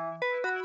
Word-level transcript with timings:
سلام 0.00 0.57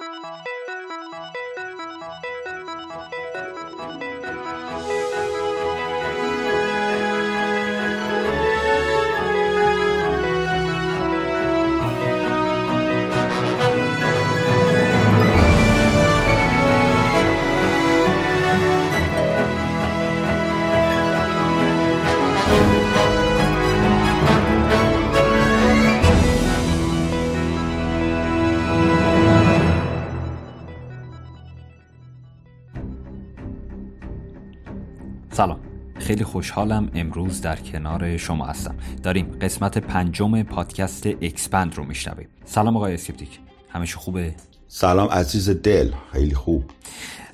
خیلی 36.04 36.24
خوشحالم 36.24 36.90
امروز 36.96 37.42
در 37.42 37.56
کنار 37.56 38.18
شما 38.18 38.46
هستم. 38.46 38.76
داریم 39.04 39.26
قسمت 39.42 39.78
پنجم 39.78 40.44
پادکست 40.44 41.08
اکسپند 41.08 41.76
رو 41.76 41.86
میشنویم. 41.86 42.28
سلام 42.46 42.78
آقای 42.78 42.94
اسکپتیک. 42.94 43.40
همیشه 43.70 43.98
خوبه؟ 43.98 44.36
سلام 44.68 45.10
عزیز 45.10 45.50
دل. 45.50 45.92
خیلی 46.12 46.36
خوب. 46.36 46.64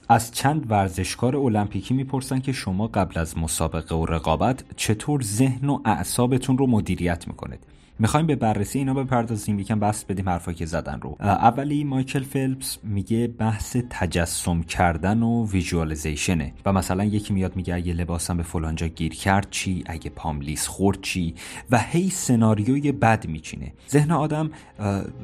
از 0.09 0.31
چند 0.31 0.71
ورزشکار 0.71 1.35
المپیکی 1.35 1.93
می‌پرسن 1.93 2.39
که 2.39 2.51
شما 2.51 2.87
قبل 2.87 3.19
از 3.19 3.37
مسابقه 3.37 3.95
و 3.95 4.05
رقابت 4.05 4.63
چطور 4.75 5.21
ذهن 5.21 5.69
و 5.69 5.79
اعصابتون 5.85 6.57
رو 6.57 6.67
مدیریت 6.67 7.27
می‌کنید؟ 7.27 7.59
می‌خوایم 7.99 8.27
به 8.27 8.35
بررسی 8.35 8.79
اینا 8.79 8.93
بپردازیم 8.93 9.59
یکم 9.59 9.79
بسط 9.79 10.03
بدیم 10.03 10.29
حرفایی 10.29 10.57
که 10.57 10.65
زدن 10.65 10.99
رو. 11.01 11.17
اولی 11.19 11.83
مایکل 11.83 12.23
فلپس 12.23 12.77
میگه 12.83 13.27
بحث 13.27 13.77
تجسم 13.89 14.61
کردن 14.61 15.23
و 15.23 15.47
visualization 15.47 16.45
ه 16.45 16.53
و 16.65 16.73
مثلا 16.73 17.03
یکی 17.03 17.33
میاد 17.33 17.55
میگه 17.55 17.75
اگه 17.75 17.93
لباسم 17.93 18.37
به 18.37 18.43
فلانجا 18.43 18.87
گیر 18.87 19.13
کرد 19.13 19.47
چی؟ 19.49 19.83
اگه 19.85 20.09
پام 20.09 20.41
لیز 20.41 20.67
خورد 20.67 21.01
چی؟ 21.01 21.35
و 21.71 21.79
هی 21.79 22.09
سناریوی 22.09 22.91
بد 22.91 23.27
میچینه. 23.27 23.73
ذهن 23.89 24.11
آدم 24.11 24.51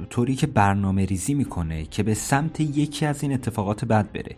طوری 0.09 0.35
که 0.35 0.47
برنامه 0.47 1.05
ریزی 1.05 1.33
می‌کنه 1.33 1.85
که 1.85 2.03
به 2.03 2.13
سمت 2.13 2.59
یکی 2.59 3.05
از 3.05 3.23
این 3.23 3.33
اتفاقات 3.33 3.85
بد 3.85 4.11
بره. 4.11 4.35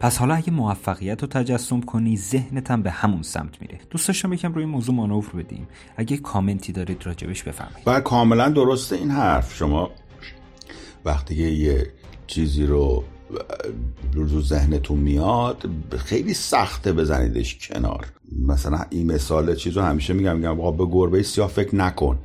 پس 0.00 0.18
حالا 0.18 0.34
اگه 0.34 0.50
موفقیت 0.50 1.22
رو 1.22 1.28
تجسم 1.28 1.80
کنی 1.80 2.16
ذهنت 2.16 2.70
هم 2.70 2.82
به 2.82 2.90
همون 2.90 3.22
سمت 3.22 3.62
میره. 3.62 3.78
دوست 3.90 4.08
داشتم 4.08 4.32
یکم 4.32 4.52
روی 4.52 4.64
موضوع 4.64 4.94
مانور 4.94 5.26
بدیم. 5.38 5.68
اگه 5.96 6.16
کامنتی 6.16 6.72
دارید 6.72 7.06
راجبش 7.06 7.42
بفرمایید. 7.42 7.75
و 7.86 8.00
کاملا 8.00 8.48
درسته 8.48 8.96
این 8.96 9.10
حرف. 9.10 9.56
شما 9.56 9.90
وقتی 11.04 11.34
یه 11.34 11.86
چیزی 12.26 12.66
رو 12.66 13.04
رو 14.12 14.42
ذهنتون 14.42 14.98
میاد 14.98 15.68
خیلی 15.96 16.34
سخته 16.34 16.92
بزنیدش 16.92 17.58
کنار. 17.68 18.06
مثلا 18.46 18.80
این 18.90 19.12
مثال 19.12 19.54
چیز 19.54 19.76
رو 19.76 19.82
همیشه 19.82 20.12
میگم 20.12 20.36
میگم 20.36 20.60
آقا 20.60 20.70
به 20.70 20.86
گربه 20.92 21.22
سیاه 21.22 21.48
فکر 21.48 21.74
نکن. 21.74 22.18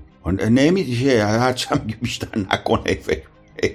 نمیشه 0.50 1.26
هرچند 1.26 1.96
بیشتر 2.02 2.28
نکن 2.38 2.84
فکر 2.84 3.24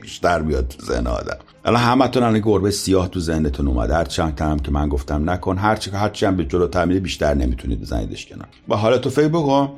بیشتر 0.03 0.43
بیاد 0.43 0.69
تو 0.69 0.87
ذهن 0.87 1.07
آدم. 1.07 1.37
الان 1.65 1.83
همتون 1.83 2.23
الان 2.23 2.41
گربه 2.41 2.71
سیاه 2.71 3.09
تو 3.09 3.21
ذهنتون 3.21 3.69
اومده 3.69 3.95
هر 3.95 4.05
چند 4.05 4.41
هم 4.41 4.59
که 4.59 4.71
من 4.71 4.89
گفتم 4.89 5.31
نکن 5.31 5.59
هر 5.59 5.77
چی 5.77 5.91
هر 5.91 6.09
چند 6.09 6.37
به 6.37 6.45
جلو 6.45 6.67
تعمیل 6.67 6.99
بیشتر 6.99 7.35
نمی‌تونید 7.35 7.81
بزنیدش 7.81 8.27
کنار. 8.27 8.49
و 8.69 8.77
حالا 8.77 8.99
تو 8.99 9.11
فکر 9.11 9.29
بکن. 9.29 9.73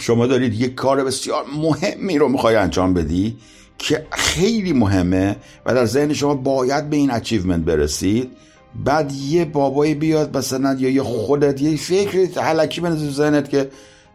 شما 0.00 0.26
دارید 0.26 0.60
یک 0.60 0.74
کار 0.74 1.04
بسیار 1.04 1.44
مهمی 1.56 2.18
رو 2.18 2.28
می‌خوای 2.28 2.56
انجام 2.56 2.94
بدی 2.94 3.36
که 3.78 4.06
خیلی 4.10 4.72
مهمه 4.72 5.36
و 5.66 5.74
در 5.74 5.84
ذهن 5.84 6.12
شما 6.12 6.34
باید 6.34 6.90
به 6.90 6.96
این 6.96 7.10
اچیومنت 7.10 7.64
برسید. 7.64 8.30
بعد 8.84 9.12
یه 9.12 9.44
بابایی 9.44 9.94
بیاد 9.94 10.36
مثلا 10.36 10.76
یا 10.78 10.90
یه 10.90 11.02
خودت 11.02 11.62
یه 11.62 11.76
فکر 11.76 12.40
حلکی 12.40 12.80
بنزید 12.80 13.10
ذهنت 13.10 13.50
که 13.50 13.70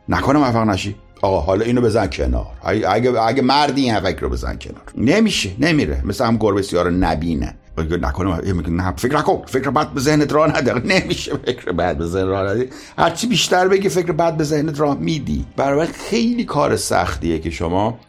نکنه 0.09 0.39
موفق 0.39 0.63
نشی. 0.69 0.95
آقا 1.21 1.39
حالا 1.39 1.65
اینو 1.65 1.81
بزن 1.81 2.07
کنار. 2.07 2.47
اگه 2.63 3.21
اگه 3.21 3.41
مردی 3.41 3.81
این 3.81 3.99
فکر 3.99 4.19
رو 4.19 4.29
بزن 4.29 4.57
کنار. 4.57 4.83
نمیشه 4.97 5.49
نمیره. 5.59 6.01
مثل 6.05 6.25
هم 6.25 6.37
گربه 6.37 6.61
سیاه 6.61 6.83
رو 6.83 6.91
نبینه. 6.91 7.55
نکنه 7.77 8.69
نه 8.69 8.93
فکر 8.95 9.17
نکن 9.17 9.41
فکر 9.45 9.69
بعد 9.69 9.93
به 9.93 10.01
ذهنت 10.01 10.33
راه 10.33 10.57
نده. 10.57 10.73
نمیشه 10.95 11.31
فکر 11.45 11.71
بعد 11.71 11.97
به 11.97 12.05
ذهن 12.05 12.27
راه 12.27 12.53
ندی 12.53 12.69
هرچی 12.97 13.27
بیشتر 13.27 13.67
بگی 13.67 13.89
فکر 13.89 14.11
بعد 14.11 14.37
به 14.37 14.43
ذهنت 14.43 14.79
راه 14.79 14.97
میدی. 14.99 15.45
برای 15.55 15.87
خیلی 15.87 16.45
کار 16.45 16.75
سختیه 16.75 17.39
که 17.39 17.49
شما 17.49 17.99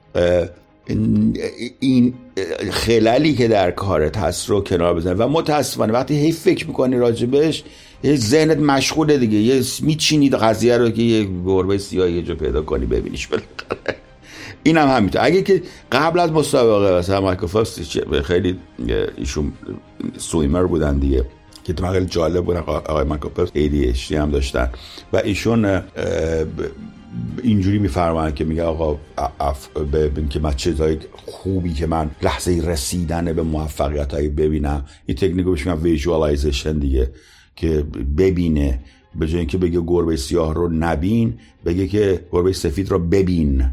این 1.80 2.14
خلالی 2.70 3.34
که 3.34 3.48
در 3.48 3.70
کارت 3.70 4.16
هست 4.16 4.50
رو 4.50 4.60
کنار 4.60 4.94
بزنی. 4.94 5.14
و 5.14 5.28
متاسفانه 5.28 5.92
وقتی 5.92 6.14
هی 6.14 6.32
فکر 6.32 6.66
می‌کنی 6.66 6.96
راجبش 6.96 7.64
یه 8.02 8.16
ذهنت 8.16 8.58
مشغوله 8.58 9.18
دیگه. 9.18 9.38
یه 9.38 9.62
میچینید 9.82 10.34
قضیه 10.34 10.76
رو 10.76 10.90
که 10.90 11.02
یه 11.02 11.28
گربه 11.44 11.78
سیاه 11.78 12.10
یه 12.10 12.22
جا 12.22 12.34
پیدا 12.34 12.62
کنی 12.62 12.86
ببینیش 12.86 13.26
بالاخره. 13.26 14.03
این 14.64 14.76
هم 14.76 14.88
همینطور 14.88 15.24
اگه 15.24 15.42
که 15.42 15.62
قبل 15.92 16.18
از 16.18 16.32
مسابقه 16.32 16.98
مثلا 16.98 17.20
مایکل 17.20 17.46
فاست 17.46 17.80
خیلی 18.22 18.58
ایشون 19.16 19.52
سویمر 20.16 20.64
بودن 20.64 20.98
دیگه 20.98 21.24
که 21.64 21.72
تو 21.72 21.92
خیلی 21.92 22.06
جالب 22.06 22.44
بودن 22.44 22.60
آقای 22.60 23.04
مایکل 23.04 23.46
ADHD 23.46 24.12
هم 24.12 24.30
داشتن. 24.30 24.70
و 25.12 25.16
ایشون 25.16 25.82
اینجوری 27.42 27.78
میفرمایند 27.78 28.34
که 28.34 28.44
میگه 28.44 28.62
آقا 28.62 28.98
ببین 29.92 30.28
که 30.28 30.40
من 30.40 30.54
چیزای 30.54 30.98
خوبی 31.26 31.72
که 31.72 31.86
من 31.86 32.10
لحظه 32.22 32.62
رسیدن 32.64 33.32
به 33.32 33.42
موفقیت 33.42 34.14
هایی 34.14 34.28
ببینم. 34.28 34.84
این 35.06 35.16
تکنیک 35.16 35.46
بهش 35.46 35.66
میگن 35.66 36.78
دیگه 36.78 37.10
که 37.56 37.84
ببینه. 38.18 38.80
به 39.14 39.26
جای 39.26 39.38
اینکه 39.38 39.58
بگه 39.58 39.80
گربه 39.80 40.16
سیاه 40.16 40.54
رو 40.54 40.68
نبین 40.68 41.34
بگه 41.64 41.86
که 41.86 42.24
گربه 42.32 42.52
سفید 42.52 42.90
رو 42.90 42.98
ببین. 42.98 43.64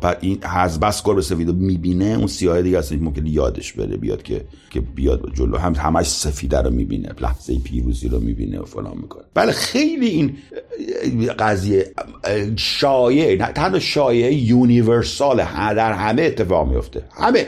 بعد 0.00 0.18
این 0.20 0.38
از 0.42 0.80
بس 0.80 1.02
گربه 1.02 1.22
سفید 1.22 1.50
می‌بینه 1.50 2.04
اون 2.04 2.26
سیاه 2.26 2.62
دیگه 2.62 2.78
اصلا 2.78 2.98
ممکن 3.00 3.26
یادش 3.26 3.72
بره 3.72 3.96
بیاد 3.96 4.22
که 4.22 4.44
که 4.70 4.80
بیاد 4.80 5.32
جلو. 5.34 5.58
هم 5.58 5.74
همش 5.74 6.06
سفیده 6.06 6.62
رو 6.62 6.70
می‌بینه 6.70 7.08
لحظه 7.20 7.58
پیروزی 7.58 8.08
رو 8.08 8.20
می‌بینه 8.20 8.60
و 8.60 8.64
فلان 8.64 8.96
می‌کنه. 9.02 9.22
بله 9.34 9.52
خیلی 9.52 10.06
این 10.06 10.36
قضیه 11.38 11.92
شایع 12.56 13.38
نه 13.38 13.52
تنها 13.52 13.78
شایع 13.78 14.32
یونیورسال 14.32 15.36
در 15.74 15.92
همه 15.92 16.22
اتفاق 16.22 16.68
میفته 16.68 17.02
همه. 17.12 17.46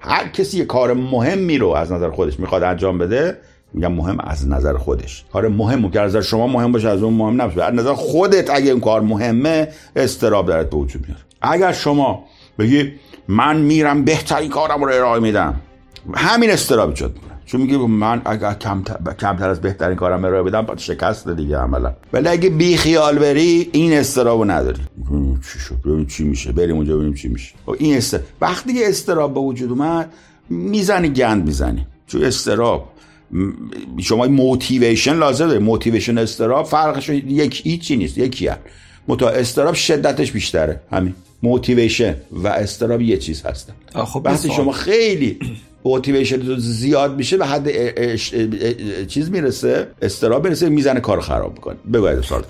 هر 0.00 0.28
کسی 0.28 0.58
یه 0.58 0.64
کار 0.64 0.94
مهمی 0.94 1.58
رو 1.58 1.68
از 1.68 1.92
نظر 1.92 2.10
خودش 2.10 2.40
می‌خواد 2.40 2.62
انجام 2.62 2.98
بده 2.98 3.38
میگم 3.74 3.92
مهم 3.92 4.20
از 4.20 4.48
نظر 4.48 4.76
خودش. 4.76 5.24
کار 5.32 5.48
مهم 5.48 5.90
که 5.90 6.00
از 6.00 6.10
نظر 6.10 6.20
شما 6.20 6.46
مهم 6.46 6.72
باشه 6.72 6.88
از 6.88 7.02
اون 7.02 7.14
مهم 7.14 7.42
نباشه. 7.42 7.62
از 7.62 7.74
نظر 7.74 7.94
خودت 7.94 8.50
اگه 8.50 8.70
این 8.70 8.80
کار 8.80 9.00
مهمه 9.00 9.68
استراب 9.96 10.48
درت 10.48 10.70
به 10.70 10.76
وجود 10.76 11.06
میاد 11.08 11.20
اگر 11.42 11.72
شما 11.72 12.24
بگی 12.58 12.92
من 13.28 13.60
میرم 13.60 14.04
بهترین 14.04 14.50
کارم 14.50 14.84
رو 14.84 14.92
ارائه 14.92 15.20
میدم 15.20 15.60
همین 16.14 16.50
استراب 16.50 16.88
ایجاد 16.88 17.14
می‌کنه 17.14 17.32
چون 17.46 17.60
میگه 17.60 17.76
من 17.76 18.22
اگر 18.24 18.54
کمتر, 18.54 19.48
از 19.48 19.60
بهترین 19.60 19.96
کارم 19.96 20.24
ارائه 20.24 20.42
بدم 20.42 20.76
شکست 20.76 21.28
دیگه 21.28 21.58
عملا. 21.58 21.94
ولی 22.12 22.28
اگه 22.28 22.50
بی 22.50 22.76
خیال 22.76 23.18
بری 23.18 23.70
این 23.72 23.92
استرابو 23.92 24.44
نداری. 24.44 24.80
چی 25.52 25.58
شد 25.58 25.74
ببین 25.84 26.06
چی 26.06 26.24
میشه. 26.24 26.52
بریم 26.52 26.76
اونجا 26.76 26.96
ببینیم 26.96 27.14
چی 27.14 27.28
میشه. 27.28 27.54
خب 27.66 27.76
این 27.78 27.96
است. 27.96 28.20
وقتی 28.40 28.74
که 28.74 28.88
اضطراب 28.88 29.34
به 29.34 29.40
وجود 29.40 29.70
اومد 29.70 30.12
می‌زنی 30.48 31.08
گند 31.08 31.46
می‌زنی. 31.46 31.86
چون 32.06 32.24
اضطراب 32.24 32.92
شما 33.98 34.26
motivation 34.26 35.14
لازم 35.14 35.46
داره 35.46 35.58
motivation 35.58 36.18
اضطراب 36.18 36.66
فرقش 36.66 37.08
یک 37.08 37.66
هیچی 37.66 37.96
نیست. 37.96 38.18
یکی 38.18 38.46
هست. 38.46 38.60
منتها 39.08 39.28
اضطراب 39.28 39.74
شدتش 39.74 40.32
بیشتره. 40.32 40.80
همین. 40.92 41.14
motivation 41.42 42.16
و 42.30 42.48
اضطراب 42.48 43.00
یه 43.00 43.16
چیز 43.16 43.42
هستن 43.42 43.72
خب 44.04 44.22
وقتی 44.24 44.50
شما 44.50 44.72
خیلی 44.72 45.38
motivation 45.84 46.58
زیاد 46.58 47.16
میشه 47.16 47.36
به 47.36 47.46
حد 47.46 47.68
چیز 49.06 49.30
می‌رسه 49.30 49.88
اضطراب 50.02 50.44
می‌رسه 50.44 50.68
می‌زنه 50.68 51.00
کار 51.00 51.20
خراب 51.20 51.52
می‌کنه. 51.52 51.76
بگوید 51.92 52.20
سوال 52.20 52.42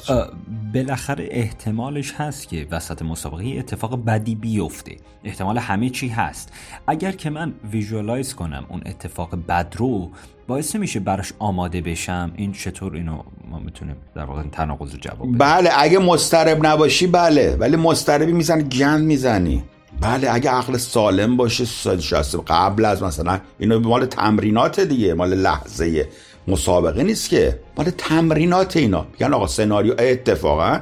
بالاخره 0.75 1.29
احتمالش 1.31 2.13
هست 2.17 2.49
که 2.49 2.67
وسط 2.71 3.03
مسابقه 3.03 3.45
اتفاق 3.59 4.05
بدی 4.05 4.35
بیفته. 4.35 4.97
احتمال 5.25 5.59
همه 5.59 5.91
چی 5.91 6.09
هست. 6.09 6.53
اگر 6.87 7.13
که 7.13 7.31
من 7.31 7.53
ویژوالایز 7.73 8.35
کنم 8.35 8.67
اون 8.69 8.83
اتفاق 8.87 9.39
بد 9.49 9.75
رو 9.77 10.11
باعث 10.47 10.77
میشه 10.77 11.01
براش 11.01 11.33
آماده 11.39 11.81
بشم. 11.81 12.33
این 12.37 12.53
چطور 12.53 12.95
اینو 12.95 13.23
ما 13.51 13.59
می‌تونیم 13.59 13.97
در 14.15 14.25
واقع 14.25 14.43
تناقض 14.43 14.93
رو 14.93 14.99
جواب 14.99 15.39
بله 15.39 15.71
اگه 15.77 15.99
مسترب 15.99 16.67
نباشی 16.67 17.07
بله. 17.07 17.57
ولی 17.57 17.77
مستربی 17.77 18.33
می‌زنی 18.33 18.63
گند 18.63 19.05
می‌زنی. 19.05 19.63
بله 20.01 20.35
اگه 20.35 20.51
عقل 20.51 20.77
سالم 20.77 21.37
باشه 21.37 21.65
شاسته 22.01 22.39
قبل 22.47 22.85
از 22.85 23.03
مثلا 23.03 23.39
اینو 23.59 23.81
مال 23.81 24.07
تمرینات 24.07 24.81
دیگه 24.81 25.15
مال 25.15 25.35
لحظه 25.35 26.09
مسابقه 26.49 27.03
نیست 27.03 27.29
که. 27.29 27.61
مال 27.77 27.91
تمرینات 27.91 28.77
اینا. 28.77 29.07
میگن 29.13 29.35
آقا 29.35 29.47
سناریو 29.47 29.95
اتفاقا 29.99 30.81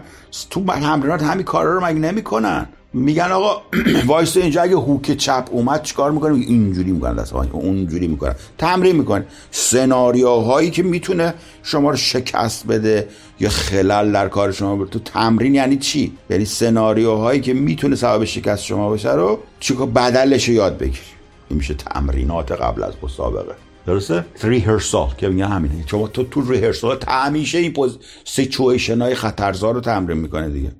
تو 0.50 0.64
تمرینات 0.64 1.22
همین 1.22 1.44
کارا 1.44 1.74
رو 1.74 1.84
مگه 1.84 1.98
نمی‌کنن؟ 1.98 2.66
میگن 2.92 3.32
آقا 3.32 3.62
وایس 4.06 4.36
اینجا 4.36 4.62
اگه 4.62 4.76
هوک 4.76 5.10
چپ 5.12 5.44
اومد 5.50 5.82
چیکار 5.82 6.10
می‌کنیم 6.10 6.40
اینجوری 6.40 6.90
می‌کنن 6.90 7.16
دست 7.16 7.32
اونجوری 7.34 8.06
می‌کنن. 8.06 8.34
تمرین 8.58 8.96
می‌کنن. 8.96 9.24
سناریوهایی 9.50 10.70
که 10.70 10.82
می‌تونه 10.82 11.34
شما 11.62 11.90
رو 11.90 11.96
شکست 11.96 12.66
بده. 12.66 13.08
یا 13.40 13.48
خلل 13.48 14.12
در 14.12 14.28
کار 14.28 14.52
شما 14.52 14.84
تو 14.84 14.98
تمرین 14.98 15.54
یعنی 15.54 15.76
چی؟ 15.76 16.12
یعنی 16.30 16.44
سناریوهایی 16.44 17.40
که 17.40 17.54
می‌تونه 17.54 17.96
سبب 17.96 18.24
شکست 18.24 18.64
شما 18.64 18.88
باشه 18.88 19.12
رو 19.12 19.38
چیکار 19.60 19.86
بدلش 19.86 20.48
رو 20.48 20.54
یاد 20.54 20.78
بگیری. 20.78 20.98
این 21.48 21.56
میشه 21.56 21.74
تمرینات 21.74 22.52
قبل 22.52 22.82
از 22.82 22.92
مسابقه. 23.02 23.54
درسته؟ 23.86 24.24
ریهرسال 24.42 25.08
که 25.18 25.28
میگن 25.28 25.48
همینه. 25.48 25.84
شما 25.86 26.08
تو 26.08 26.24
تو 26.24 26.52
ریهرسال 26.52 26.98
همیشه 27.08 27.58
این 27.58 27.72
پوز 27.72 27.98
سیچویشن 28.24 29.02
های 29.02 29.14
خطرزار 29.14 29.74
رو 29.74 29.80
تمرین 29.80 30.18
می‌کنه 30.18 30.48
دیگه. 30.48 30.72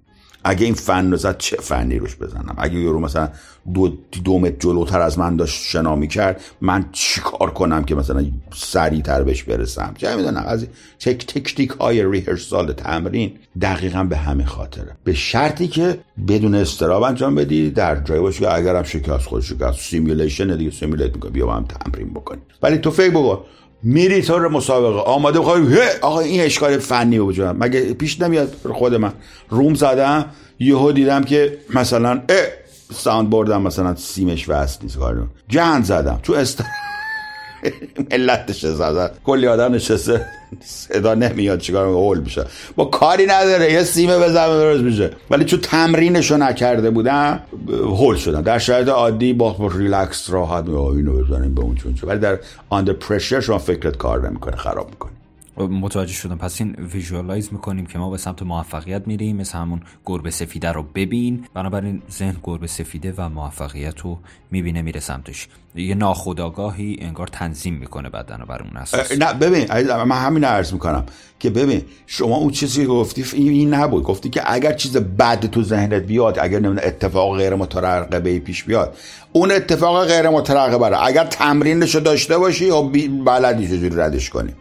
اگه 0.45 0.65
این 0.65 0.75
فن 0.75 1.11
رو 1.11 1.17
زد 1.17 1.39
چه 1.39 1.57
فنی 1.57 1.99
روش 1.99 2.17
بزنم؟ 2.17 2.55
اگه 2.59 2.75
یورو 2.75 3.01
مثلا 3.01 3.29
دو, 3.75 3.89
دو 4.25 4.39
متر 4.39 4.57
جلوتر 4.59 5.01
از 5.01 5.19
من 5.19 5.37
داشت 5.37 5.63
شنا 5.63 6.07
کرد 6.07 6.41
من 6.61 6.85
چیکار 6.93 7.51
کنم 7.51 7.85
که 7.85 7.95
مثلا 7.95 8.27
سریعتر 8.55 9.23
بهش 9.23 9.43
برسم؟ 9.43 9.95
چه 9.99 10.17
می‌دونم 10.17 10.45
از 10.47 10.67
تک 11.01 11.27
تکنیک 11.27 11.71
های 11.71 12.11
ریهرسال 12.11 12.73
تمرین 12.73 13.33
دقیقا 13.61 14.05
به 14.05 14.17
همین 14.17 14.47
خاطره. 14.47 14.97
به 15.05 15.15
شرطی 15.15 15.69
که 15.69 16.01
بدون 16.29 16.55
استراب 16.55 17.03
انجام 17.03 17.35
بدی 17.35 17.71
در 17.71 18.01
جای 18.01 18.21
باشه 18.21 18.41
که 18.41 18.55
اگرم 18.55 18.83
شکست 18.83 19.27
خود 19.27 19.43
شکست 19.43 19.81
سیمولیشن 19.81 20.57
دیگه 20.57 20.71
سیمولیت 20.71 21.15
می‌کنی 21.15 21.31
بیا 21.31 21.47
با 21.47 21.55
هم 21.55 21.65
تمرین 21.65 22.11
بکنی 22.11 22.41
ولی 22.63 22.79
تو 22.79 22.91
فکر 22.91 23.11
بکن 23.11 23.45
میری 23.82 24.23
طور 24.23 24.49
مسابقه. 24.49 25.00
آماده 25.00 25.41
بخوای 25.41 25.79
آقا 26.03 26.21
این 26.21 26.41
اشکال 26.41 26.79
فنی 26.79 27.19
وجود 27.19 27.47
مگه 27.47 27.81
پیش 27.94 28.21
نمیاد 28.21 28.56
خود 28.73 28.94
من. 28.94 29.12
روم 29.49 29.75
زدم 29.75 30.25
یهو 30.59 30.93
دیدم 30.93 31.25
که 31.25 31.59
مثلا 31.75 32.11
اه! 32.11 32.47
ساوند 32.93 33.31
بردم 33.31 33.62
مثلا 33.62 33.94
سیمش 33.94 34.49
وصل 34.49 34.79
نیست 34.82 34.99
کارو. 34.99 35.23
جهان 35.49 35.82
زدم. 35.82 36.21
تو 36.23 36.32
است 36.32 36.65
ملت 38.12 38.53
زدن 38.53 39.11
کلی 39.25 39.47
آدم 39.47 39.75
نشسته. 39.75 40.27
صدا 40.61 41.15
نمیاد 41.15 41.59
چیکار 41.59 41.87
هول 41.87 42.21
میشه. 42.21 42.45
با 42.77 42.85
کاری 42.85 43.27
نداره. 43.27 43.73
یه 43.73 43.83
سیمه 43.83 44.19
بزنم 44.19 44.49
درست 44.49 44.83
میشه. 44.83 45.11
ولی 45.31 45.45
چون 45.45 45.61
تمرینشو 45.61 46.37
نکرده 46.37 46.91
بودم 46.91 47.41
هول 47.69 48.17
شدم. 48.17 48.43
در 48.43 48.59
شرایط 48.59 48.89
عادی 48.89 49.33
با 49.33 49.71
ریلکس 49.75 50.31
راحت 50.31 50.69
اینو 50.69 51.25
بزنیم 51.25 51.55
به 51.55 51.62
اون 51.62 51.75
چون 51.75 51.95
ولی 52.03 52.19
در 52.19 52.39
under 52.69 52.93
pressure 52.93 53.41
شما 53.41 53.59
فکرت 53.59 53.97
کار 53.97 54.29
نمی‌کنه 54.29 54.57
خراب 54.57 54.91
می‌کنه. 54.91 55.20
متوجه 55.56 56.12
شدم. 56.12 56.38
پس 56.38 56.61
این 56.61 56.75
visualize 56.93 57.53
می‌کنیم 57.52 57.87
که 57.87 57.99
ما 57.99 58.11
به 58.11 58.17
سمت 58.17 58.43
موفقیت 58.43 59.06
میریم 59.06 59.37
مثل 59.37 59.58
همون 59.58 59.81
گربه 60.06 60.31
سفیده 60.31 60.73
رو 60.73 60.82
ببین. 60.82 61.44
بنابراین 61.55 62.02
ذهن 62.11 62.37
گربه 62.43 62.67
سفیده 62.67 63.14
و 63.17 63.29
موفقیت 63.29 64.00
رو 64.00 64.19
می‌بینه 64.50 64.82
میره 64.82 65.00
سمتش. 65.00 65.49
یه 65.75 65.94
ناخودآگاهی 65.94 66.97
انگار 67.00 67.26
تنظیم 67.26 67.75
می‌کنه 67.75 68.11
بدن 68.11 68.44
بر 68.49 68.62
اون 68.62 68.76
اساس. 68.76 69.12
نه 69.12 69.32
ببین 69.32 69.73
من 69.94 70.17
همین 70.17 70.44
عرض 70.44 70.73
می‌کنم 70.73 71.06
که 71.38 71.50
ببین 71.50 71.82
شما 72.06 72.37
اون 72.37 72.50
چیزی 72.50 72.82
که 72.82 72.87
گفتی 72.87 73.25
این 73.32 73.75
نبود. 73.75 74.02
گفتی 74.02 74.31
که 74.31 74.43
اگر 74.52 74.73
چیز 74.73 74.97
بد 74.97 75.47
تو 75.47 75.62
ذهنت 75.62 76.02
بیاد 76.02 76.38
اگر 76.38 76.58
نمی‌دونم 76.58 76.81
اتفاق 76.85 77.37
غیر 77.37 77.55
مترقبه 77.55 78.38
پیش 78.38 78.64
بیاد 78.64 78.97
اون 79.32 79.50
اتفاق 79.50 80.06
غیر 80.06 80.31
مترقبه 80.31 81.05
اگر 81.06 81.25
تمرینش 81.25 81.97
داشته 81.97 82.38
باشی 82.38 82.70
و 82.70 82.82
بلدی 83.25 83.69
چجوری 83.69 83.97
ردش 83.97 84.31
کنی. 84.31 84.55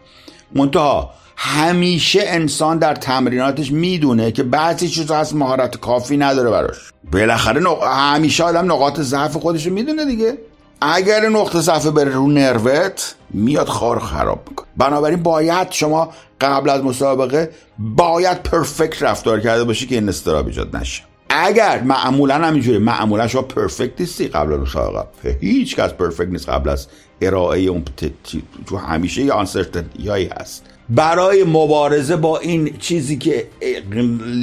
منتها 0.54 1.10
همیشه 1.36 2.20
انسان 2.24 2.78
در 2.78 2.94
تمریناتش 2.94 3.72
می‌دونه 3.72 4.32
که 4.32 4.42
بعضی 4.42 4.88
چیزا 4.88 5.16
هست 5.16 5.34
مهارت 5.34 5.76
کافی 5.76 6.16
نداره 6.16 6.50
براش. 6.50 6.76
بالاخره 7.12 7.60
نق... 7.60 7.82
همیشه 7.82 8.44
آدم 8.44 8.72
نقاط 8.72 9.00
ضعف 9.00 9.36
خودش 9.36 9.66
می‌دونه 9.66 10.04
دیگه. 10.04 10.38
اگر 10.80 11.28
نقطه 11.28 11.60
ضعف 11.60 11.86
بره 11.86 12.10
رو 12.10 12.28
نروت 12.28 13.14
میاد 13.30 13.68
خار 13.68 13.98
خراب 13.98 14.42
می‌کنه. 14.48 14.66
بنابراین 14.76 15.22
باید 15.22 15.70
شما 15.70 16.12
قبل 16.40 16.70
از 16.70 16.84
مسابقه 16.84 17.50
باید 17.78 18.42
پرفکت 18.42 19.02
رفتار 19.02 19.40
کرده 19.40 19.64
باشی 19.64 19.86
که 19.86 19.94
این 19.94 20.08
استراب 20.08 20.46
ایجاد 20.46 20.76
نشه. 20.76 21.02
اگر 21.30 21.82
معمولا 21.82 22.34
همینجوری 22.34 22.78
معمولا 22.78 23.28
شما 23.28 23.42
پرفکت 23.42 24.00
نیستی 24.00 24.28
قبل 24.28 24.52
از 24.52 24.60
مسابقه 24.60 25.36
هیچ 25.40 25.76
کس 25.76 25.90
پرفکت 25.92 26.28
نیست 26.28 26.48
قبل 26.48 26.68
از 26.68 26.86
ارائه 27.20 27.60
اون 27.60 27.84
تو 28.66 28.76
همیشه 28.76 29.22
یه 29.22 29.32
هایی 30.10 30.26
هست. 30.26 30.64
برای 30.88 31.44
مبارزه 31.44 32.16
با 32.16 32.38
این 32.38 32.76
چیزی 32.78 33.18
که 33.18 33.46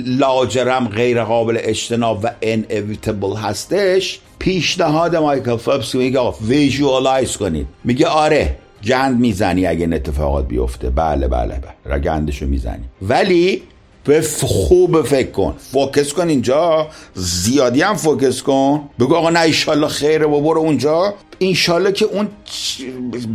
لاجرم 0.06 0.88
غیر 0.88 1.24
قابل 1.24 1.58
اجتناب 1.62 2.20
و 2.24 2.32
انویتبل 2.42 3.36
هستش 3.36 4.20
پیشنهاد 4.40 5.16
مایکل 5.16 5.58
فبس 5.58 5.96
میگه 5.96 6.20
visualize 6.48 7.38
کنید. 7.38 7.68
میگه 7.84 8.08
آره 8.08 8.58
گند 8.84 9.20
می‌زنی 9.20 9.68
اگه 9.68 9.82
این 9.82 9.94
اتفاقات 9.94 10.48
بیفته. 10.48 10.90
بله 10.90 11.28
بله 11.28 11.62
بله. 11.86 12.00
گندشو 12.00 12.46
می‌زنی. 12.46 12.84
ولی 13.02 13.62
به 14.08 14.22
خوب 14.42 15.02
فکر 15.02 15.32
کن. 15.32 15.56
focus 15.72 16.14
کن 16.14 16.30
اینجا. 16.30 16.88
زیادی 17.14 17.82
هم 17.82 17.96
focus 17.96 18.42
کن. 18.42 18.90
بگو 19.00 19.16
آقا 19.16 19.30
نه 19.30 19.40
ایشالله 19.40 19.88
خیره 19.88 20.26
و 20.26 20.42
برو 20.42 20.62
اونجا. 20.62 21.14
اینشالله 21.40 21.92
که 21.92 22.06
اون 22.06 22.28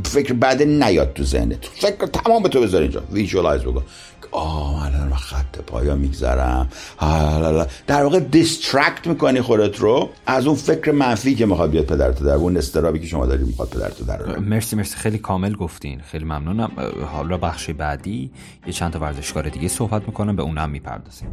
فکر 0.04 0.32
بد 0.32 0.62
نیاد 0.62 1.12
تو 1.12 1.24
ذهنت. 1.24 1.64
فکر 1.64 2.06
تمام 2.06 2.42
به 2.42 2.48
تو 2.48 2.60
بذار 2.60 2.82
اینجا. 2.82 3.02
visualize 3.12 3.62
بگو 3.62 3.80
آه 4.32 4.90
من 4.90 5.14
خط 5.14 5.58
پایان 5.58 5.94
میگذرم. 5.94 6.68
در 7.86 8.02
واقع 8.02 8.20
distract 8.20 9.06
می‌کنی 9.06 9.40
خودت 9.40 9.78
رو 9.78 10.10
از 10.26 10.46
اون 10.46 10.56
فکر 10.56 10.92
منفی 10.92 11.34
که 11.34 11.46
می‌خواد 11.46 11.70
بیاد 11.70 11.84
پدرتو 11.84 12.24
در 12.24 12.34
اون 12.34 12.56
اضطرابی 12.56 12.98
که 12.98 13.06
شما 13.06 13.26
داری 13.26 13.44
می‌خواد 13.44 13.68
پدرتو 13.68 14.04
در 14.04 14.38
مرسی 14.38 14.76
مرسی. 14.76 14.96
خیلی 14.96 15.18
کامل 15.18 15.54
گفتین. 15.54 16.00
خیلی 16.00 16.24
ممنونم. 16.24 16.70
حالا 17.12 17.38
بخش 17.38 17.70
بعدی 17.70 18.30
یه 18.66 18.72
چند 18.72 18.92
تا 18.92 18.98
ورزشکار 18.98 19.48
دیگه 19.48 19.68
صحبت 19.68 20.02
می‌کنم 20.06 20.36
به 20.36 20.42
اونم 20.42 20.70
می‌پردازیم. 20.70 21.28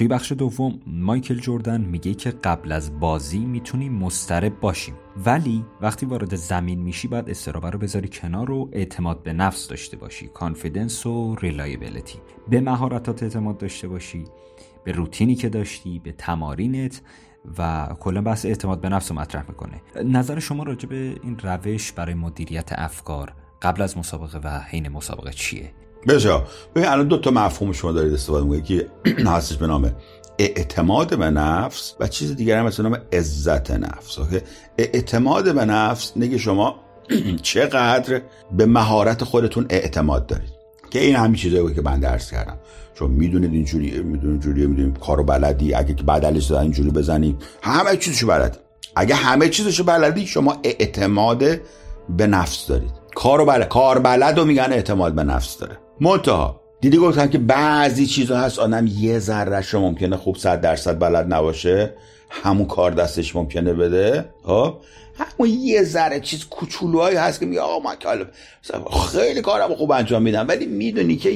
توی 0.00 0.08
بخش 0.08 0.32
دوم 0.32 0.80
مایکل 0.86 1.34
جوردن 1.34 1.80
میگه 1.80 2.14
که 2.14 2.30
قبل 2.30 2.72
از 2.72 3.00
بازی 3.00 3.38
می‌تونی 3.38 3.88
مضطرب 3.88 4.60
باشیم. 4.60 4.94
ولی 5.24 5.64
وقتی 5.80 6.06
وارد 6.06 6.34
زمین 6.34 6.80
میشی 6.80 7.08
باید 7.08 7.30
اضطرابه 7.30 7.70
رو 7.70 7.78
بذاری 7.78 8.08
کنار 8.08 8.50
و 8.50 8.68
اعتماد 8.72 9.22
به 9.22 9.32
نفس 9.32 9.68
داشته 9.68 9.96
باشی. 9.96 10.28
confidence 10.28 11.06
و 11.06 11.34
reliability 11.34 12.18
به 12.48 12.60
مهارتات 12.60 13.22
اعتماد 13.22 13.58
داشته 13.58 13.88
باشی 13.88 14.24
به 14.84 14.92
روتینی 14.92 15.34
که 15.34 15.48
داشتی 15.48 15.98
به 15.98 16.12
تمارینت 16.12 17.02
و 17.58 17.88
کلا 18.00 18.22
بحث 18.22 18.46
اعتماد 18.46 18.80
به 18.80 18.88
نفس 18.88 19.10
رو 19.10 19.18
مطرح 19.18 19.44
می‌کنه. 19.48 19.82
نظر 20.04 20.38
شما 20.38 20.62
راجع 20.62 20.88
به 20.88 21.16
این 21.22 21.38
روش 21.38 21.92
برای 21.92 22.14
مدیریت 22.14 22.70
افکار 22.72 23.32
قبل 23.62 23.82
از 23.82 23.98
مسابقه 23.98 24.38
و 24.38 24.60
حین 24.60 24.88
مسابقه 24.88 25.32
چیه؟ 25.32 25.72
بسیار. 26.08 26.46
ببین 26.74 26.88
الان 26.88 27.08
دو 27.08 27.18
تا 27.18 27.30
مفهوم 27.30 27.72
شما 27.72 27.92
دارید 27.92 28.14
استفاده 28.14 28.44
می‌کنید 28.44 28.64
که 28.64 28.86
هستش 29.30 29.56
به 29.56 29.66
نام 29.66 29.92
اعتماد 30.38 31.18
به 31.18 31.30
نفس 31.30 31.94
و 32.00 32.08
چیز 32.08 32.36
دیگر 32.36 32.58
هم 32.58 32.66
مثل 32.66 32.82
نام 32.82 32.98
عزت 33.12 33.70
نفس. 33.70 34.18
اعتماد 34.78 35.54
به 35.54 35.64
نفس 35.64 36.12
نگه 36.16 36.38
شما 36.38 36.76
چقدر 37.42 38.20
به 38.52 38.66
مهارت 38.66 39.24
خودتون 39.24 39.66
اعتماد 39.70 40.26
دارید. 40.26 40.50
که 40.90 41.00
این 41.00 41.16
همین 41.16 41.34
چیزایی 41.34 41.74
که 41.74 41.82
من 41.82 42.00
درس 42.00 42.30
کردم. 42.30 42.58
چون 42.94 43.10
می‌دونید 43.10 43.52
اینجوری 43.52 43.90
می‌دونید 43.90 44.24
اینجوری 44.24 44.66
می‌دونید 44.66 44.98
کارو 44.98 45.24
بلدی. 45.24 45.74
اگه 45.74 45.94
که 45.94 46.02
بدلش 46.02 46.50
اینجوری 46.50 46.90
بزنی. 46.90 47.36
همه 47.62 47.96
چیزشو 47.96 48.26
بلدی. 48.26 48.58
اگه 48.96 49.14
همه 49.14 49.48
چیزشو 49.48 49.84
بلدی 49.84 50.26
شما 50.26 50.56
اعتماد 50.64 51.44
به 52.08 52.26
نفس 52.26 52.66
دارید. 52.66 52.92
کارو 53.14 53.44
بلد 53.44 53.68
کار 53.68 53.98
بلد 53.98 54.40
میگن 54.40 54.72
اعتماد 54.72 55.14
به 55.14 55.24
نفس 55.24 55.58
داره. 55.58 55.78
منتها 56.00 56.60
دیدی 56.80 56.98
گفتم 56.98 57.26
که 57.26 57.38
بعضی 57.38 58.06
چیزها 58.06 58.38
هست 58.38 58.58
آدم 58.58 58.86
یه 58.86 59.18
ذرهش 59.18 59.68
رو 59.68 59.80
ممکنه 59.80 60.16
خوب 60.16 60.36
صد 60.36 60.60
درصد 60.60 60.98
بلد 60.98 61.34
نباشه. 61.34 61.94
همون 62.30 62.66
کار 62.66 62.90
دستش 62.90 63.36
ممکنه 63.36 63.72
بده. 63.72 64.24
خب؟ 64.42 64.76
همون 65.20 65.58
یه 65.60 65.82
ذره 65.82 66.20
چیز 66.20 66.44
کوچولوهایی 66.44 67.16
هست 67.16 67.40
که 67.40 67.46
میگه 67.46 67.60
آقا 67.60 67.88
من 67.88 67.96
خیلی 69.12 69.40
کارم 69.40 69.74
خوب 69.74 69.92
انجام 69.92 70.22
میدم. 70.22 70.48
ولی 70.48 70.66
می‌دونی 70.66 71.16
که 71.16 71.30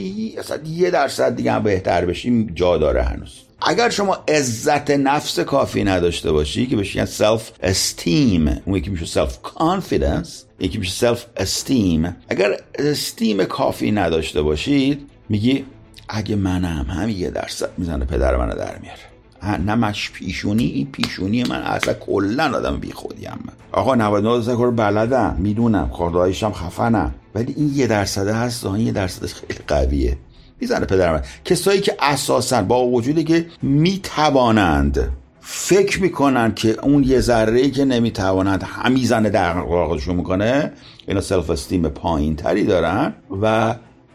یه 0.65 0.91
درصد 0.91 1.37
دیگه 1.37 1.53
هم 1.53 1.63
بهتر 1.63 2.05
بشیم 2.05 2.53
جا 2.55 2.79
داره 2.79 3.03
هنوز. 3.03 3.33
اگر 3.63 3.91
شما 3.91 4.25
عزت 4.29 4.91
نفس 4.91 5.41
کافی 5.41 5.85
نداشته 5.85 6.33
باشی 6.33 6.67
که 6.67 6.77
بهش 6.77 7.05
self 7.05 7.51
esteem 7.63 8.63
اون 8.67 8.77
یکی 8.77 8.91
میشه 8.91 9.07
self 9.07 9.43
confidence 9.43 10.45
یکی 10.61 10.79
میشه 10.79 10.93
self 10.93 11.27
esteem 11.37 12.17
اگر 12.29 12.61
esteem 12.75 13.45
کافی 13.45 13.93
نداشته 13.93 14.43
باشید 14.43 15.11
میگی 15.29 15.65
اگه 16.09 16.37
منم 16.37 16.87
هم 16.91 17.09
یه 17.09 17.31
درصد 17.31 17.71
می‌زنه 17.79 18.05
پدر 18.05 18.37
منو 18.37 18.55
در 18.55 18.79
میاره. 18.79 19.14
نه 19.47 19.75
مش 19.75 20.11
پیشونی 20.11 20.65
این 20.65 20.87
پیشونی 20.93 21.45
من 21.45 21.63
اصلا 21.63 21.95
کلا 21.95 22.57
آدم 22.57 22.77
بی 22.77 22.93
خودیم 22.93 23.31
من 23.31 23.53
آقا 23.73 23.95
99 23.95 24.39
درصد 24.39 24.55
کار 24.57 24.71
بلدم 24.71 25.37
می‌دونم 25.39 25.89
خدایشم 25.93 26.53
خفنم. 26.53 27.15
ولی 27.35 27.55
این 27.57 27.73
یه 27.75 27.87
درصده 27.87 28.35
هست 28.35 28.67
این 28.67 28.87
یه 28.87 28.93
درصدش 28.93 29.35
خیلی 29.35 29.59
قویه. 29.69 30.19
می‌زنه 30.61 30.87
پدرم 30.87 31.23
کسایی 31.45 31.81
که 31.81 31.97
اساسا 32.01 32.63
با 32.63 32.87
وجودی 32.87 33.25
که 33.25 33.47
می‌توانند 33.63 35.13
فکر 35.41 36.03
می‌کنن 36.03 36.55
که 36.55 36.77
اون 36.83 37.05
یه 37.05 37.21
ذره 37.21 37.61
ای 37.61 37.71
که 37.71 37.85
نمی‌توانند 37.85 38.63
همیزنه 38.63 39.31
در 39.31 39.59
واقعشون 39.59 40.17
می‌کنه 40.17 40.73
اینا 41.09 41.21
سلف 41.21 41.51
استیم 41.51 41.89
پایین 41.89 42.37
تری 42.37 42.65
دارن 42.65 43.15
و 43.43 43.75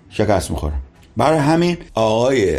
شکست 0.09 0.51
می‌خورن. 0.51 0.79
برای 1.19 1.39
همین 1.39 1.77
آقای 1.93 2.57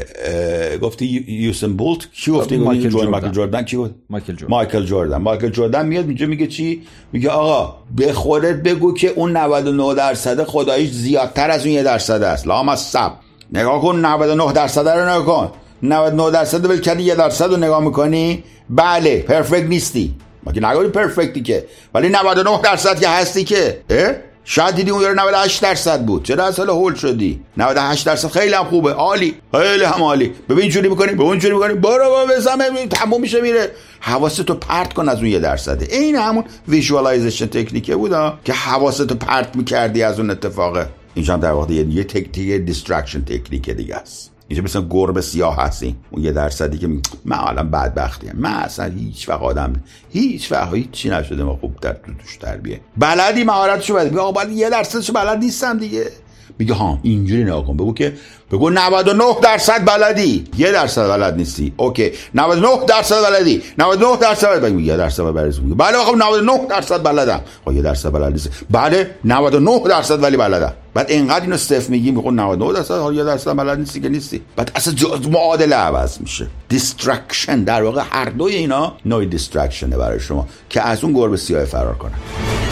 گفتی 0.82 1.24
یوسن 1.28 1.72
بولت 1.72 2.12
کی 2.12 2.30
گفتی؟ 2.30 2.56
مایکل 2.56 2.88
جوردن. 2.88 3.10
مایکل 3.10 3.30
جوردن. 3.30 3.62
کی 3.62 3.76
بود 3.76 3.94
مایکل 4.10 4.32
جوردن. 4.32 4.50
مایکل 4.54 4.84
جوردن. 4.84 5.16
مایکل 5.16 5.48
جوردن 5.48 5.86
میاد 5.86 6.06
اینجا 6.06 6.26
میگه 6.26 6.46
چی؟ 6.46 6.82
میگه 7.12 7.30
آقا 7.30 7.76
به 7.96 8.12
خودت 8.12 8.56
بگو 8.62 8.94
که 8.94 9.08
اون 9.08 9.36
99 9.36 9.94
درصد 9.94 10.44
خداییش 10.44 10.90
زیادتر 10.90 11.50
از 11.50 11.66
اون 11.66 11.74
یه 11.74 11.82
درصد 11.82 12.22
است. 12.22 12.46
لام 12.46 12.68
از 12.68 12.80
سب 12.80 13.12
نگاه 13.52 13.82
کن 13.82 13.96
99 13.96 14.52
درصد 14.52 14.88
رو 14.88 15.04
نگاه 15.04 15.26
کن. 15.26 15.52
99 15.82 16.30
درصد 16.30 16.70
ول 16.70 16.80
کردی 16.80 17.02
یه 17.02 17.14
درصد 17.14 17.50
رو 17.50 17.56
نگاه 17.56 17.84
می‌کنی. 17.84 18.44
بله 18.70 19.18
پرفکت 19.18 19.66
نیستی. 19.66 20.14
ما 20.44 20.52
که 20.52 20.64
نگوی 20.66 20.88
پرفکتی 20.88 21.42
که. 21.42 21.64
ولی 21.94 22.08
99 22.08 22.60
درصد 22.62 23.00
که 23.00 23.08
هستی 23.08 23.44
که. 23.44 23.80
اه؟ 23.90 24.29
شاید 24.44 24.74
دیدی 24.74 24.90
اون 24.90 25.18
98 25.18 25.62
درصد 25.62 26.04
بود. 26.04 26.24
چرا 26.24 26.46
اصلا 26.46 26.74
هول 26.74 26.94
شدی؟ 26.94 27.40
98 27.56 28.06
درصد 28.06 28.28
خیلی 28.28 28.54
هم 28.54 28.64
خوبه. 28.64 28.92
عالی. 28.92 29.34
خیلی 29.54 29.84
هم 29.84 30.02
عالی. 30.02 30.32
ببین 30.48 30.60
اینجوری 30.60 30.88
می‌کنی 30.88 31.12
به 31.12 31.22
اونجوری 31.22 31.54
می‌کنی. 31.54 31.74
برو 31.74 32.08
با 32.10 32.26
بزنه 32.36 32.86
تموم 32.86 33.20
میشه 33.20 33.40
میره. 33.40 33.70
حواستو 34.00 34.54
پرت 34.54 34.92
کن 34.92 35.08
از 35.08 35.18
اون 35.18 35.26
یه 35.26 35.38
درصده. 35.38 35.86
این 35.96 36.16
همون 36.16 36.44
visualization 36.68 37.46
technique 37.46 37.91
ه 37.91 37.96
بودا 37.96 38.38
که 38.44 38.52
حواستو 38.52 39.14
پرت 39.14 39.56
می‌کردی 39.56 40.02
از 40.02 40.20
اون 40.20 40.30
اتفاقه 40.30 40.86
اینجا 41.14 41.36
در 41.36 41.52
واقع 41.52 41.72
یه 41.72 42.04
تکنیک 42.04 42.52
distraction 42.52 43.24
تکنیک 43.24 43.70
دیگه 43.70 43.94
است. 43.94 44.29
اینجا 44.50 44.62
مثلا 44.62 44.86
گربه 44.90 45.20
سیاه 45.20 45.56
هستی 45.56 45.96
اون 46.10 46.24
یه 46.24 46.32
درصدی 46.32 46.78
که 46.78 46.88
من 47.24 47.38
الان 47.38 47.70
بدبختیم. 47.70 48.32
من 48.34 48.50
اصلا 48.50 48.84
هیچ 48.84 49.28
وقت 49.28 49.40
آدم 49.40 49.72
هیچ 50.12 50.52
وقت 50.52 50.74
هیچ 50.74 50.90
چی 50.90 51.10
نشده 51.10 51.44
ما 51.44 51.56
خوب 51.56 51.80
در 51.80 51.92
تو 51.92 52.14
توش 52.14 52.36
تربیه 52.36 52.80
بلدی 52.96 53.44
مهارتشو 53.44 53.94
بده 53.94 54.18
آقا 54.18 54.44
یه 54.44 54.70
درصدشو 54.70 55.12
بلد 55.12 55.38
نیستم 55.38 55.78
دیگه. 55.78 56.10
میگه 56.58 56.74
ها 56.74 56.98
اینجوری 57.02 57.44
نگاه 57.44 57.66
کن. 57.66 57.76
بگو 57.76 57.94
که 57.94 58.12
بگو 58.52 58.70
99 58.70 59.24
درصد 59.42 59.84
بلدی. 59.84 60.44
یه 60.58 60.72
درصد 60.72 61.08
بلد 61.08 61.36
نیستی. 61.36 61.72
okay. 61.76 62.12
99 62.34 62.68
درصد 62.86 63.22
بلدی. 63.22 63.62
99 63.78 64.16
درصد 64.16 64.60
بلدی 64.60 64.82
یه 64.82 64.96
درصد 64.96 65.22
بلدی 65.22 65.60
میگه 65.60 65.74
بله 65.74 65.98
خب 65.98 66.14
99 66.16 66.66
درصد 66.70 67.02
بلدم. 67.02 67.40
خب 67.64 67.72
یه 67.72 67.82
درصد 67.82 68.12
بلد 68.12 68.32
نیستی 68.32 68.50
بله 68.70 69.10
99 69.24 69.80
درصد 69.88 70.22
ولی 70.22 70.36
بلدم. 70.36 70.72
بعد 70.94 71.10
اینقدر 71.10 71.40
اینو 71.40 71.56
صفر 71.56 71.90
میگی 71.90 72.10
میگه 72.10 72.30
99 72.30 72.72
درصد 72.72 72.98
حالا 72.98 73.14
یه 73.14 73.24
درصد 73.24 73.56
بلد 73.56 73.78
نیستی 73.78 74.00
که 74.00 74.08
نیستی. 74.08 74.42
بعد 74.56 74.72
اصلا 74.74 74.94
معادله 75.30 75.76
عوض 75.76 76.20
میشه. 76.20 76.46
distraction 76.68 77.64
در 77.64 77.82
واقع 77.82 78.02
هر 78.10 78.24
دوی 78.24 78.54
اینا 78.54 78.92
نوع 79.04 79.24
distraction 79.24 79.90
ه 79.90 79.96
برای 79.96 80.20
شما 80.20 80.46
که 80.68 80.82
از 80.82 81.04
اون 81.04 81.12
گربه 81.12 81.36
سیاه 81.36 81.64
فرار 81.64 81.94
کنن. 81.94 82.69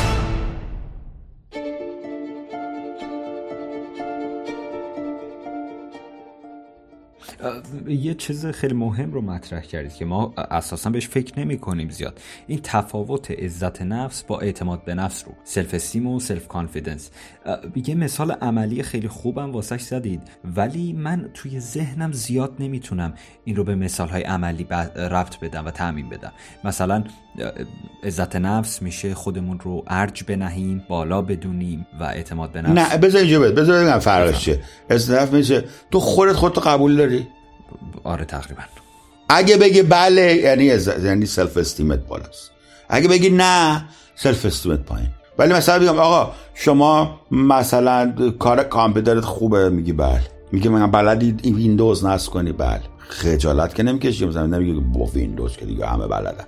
یه 7.89 8.15
چیز 8.15 8.47
خیلی 8.47 8.75
مهم 8.75 9.13
رو 9.13 9.21
مطرح 9.21 9.61
کردید 9.61 9.95
که 9.95 10.05
ما 10.05 10.35
اساسا 10.37 10.91
بهش 10.91 11.09
فکر 11.09 11.41
نمی 11.41 11.59
کنیم 11.59 11.91
زیاد. 11.91 12.21
این 12.47 12.61
تفاوت 12.63 13.31
عزت 13.31 13.83
نفس 13.83 14.23
با 14.23 14.41
اعتماد 14.41 14.85
به 14.85 14.95
نفس 14.95 15.25
رو 15.27 15.33
self 15.45 15.75
esteem 15.75 16.07
و 16.07 16.21
self 16.21 16.49
confidence 16.49 17.11
یه 17.87 17.95
مثال 17.95 18.31
عملی 18.31 18.83
خیلی 18.83 19.09
خوبم 19.09 19.53
واسش 19.53 19.81
زدید 19.81 20.23
ولی 20.57 20.93
من 20.93 21.31
توی 21.35 21.61
ذهنم 21.61 22.13
زیاد 22.13 22.57
نمی‌تونم 22.59 23.15
این 23.45 23.57
رو 23.57 23.65
به 23.65 23.75
مثال 23.75 24.09
های 24.09 24.23
عملی 24.23 24.67
ربط 24.97 25.41
بدم 25.41 25.67
و 25.67 25.71
تعمین 25.71 26.09
بدم. 26.09 26.33
مثلا 26.65 27.05
عزت 28.05 28.37
نفس 28.37 28.83
میشه 28.83 29.15
خودمون 29.15 29.61
رو 29.61 29.85
ارج 29.87 30.25
بنهیم 30.25 30.85
بالا 30.89 31.23
بدونیم 31.23 31.87
و 32.01 32.05
اعتماد 32.05 32.53
به 32.53 32.63
نفس. 32.63 32.93
نه 32.93 32.99
بذار 32.99 33.21
اینجا 33.21 33.41
بذار 33.41 33.85
بگم 33.85 33.99
فرقش 33.99 34.41
چیه. 34.41 34.61
عزت 34.91 35.11
نفس 35.11 35.33
میشه. 35.33 35.65
تو 35.91 36.01
خودت 36.01 36.33
خودت 36.33 36.59
قبول 36.59 36.97
داری؟ 36.97 37.29
آره 38.05 38.25
تقریبا. 38.25 38.63
اگه 39.29 39.57
بگی 39.57 39.83
بله 39.83 40.35
یعنی 40.35 40.65
یعنی 41.05 41.27
سلف 41.27 41.57
استیمت 41.57 41.99
بالاست. 41.99 42.51
اگه 42.89 43.09
بگی 43.09 43.31
نه 43.31 43.85
self 44.15 44.47
esteem 44.47 44.76
ت 44.76 44.81
پایین. 44.81 45.09
ولی 45.39 45.53
مثلا 45.53 45.79
بگم 45.79 45.99
آقا 45.99 46.33
شما 46.55 47.21
مثلا 47.31 48.13
کار 48.39 48.63
کامپیوترت 48.63 49.25
خوبه؟ 49.25 49.69
میگی 49.69 49.93
بله. 49.93 50.21
میگه 50.53 50.71
من 50.71 50.91
بلدی 50.91 51.33
ویندوز 51.53 52.05
نصب 52.05 52.33
کنی؟ 52.33 52.53
بله. 52.53 52.81
خجالت 52.99 53.75
که 53.75 53.83
نمی‌کشی؟ 53.83 54.27
مثلا 54.27 54.47
نمیگه 54.47 54.81
با 54.81 55.05
ویندوز 55.05 55.57
که 55.57 55.67
دیگه 55.67 55.87
همه 55.87 56.07
بلدن. 56.07 56.45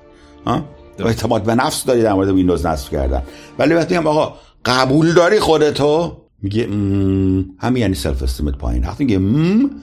ها؟ 0.47 0.65
اعتماد 0.99 1.43
به 1.43 1.55
نفس 1.55 1.85
داری 1.85 2.03
در 2.03 2.13
مورد 2.13 2.29
ویندوز 2.29 2.67
نصب 2.67 2.91
کردن. 2.91 3.23
ولی 3.59 3.75
وقتی 3.75 3.95
میگم 3.95 4.07
آقا 4.07 4.35
قبول 4.65 5.13
داری 5.13 5.41
خودتو؟ 5.41 6.17
میگه 6.43 6.65
همین 7.59 7.77
یعنی 7.77 7.95
self 7.95 8.23
esteem 8.23 8.52
ت 8.52 8.57
پایین. 8.57 8.85
وقتی 8.85 9.05
میگه 9.05 9.19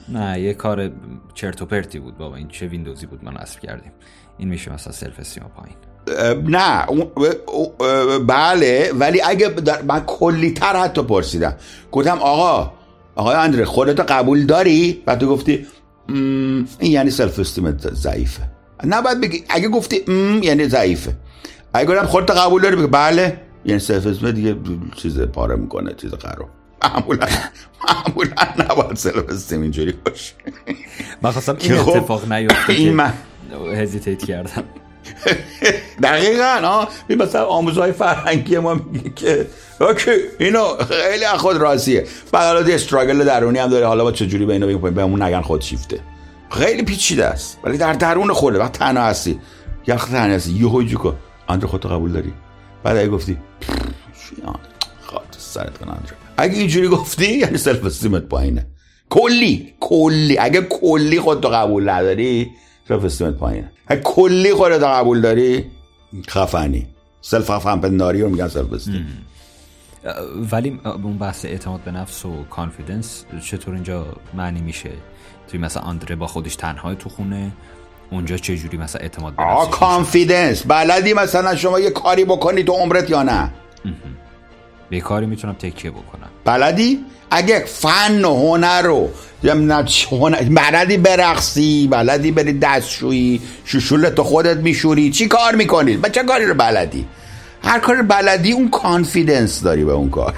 نه 0.08 0.40
یه 0.40 0.54
کار 0.54 0.90
چرت 1.34 1.62
و 1.62 1.66
پرتی 1.66 1.98
بود 1.98 2.18
بابا 2.18 2.36
این 2.36 2.48
چه 2.48 2.66
ویندوزی 2.66 3.06
بود 3.06 3.24
ما 3.24 3.30
نصب 3.30 3.60
کردیم. 3.60 3.92
این 4.38 4.48
میشه 4.48 4.72
مثلا 4.72 4.92
self 4.92 5.20
esteem 5.20 5.42
پایین 5.56 5.74
نه 6.48 6.86
بله 8.18 8.92
ولی 8.94 9.20
اگه 9.20 9.54
من 9.86 10.00
کلی 10.00 10.50
تر 10.50 10.76
حتی 10.76 11.02
پرسیدم. 11.02 11.54
گفتم 11.92 12.18
آقا 12.18 12.72
آقای 13.16 13.36
اندره 13.36 13.64
خودتو 13.64 14.02
قبول 14.08 14.46
داری؟ 14.46 15.02
بعد 15.06 15.18
تو 15.18 15.26
گفتی 15.26 15.66
این 16.08 16.66
یعنی 16.80 17.10
self 17.10 17.38
esteem 17.38 17.86
ت 17.86 17.94
ضعیفه. 17.94 18.42
بعد 18.84 19.20
بگی. 19.20 19.44
اگه 19.48 19.68
گفتی 19.68 20.04
یعنی 20.42 20.68
ضعیفه. 20.68 21.14
اگه 21.74 21.94
گفتم 21.94 22.06
خودتو 22.06 22.32
قبول 22.32 22.62
داری 22.62 22.76
بگی 22.76 22.86
بله. 22.86 23.40
یعنی 23.64 23.80
self 23.80 24.06
esteem 24.06 24.30
ت 24.30 24.34
دیگه 24.34 24.56
چیز 24.96 25.20
پاره 25.20 25.56
می‌کنه 25.56 25.94
چیز 25.94 26.10
قرار. 26.10 26.48
معمولا 26.84 27.26
معمولا 27.88 28.32
نباید 28.58 28.96
self 28.96 29.28
esteem 29.28 29.62
اینجوری 29.62 29.92
باشه. 29.92 30.34
من 31.22 31.30
خواستم 31.30 31.56
این 31.60 31.72
اتفاق 31.72 32.32
نیفته 32.32 32.72
این 32.72 32.92
من 32.92 33.12
hesitate 33.74 34.24
کردم. 34.24 34.64
دقیقا 36.02 36.60
ها 36.62 36.88
مثلا 37.10 37.44
آموزه‌های 37.44 37.92
فرهنگی 37.92 38.58
ما 38.58 38.74
میگه 38.74 39.10
که 39.16 39.46
okay 39.80 40.10
اینو 40.38 40.64
خیلی 40.88 41.26
خود 41.26 41.56
راضیه. 41.56 42.06
بعد 42.32 42.46
حالا 42.56 42.74
struggle 42.74 43.24
درونی 43.24 43.58
هم 43.58 43.68
داره. 43.68 43.86
حالا 43.86 44.04
با 44.04 44.12
چجوری 44.12 44.46
به 44.46 44.52
اینو 44.52 44.66
بگیم؟ 44.66 44.94
بهمون 44.94 45.22
نگن 45.22 45.40
خود 45.40 45.60
شیفته. 45.60 46.00
خیلی 46.50 46.82
پیچیده 46.82 47.26
است. 47.26 47.58
ولی 47.64 47.78
در 47.78 47.92
درون 47.92 48.32
خوده 48.32 48.58
وقت 48.58 48.72
تنها 48.72 49.04
هستی. 49.04 49.40
یا 49.86 49.96
تنها 49.96 50.34
هستی. 50.34 50.52
یه 50.52 50.68
هوی 50.68 50.94
کن 50.94 51.16
اندر 51.48 51.66
خودتو 51.66 51.88
قبول 51.88 52.12
داری. 52.12 52.32
بعد 52.82 52.96
اگه 52.96 53.08
گفتی 53.08 53.38
خاک 55.00 55.36
سرت 55.38 55.78
کن 55.78 55.88
اندر 55.88 56.12
اگه 56.36 56.58
اینجوری 56.58 56.88
گفتی 56.88 57.38
یعنی 57.38 57.58
self 57.58 57.84
esteem 57.84 58.17
ت 58.17 58.22
پایینه. 58.22 58.66
کلی 59.10 59.74
کلی. 59.80 60.38
اگه 60.38 60.60
کلی 60.60 61.20
خودتو 61.20 61.48
قبول 61.48 61.88
نداری 61.88 62.50
self 62.88 63.04
esteem 63.04 63.30
ت 63.30 63.34
پایینه. 63.34 63.70
اگه 63.86 64.00
کلی 64.00 64.54
خودتو 64.54 64.86
قبول 64.86 65.20
داری 65.20 65.70
خفنی. 66.28 66.86
self 67.20 67.50
پنداری 67.50 68.22
رو 68.22 68.28
میگن 68.28 68.48
self 68.48 68.72
esteem. 68.72 69.06
ولی 70.52 70.80
اون 70.84 71.18
بحث 71.18 71.44
اعتماد 71.44 71.80
به 71.80 71.90
نفس 71.90 72.24
و 72.24 72.44
confidence 72.50 73.24
چطور 73.44 73.74
اینجا 73.74 74.06
معنی 74.34 74.60
میشه؟ 74.60 74.90
توی 75.48 75.60
مثلا 75.60 75.82
آندره 75.82 76.16
با 76.16 76.26
خودش 76.26 76.56
تنهای 76.56 76.96
تو 76.96 77.08
خونه. 77.08 77.50
اونجا 78.10 78.36
چه 78.36 78.56
جوری 78.56 78.76
مثلا 78.76 79.00
اعتماد 79.02 79.36
به 79.36 79.42
نفس 79.42 79.68
confidence 79.70 80.62
بلدی 80.66 81.12
مثلا 81.12 81.56
شما 81.56 81.80
یه 81.80 81.90
کاری 81.90 82.24
بکنی 82.24 82.62
تو 82.62 82.72
عمرت 82.72 83.10
یا 83.10 83.22
نه؟ 83.22 83.50
به 84.90 85.00
کاری 85.00 85.26
می‌تونم 85.26 85.52
تکیه 85.52 85.90
بکنم. 85.90 86.28
بلدی؟ 86.44 87.04
اگه 87.30 87.64
فن 87.64 88.24
و 88.24 88.34
هنر 88.34 88.82
رو 88.82 89.10
بلدی 90.50 90.96
برقصی 90.96 91.88
بلدی 91.88 92.30
بری 92.30 92.58
دستشویی 92.58 93.40
شوشول 93.64 94.08
تو 94.08 94.24
خودت 94.24 94.56
میشوری 94.56 95.10
چی 95.10 95.28
کار 95.28 95.54
می‌کنی؟ 95.54 95.98
چه 96.12 96.22
کاری 96.22 96.46
رو 96.46 96.54
بلدی. 96.54 97.06
هر 97.62 97.78
کار 97.78 98.02
بلدی 98.02 98.52
اون 98.52 98.70
confidence 98.70 99.62
داری 99.62 99.84
به 99.84 99.92
اون 99.92 100.10
کار. 100.10 100.34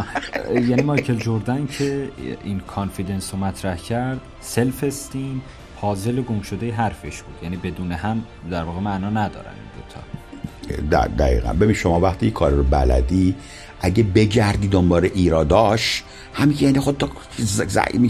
یعنی 0.68 0.82
مایکل 0.82 1.14
جوردن 1.14 1.66
که 1.66 2.08
این 2.44 2.60
confidence 2.60 3.34
رو 3.34 3.40
مطرح 3.40 3.76
کرد 3.76 4.20
self 4.40 4.84
esteem 4.84 5.42
پازل 5.80 6.20
گم 6.20 6.40
شده 6.42 6.72
حرفش 6.72 7.22
بود. 7.22 7.34
یعنی 7.42 7.56
بدون 7.56 7.92
هم 7.92 8.22
در 8.50 8.64
واقع 8.64 8.80
معنا 8.80 9.10
ندارن 9.10 9.52
این 9.54 10.86
دوتا. 10.86 11.06
دقیقا. 11.06 11.52
ببین 11.52 11.74
شما 11.74 12.00
وقتی 12.00 12.30
کار 12.30 12.50
رو 12.50 12.62
بلدی 12.62 13.34
اگه 13.80 14.02
بگردی 14.02 14.68
دنبال 14.68 15.04
ایراداش 15.14 16.02
همین 16.34 16.56
یعنی 16.60 16.80
خود 16.80 17.04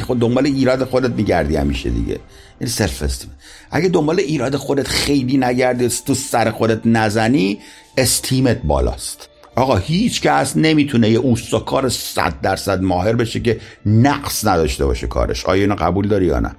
خود 0.03 0.19
دنبال 0.19 0.47
ایراد 0.47 0.85
خودت 0.85 1.11
میگردی 1.11 1.57
همیشه 1.57 1.91
دیگه. 1.91 2.21
این 2.61 2.69
self 2.69 3.03
esteem 3.03 3.31
اگه 3.71 3.89
دنبال 3.89 4.21
ایراد 4.21 4.57
خودت 4.57 4.89
خیلی 4.89 5.37
نگردی 5.37 5.89
تو 5.89 6.15
سر 6.15 6.51
خودت 6.51 6.81
نزنی 6.87 7.59
استیمت 7.97 8.63
بالاست. 8.63 9.29
آقا 9.57 9.77
هیچ 9.77 10.23
کس 10.23 10.57
نمی‌تونه 10.57 11.11
یه 11.11 11.19
اوستاکار 11.19 11.89
صد 11.89 12.35
درصد 12.43 12.83
ماهر 12.83 13.13
بشه 13.13 13.41
که 13.41 13.61
نقص 13.87 14.47
نداشته 14.47 14.87
باشه 14.87 15.07
کارش. 15.07 15.47
آیا 15.47 15.63
اینو 15.63 15.75
قبول 15.75 16.09
داری 16.09 16.27
یا 16.27 16.41
نه؟ 16.41 16.51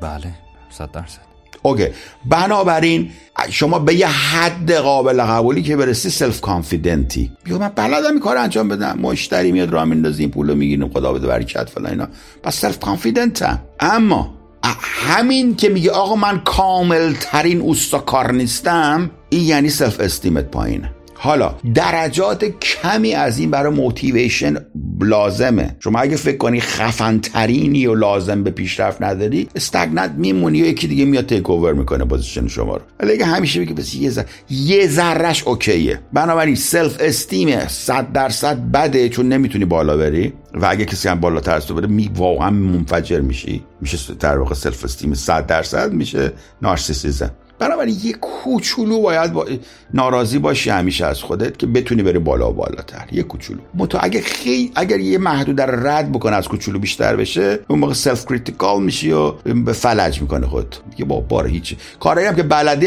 بله 0.00 0.34
صد 0.70 0.90
درصد. 0.92 1.30
Okay. 1.62 1.86
بنابراین 2.24 3.10
شما 3.50 3.78
به 3.78 3.94
یه 3.94 4.06
حد 4.06 4.72
قابل 4.72 5.22
قبولی 5.22 5.62
که 5.62 5.76
برسی 5.76 6.10
self 6.10 6.40
confident 6.40 7.23
ی 7.23 7.32
بیا 7.44 7.58
من 7.58 7.68
بلدم 7.68 8.10
این 8.10 8.20
کار 8.20 8.36
انجام 8.36 8.68
بدم. 8.68 8.98
مشتری 9.02 9.52
میاد 9.52 9.70
راه 9.70 9.84
میندازی 9.84 10.22
این 10.22 10.30
پولو 10.30 10.54
می‌گیریم 10.54 10.88
خدا 10.88 11.12
بده 11.12 11.26
برکت 11.26 11.68
فلان 11.68 11.90
اینا. 11.90 12.08
پس 12.42 12.56
self 12.56 12.78
confident 12.78 13.54
م 13.54 13.62
اما 13.80 14.34
همین 14.82 15.56
که 15.56 15.68
میگه 15.68 15.90
آقا 15.90 16.16
من 16.16 16.40
کامل 16.40 17.14
ترین 17.20 17.60
اوستا 17.60 18.26
نیستم 18.30 19.10
این 19.28 19.42
یعنی 19.44 19.68
self 19.68 20.00
esteem 20.00 20.38
ت 20.38 20.44
پایینه. 20.44 20.92
حالا 21.22 21.54
درجات 21.74 22.44
کمی 22.44 23.14
از 23.14 23.38
این 23.38 23.50
برای 23.50 23.72
motivation 23.72 24.56
لازمه. 25.00 25.76
شما 25.80 25.98
اگه 25.98 26.16
فکر 26.16 26.36
کنی 26.36 26.60
خفنترینی 26.60 27.86
و 27.86 27.94
لازم 27.94 28.42
به 28.42 28.50
پیشرفت 28.50 29.02
نداری 29.02 29.48
stagnant 29.54 30.10
میمونی 30.10 30.62
و 30.62 30.66
یکی 30.66 30.88
دیگه 30.88 31.04
میاد 31.04 31.26
take 31.26 31.50
over 31.50 31.72
می‌کنه 31.72 32.04
position 32.04 32.48
شما 32.48 32.76
رو. 32.76 32.82
ولی 33.00 33.12
اگه 33.12 33.24
همیشه 33.24 33.60
بگی 33.60 33.74
بس 33.74 33.94
یه, 33.94 34.12
یه 34.50 34.88
ذرش 34.88 35.42
okay 35.44 35.81
ه. 35.81 36.00
بنابراین 36.12 36.54
self 36.54 36.96
esteem 37.00 37.68
100 37.68 38.12
درصد 38.12 38.58
بده 38.70 39.08
چون 39.08 39.28
نمی‌تونی 39.28 39.64
بالا 39.64 39.96
بری. 39.96 40.32
و 40.54 40.66
اگه 40.70 40.84
کسی 40.84 41.08
هم 41.08 41.20
بالاتر 41.20 41.54
از 41.54 41.66
تو 41.66 41.74
بره 41.74 41.86
می 41.86 42.10
واقعا 42.14 42.50
منفجر 42.50 43.20
میشی. 43.20 43.64
میشه 43.80 44.14
در 44.20 44.38
واقع 44.38 44.54
self 44.54 44.84
esteem 44.84 45.14
100 45.14 45.46
درصد 45.46 45.92
میشه 45.92 46.32
نارسیسیزم 46.62 47.30
بنابراین 47.60 47.96
یه 48.02 48.12
کوچولو 48.12 49.00
باید 49.00 49.32
با... 49.32 49.46
ناراضی 49.94 50.38
باشی 50.38 50.70
همیشه 50.70 51.06
از 51.06 51.22
خودت 51.22 51.58
که 51.58 51.66
بتونی 51.66 52.02
بری 52.02 52.18
بالا 52.18 52.50
و 52.50 52.52
بالاتر. 52.52 53.04
یه 53.12 53.22
کوچولو. 53.22 53.60
متو 53.74 53.98
اگه 54.00 54.20
خیلی 54.20 54.72
اگر 54.74 55.00
یه 55.00 55.18
محدود 55.18 55.56
در 55.56 55.66
رد 55.66 56.12
بکنه 56.12 56.36
از 56.36 56.48
کوچولو 56.48 56.78
بیشتر 56.78 57.16
بشه 57.16 57.58
اون 57.68 57.78
موقع 57.78 57.92
self 57.92 58.26
critical 58.26 58.82
میشی 58.82 59.12
و 59.12 59.30
به 59.30 59.72
فلج 59.72 60.22
می‌کنه 60.22 60.46
خود 60.46 60.76
میگه 60.90 61.04
با 61.04 61.20
بار 61.20 61.46
هیچ 61.46 61.76
کاری 62.00 62.24
هم 62.24 62.36
که 62.36 62.42
بلدی 62.42 62.86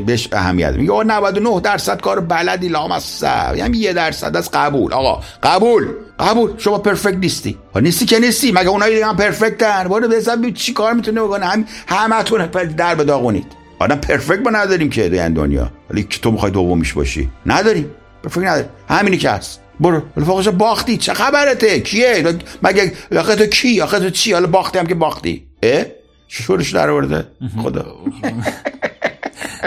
بهش 0.00 0.28
اهمیت 0.32 0.74
میگه 0.74 0.92
99 0.92 1.60
درصد 1.60 2.00
کار 2.00 2.20
بلدی 2.20 2.68
لامصب. 2.68 3.54
یعنی 3.56 3.78
یه 3.78 3.92
درصد 3.92 4.36
از 4.36 4.50
قبول. 4.50 4.92
آقا 4.92 5.20
قبول! 5.42 5.88
قبول 6.18 6.50
شما 6.58 6.78
پرفکت 6.78 7.16
نیستی. 7.16 7.58
نیستی 7.76 8.06
که 8.06 8.18
نیستی 8.18 8.52
مگه 8.52 8.68
اونایی 8.68 8.94
دیگه 8.94 9.06
هم 9.06 9.16
پرفکتن 9.16 9.88
برو 9.88 10.08
به 10.42 10.52
چی 10.52 10.72
کار 10.72 10.92
می‌تونه 10.92 11.22
بکنه؟ 11.22 11.46
هم 11.46 11.64
همتون 11.86 12.46
در 12.46 12.94
به 12.94 13.04
داغونید. 13.04 13.46
آدم 13.78 13.96
پرفکت 13.96 14.40
ما 14.44 14.50
نداریم 14.50 14.90
که 14.90 15.08
در 15.08 15.28
دنیا. 15.28 15.72
ولی 15.90 16.02
که 16.02 16.20
تو 16.20 16.30
می‌خوای 16.30 16.52
دومیش 16.52 16.92
باشی. 16.92 17.28
نداریم. 17.46 17.90
پرفکت 18.22 18.44
نداریم. 18.44 18.70
همینی 18.88 19.16
که 19.16 19.30
هست. 19.30 19.60
برو. 19.80 20.02
فوقش 20.26 20.48
باختی. 20.48 20.96
چه 20.96 21.14
خبرته؟ 21.14 21.80
کیه؟ 21.80 22.38
مگه 22.62 22.92
آخه 23.16 23.36
تو 23.36 23.46
کی؟ 23.46 23.80
آخه 23.80 24.00
تو 24.00 24.10
چی؟ 24.10 24.32
حالا 24.32 24.46
باختی 24.46 24.78
هم 24.78 24.86
که 24.86 24.94
باختی. 24.94 25.46
اه؟ 25.62 25.84
شورش 26.28 26.70
در 26.70 26.90
آورده؟ 26.90 27.26
خدا. 27.62 27.86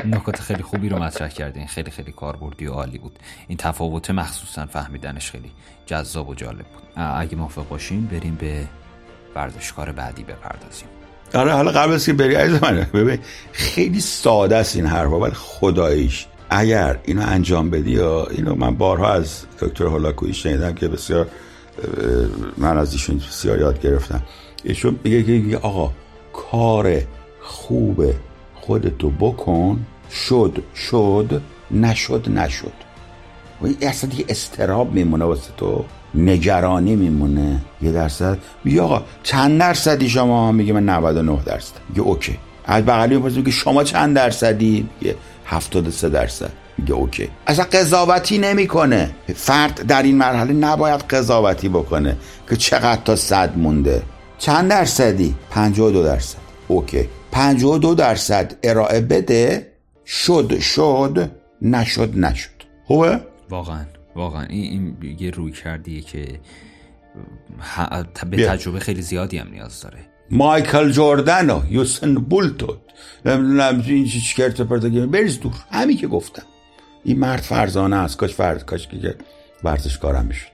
نکات 0.05 0.41
خیلی 0.41 0.63
خوبی 0.63 0.89
رو 0.89 1.03
مطرح 1.03 1.27
کردین. 1.29 1.67
خیلی 1.67 1.91
خیلی 1.91 2.11
کاربردی 2.11 2.67
و 2.67 2.71
عالی 2.71 2.97
بود. 2.97 3.19
این 3.47 3.57
تفاوت 3.57 4.09
مخصوصا 4.09 4.65
فهمیدنش 4.65 5.31
خیلی 5.31 5.51
جذاب 5.85 6.29
و 6.29 6.35
جالب 6.35 6.65
بود. 6.65 6.83
اگه 6.95 7.35
موافق 7.35 7.67
باشین 7.67 8.05
بریم 8.05 8.35
به 8.35 8.67
ورزشکار 9.35 9.91
بعدی 9.91 10.23
بپردازیم. 10.23 10.87
آره 11.33 11.53
حالا 11.53 11.71
قبل 11.71 11.93
از 11.93 12.05
که 12.05 12.13
بری 12.13 12.35
عزیز 12.35 12.63
من 12.63 12.87
ببین 12.93 13.19
خیلی 13.51 13.99
ساده 13.99 14.55
است 14.55 14.75
این 14.75 14.85
حرفا 14.85 15.19
ولی 15.19 15.33
خداییش 15.33 16.25
اگر 16.49 16.99
اینو 17.03 17.21
انجام 17.25 17.69
بدی 17.69 17.91
یا 17.91 18.27
اینو 18.27 18.55
من 18.55 18.75
بارها 18.75 19.13
از 19.13 19.45
دکتر 19.59 19.83
هولاکویی 19.83 20.33
شنیدم 20.33 20.73
که 20.73 20.87
بسیار 20.87 21.27
من 22.57 22.77
از 22.77 22.93
ایشون 22.93 23.17
بسیار 23.17 23.59
یاد 23.59 23.81
گرفتم. 23.81 24.21
ایشون 24.63 24.99
میگه 25.03 25.49
که 25.49 25.57
آقا 25.57 25.91
کار 26.33 27.01
خوب 27.41 28.03
خودتو 28.65 29.09
بکن 29.09 29.85
شد 30.11 30.63
شد 30.75 31.41
نشد 31.71 32.29
نشد. 32.29 32.71
و 33.61 33.65
این 33.65 33.77
اصلا 33.81 34.09
دیگه 34.09 34.25
استراب 34.29 34.93
میمونه 34.93 35.25
واسه 35.25 35.51
تو 35.57 35.85
نگرانی 36.15 36.95
میمونه. 36.95 37.61
یه 37.81 37.91
درصد. 37.91 38.37
میگه 38.63 38.81
آقا 38.81 39.03
چند 39.23 39.59
درصدی 39.59 40.09
شما؟ 40.09 40.51
میگه 40.51 40.73
من 40.73 40.89
99 40.89 41.39
درصد. 41.45 41.73
میگه 41.89 42.01
اوکی. 42.01 42.37
از 42.65 42.85
بغلی 42.85 43.15
می‌پرسه 43.15 43.37
میگه 43.37 43.51
شما 43.51 43.83
چند 43.83 44.15
درصدی؟ 44.15 44.89
میگه 45.01 45.15
73 45.45 46.09
درصد. 46.09 46.51
میگه 46.77 46.93
اوکی. 46.93 47.29
اصلا 47.47 47.65
قضاوتی 47.65 48.37
نمی‌کنه. 48.37 49.15
فرد 49.35 49.87
در 49.87 50.03
این 50.03 50.17
مرحله 50.17 50.53
نباید 50.53 51.01
قضاوتی 51.01 51.69
بکنه 51.69 52.17
که 52.49 52.55
چقدر 52.55 53.01
تا 53.01 53.15
صد 53.15 53.57
مونده. 53.57 54.03
چند 54.37 54.69
درصدی؟ 54.69 55.35
52 55.49 56.03
درصد. 56.03 56.37
اوکی. 56.67 57.09
52 57.35 57.95
درصد 57.95 58.53
ارائه 58.63 59.01
بده 59.01 59.71
شد 60.05 60.59
شد 60.59 61.31
نشد 61.61 62.17
نشد. 62.17 62.49
خوبه؟ 62.85 63.21
واقعا 63.49 63.85
واقعا. 64.15 64.43
این, 64.43 64.95
این 65.01 65.17
یه 65.19 65.29
روی 65.29 65.51
کردیه 65.51 66.01
که 66.01 66.39
به 68.29 68.47
تجربه 68.47 68.79
خیلی 68.79 69.01
زیادی 69.01 69.37
هم 69.37 69.47
نیاز 69.51 69.81
داره. 69.81 69.97
مایکل 70.31 70.91
جوردن 70.91 71.49
و 71.49 71.61
یوسن 71.69 72.15
بولتو 72.15 72.77
نمی‌دونم 73.25 73.83
این 73.87 74.05
چیز 74.05 74.33
بریز 75.11 75.39
دور. 75.39 75.53
همین 75.71 75.97
که 75.97 76.07
گفتم. 76.07 76.45
این 77.03 77.19
مرد 77.19 77.41
فرزانه 77.41 77.95
است. 77.95 78.17
کاش 78.17 78.33
فرد 78.33 78.65
کاش 78.65 78.87
که 78.87 79.15
ورزشکارم 79.63 80.25
می‌شد. 80.25 80.51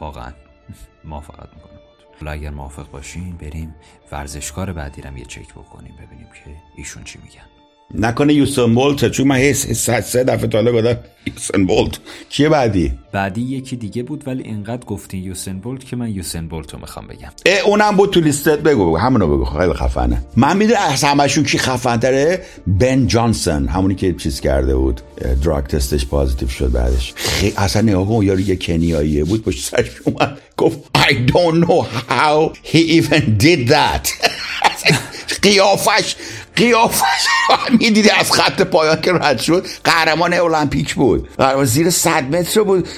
واقعا. 0.00 0.32
موافقت 1.04 1.48
می‌کنم 1.54 1.81
حالا 2.22 2.32
اگر 2.32 2.50
موافق 2.50 2.90
باشین 2.90 3.36
بریم 3.36 3.74
ورزشکار 4.12 4.72
بعدی 4.72 5.02
یه 5.18 5.24
چک 5.24 5.54
بکنیم 5.54 5.96
ببینیم 5.96 6.26
که 6.26 6.56
ایشون 6.76 7.04
چی 7.04 7.18
میگن. 7.18 7.61
نکنه 7.94 8.34
یوسن 8.34 8.74
بولت 8.74 9.08
چون 9.08 9.26
من 9.26 9.36
حس 9.36 9.88
سه 10.00 10.24
دفعه 10.24 10.46
تاله 10.46 10.72
گفتم 10.72 10.96
یوسن 11.26 11.66
بولت. 11.66 11.98
کیه 12.30 12.48
بعدی؟ 12.48 12.92
بعدی 13.12 13.40
یکی 13.40 13.76
دیگه 13.76 14.02
بود 14.02 14.24
ولی 14.26 14.42
اینقدر 14.42 14.84
گفتین 14.86 15.24
یوسن 15.24 15.58
بولت 15.58 15.84
که 15.84 15.96
من 15.96 16.10
یوسن 16.10 16.48
بولت 16.48 16.72
رو 16.72 16.80
می‌خوام 16.80 17.06
بگم. 17.06 17.28
اه 17.46 17.58
اونم 17.60 17.96
بود 17.96 18.10
تو 18.10 18.20
لیستت. 18.20 18.58
بگو 18.58 18.96
همونو 18.96 19.26
بگو. 19.26 19.44
خیلی 19.44 19.72
خفنه. 19.72 20.24
من 20.36 20.56
می‌دونم 20.56 20.80
از 20.80 21.04
همشون 21.04 21.44
کی 21.44 21.58
خفن 21.58 21.96
تره 21.96 22.42
بن 22.66 23.06
جانسون 23.06 23.68
همونی 23.68 23.94
که 23.94 24.12
چیز 24.12 24.40
کرده 24.40 24.76
بود. 24.76 25.00
drug 25.44 25.64
test 25.64 25.92
ش 25.92 26.06
positive 26.06 26.48
شد 26.48 26.72
بعدش. 26.72 27.12
خیلی 27.16 27.52
اصلا 27.56 27.82
نگاه 27.82 28.08
کن 28.08 28.22
یارو 28.22 28.40
یه 28.40 28.56
کنیاییه 28.56 29.24
بود 29.24 29.42
پشت 29.44 29.64
سرش 29.64 29.90
اومد. 30.04 30.38
گفت 30.56 30.78
I 30.98 31.12
don't 31.12 31.66
know 31.66 31.82
how 32.08 32.52
he 32.72 32.78
even 33.00 33.38
did 33.38 33.68
that. 33.68 34.08
قیافش 35.42 36.16
قیافش 36.56 37.26
می‌دیدی 37.70 38.10
از 38.10 38.32
خط 38.32 38.62
پایان 38.62 39.00
که 39.00 39.12
رد 39.12 39.40
شد. 39.40 39.66
قهرمان 39.84 40.32
المپیک 40.34 40.94
بود. 40.94 41.28
قهرمان 41.38 41.64
زیر 41.64 41.90
صد 41.90 42.36
متر 42.36 42.62
بود. 42.62 42.88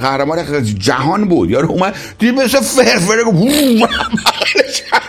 قهرمان 0.00 0.64
جهان 0.78 1.28
بود. 1.28 1.50
یارو 1.50 1.70
اومد 1.70 1.96
دید 2.18 2.34
مثل 2.34 2.60
فرفره 2.60 3.24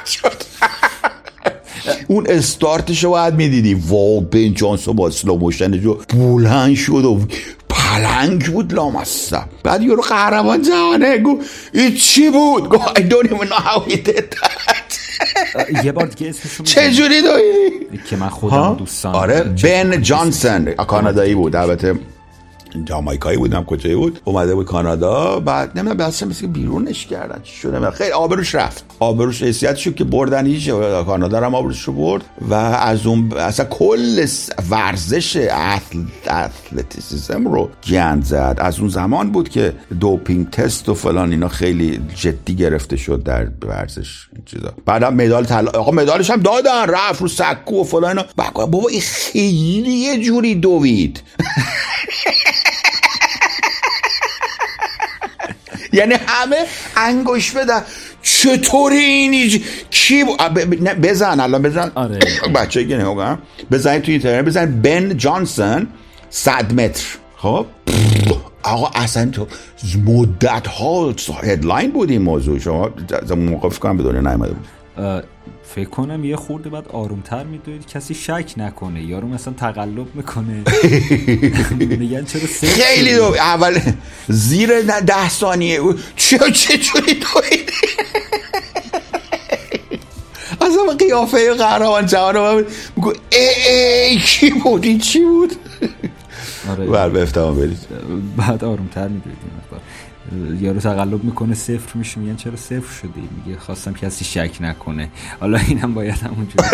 شد. 0.06 0.44
اون 2.08 2.26
استارتش 2.30 3.04
رو 3.04 3.10
باید 3.10 3.34
می‌دیدی. 3.34 3.74
wow 3.74 4.22
بن 4.22 4.54
جانسون 4.54 4.96
با 4.96 5.10
slow 5.10 5.38
motion 5.38 5.82
جو 5.82 5.94
بلند 5.94 6.76
شد 6.76 7.06
و 7.06 7.20
پلنگ 7.70 8.46
بود 8.46 8.74
لامصب. 8.74 9.44
بعد 9.64 9.82
یارو 9.82 10.02
قهرمان 10.02 10.62
جهانه 10.62 11.18
گو 11.18 11.42
این 11.74 11.96
چی 11.96 12.30
بود؟ 12.30 12.70
گو 12.70 12.78
I 12.78 13.00
don't 13.00 13.26
even 13.26 13.48
know 13.48 13.62
how 13.70 13.80
he 13.80 13.96
did 13.96 14.32
that. 14.32 14.93
یه 15.84 15.92
بار 15.92 16.06
دیگه 16.06 16.30
اسمشو 16.30 16.64
چجوری 16.64 17.22
دایی؟ 17.22 18.00
که 18.10 18.16
من 18.16 18.30
خودم 18.30 18.76
دوستان 18.80 19.16
آره 19.16 19.44
بن 19.44 20.02
جانسون 20.02 20.74
کانادایی 20.74 21.36
بود 21.36 21.56
البته 21.56 21.96
جامایکایی 22.86 23.38
بودم 23.38 23.64
کجایی 23.64 23.96
بود 23.96 24.20
اومده 24.26 24.56
بود 24.56 24.66
کانادا 24.66 25.40
بعد 25.40 25.70
نمی‌دونم 25.76 25.98
بعد 25.98 26.24
مثل 26.24 26.48
بیرونش 26.48 27.06
کردن 27.06 27.42
چی 27.44 27.56
شده؟ 27.56 27.92
خیلی 27.92 28.12
آبروش 28.12 28.56
رفت. 28.56 28.86
آبروش 29.00 29.44
حیثیت 29.44 29.76
شد 29.76 29.96
که 29.96 30.04
بردن 30.04 30.46
هیچ 30.46 30.70
کانادا 31.06 31.38
هم 31.46 31.56
آبروش 31.56 31.82
رو 31.82 31.94
برد 31.94 32.22
و 32.42 32.54
از 32.54 33.06
اون 33.06 33.34
اصلا 33.34 33.66
کل 33.66 34.28
ورزش 34.70 35.48
اتلتیسیزم 36.28 37.48
رو 37.48 37.70
گند 37.90 38.24
زد. 38.24 38.58
از 38.60 38.80
اون 38.80 38.90
زمان 38.90 39.32
بود 39.32 39.50
که 39.50 39.74
دوپینگ 40.00 40.50
تست 40.50 40.90
و 40.90 40.94
فلان 40.94 41.32
اینا 41.32 41.48
خیلی 41.48 42.02
جدی 42.16 42.56
گرفته 42.56 42.98
شد 42.98 43.24
در 43.24 43.48
ورزش 43.66 44.28
چیزا. 44.46 44.74
بعدم 44.86 45.14
مدال 45.14 45.46
طلا 45.46 45.72
آقا 45.72 45.92
مدالش 45.92 46.30
هم 46.30 46.42
دادن 46.42 46.86
رفت 46.88 47.22
رو 47.22 47.28
سکو 47.28 47.82
و 47.82 47.84
فلان 47.84 48.18
اینا. 48.18 48.26
بابا 48.54 48.88
این 48.90 49.02
خیلی 49.02 49.92
یه 49.92 50.20
جوری 50.20 50.56
دوید. 50.56 51.22
یعنی 55.94 56.16
همه 56.28 56.58
انگوش 56.98 57.52
بدن. 57.52 57.82
چطوری 58.22 58.96
اینی؟ 58.96 59.64
کی 59.90 60.24
بزن 61.04 61.40
الان 61.40 61.62
بزن. 61.62 61.92
آره. 61.96 62.20
بچه 62.56 62.88
که 62.88 62.98
نگاه 62.98 63.38
بزن 63.72 64.00
تو 64.00 64.12
اینترنت 64.12 64.46
بزن 64.46 64.82
بن 64.82 65.18
جانسون 65.18 65.88
صد 66.30 66.74
متر. 66.74 67.04
خب؟ 67.38 67.66
آقا 68.64 68.92
اصلا 68.96 69.26
تو 69.32 69.48
مدت 70.06 70.68
ها 70.68 71.16
هدلاین 71.44 71.92
بود 71.92 72.10
این 72.10 72.22
موضوع. 72.22 72.60
شما 72.60 72.90
موقف 73.36 73.80
کنم 73.80 73.98
به 73.98 74.04
دنیا 74.04 74.22
نایمده. 74.22 74.54
بود 74.54 75.24
فکر 75.76 75.90
کنم 75.90 76.26
یه 76.26 76.36
خورده 76.36 76.70
بعد 76.70 76.88
آرومتر 76.88 77.44
میدوید 77.44 77.88
کسی 77.88 78.14
شک 78.14 78.54
نکنه. 78.58 79.04
یارو 79.04 79.28
مثلا 79.28 79.54
تقلب 79.54 80.16
می‌کنه. 80.16 80.64
میگن 82.00 82.26
چرا 82.26 82.42
خیلی 82.62 83.16
دو 83.16 83.24
اول 83.24 83.80
زیر 84.28 84.82
ده 84.82 85.30
ثانیه. 85.30 85.80
چه 86.16 86.38
چه 86.52 86.78
چوری 86.78 87.14
دوید 87.14 87.72
اصلا 90.62 90.94
قیافه 91.00 91.54
قهرمان 91.54 92.06
جهان 92.06 92.36
رو 92.36 92.64
میگو 92.96 93.14
ای 93.32 93.74
ای 94.10 94.18
کی 94.18 94.50
بود؟ 94.50 94.86
این 94.86 95.00
چی 95.00 95.20
بود؟ 95.20 95.56
آره. 96.70 96.86
بر 96.86 97.10
به 97.10 97.22
افتمام 97.22 97.56
برید. 97.56 97.78
بعد 98.38 98.64
آرومتر 98.64 99.08
میدوید 99.08 99.38
یارو 100.60 100.80
تقلب 100.80 101.24
می‌کنه 101.24 101.54
صفر 101.56 101.98
میشه 101.98 102.20
میگن 102.20 102.36
چرا 102.36 102.56
صفر 102.56 102.94
شدی؟ 102.94 103.30
میگه 103.38 103.60
خواستم 103.60 103.94
کسی 103.94 104.26
شک 104.26 104.58
نکنه. 104.62 105.10
حالا 105.40 105.58
اینم 105.58 105.94
باید 105.94 106.16
همونجور 106.16 106.66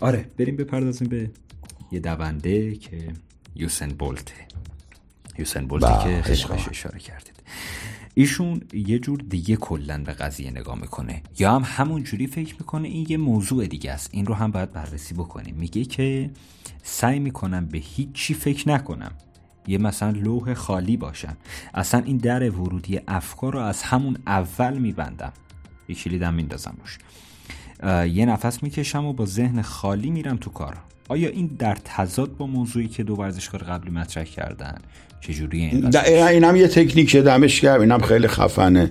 آره 0.00 0.26
بریم 0.38 0.56
بپردازیم 0.56 1.08
به 1.08 1.30
یه 1.92 2.00
دونده 2.00 2.74
که 2.74 2.98
یوسن 3.54 3.88
بولته. 3.88 4.34
یوسن 5.38 5.66
بولته 5.66 6.04
که 6.04 6.22
خیلی 6.22 6.42
خوش 6.42 6.68
اشاره 6.68 6.98
کردید. 6.98 7.34
ایشون 8.14 8.60
یه 8.72 8.98
جور 8.98 9.18
دیگه 9.18 9.56
کلا 9.56 10.02
به 10.04 10.12
قضیه 10.12 10.50
نگاه 10.50 10.78
می‌کنه. 10.78 11.22
یا 11.38 11.54
هم 11.54 11.62
همون 11.64 12.02
جوری 12.02 12.26
فکر 12.26 12.54
می‌کنه 12.58 12.88
این 12.88 13.06
یه 13.08 13.16
موضوع 13.16 13.66
دیگه 13.66 13.92
است. 13.92 14.10
این 14.12 14.26
رو 14.26 14.34
هم 14.34 14.50
باید 14.50 14.72
بررسی 14.72 15.14
بکنیم. 15.14 15.54
میگه 15.54 15.84
که 15.84 16.30
سعی 16.82 17.18
می‌کنم 17.18 17.66
به 17.66 17.78
هیچی 17.78 18.34
فکر 18.34 18.68
نکنم. 18.68 19.12
یه 19.66 19.78
مثلا 19.78 20.10
لوح 20.10 20.54
خالی 20.54 20.96
باشم. 20.96 21.36
اصلا 21.74 22.02
این 22.04 22.16
در 22.16 22.50
ورودی 22.50 23.00
افکار 23.08 23.52
رو 23.52 23.58
از 23.60 23.82
همون 23.82 24.18
اول 24.26 24.78
میبندم. 24.78 25.32
یه 25.88 25.94
کلیدم 25.94 26.34
میندازم 26.34 26.76
روش. 26.80 26.98
یه 28.14 28.26
نفس 28.26 28.62
می‌کشم 28.62 29.04
و 29.04 29.12
با 29.12 29.26
ذهن 29.26 29.62
خالی 29.62 30.10
میرم 30.10 30.36
تو 30.36 30.50
کار. 30.50 30.76
آیا 31.08 31.28
این 31.28 31.46
در 31.46 31.74
تضاد 31.84 32.36
با 32.36 32.46
موضوعی 32.46 32.88
که 32.88 33.02
دو 33.02 33.14
ورزشکار 33.14 33.62
قبلی 33.62 33.90
مطرح 33.90 34.24
کردن 34.24 34.78
چجوری 35.20 35.62
این 35.64 35.96
اینم 35.96 36.56
یه 36.56 36.68
تکنیک 36.68 37.16
دمش 37.16 37.60
کرد 37.60 37.80
اینم 37.80 37.98
خیلی 37.98 38.28
خفنه. 38.28 38.90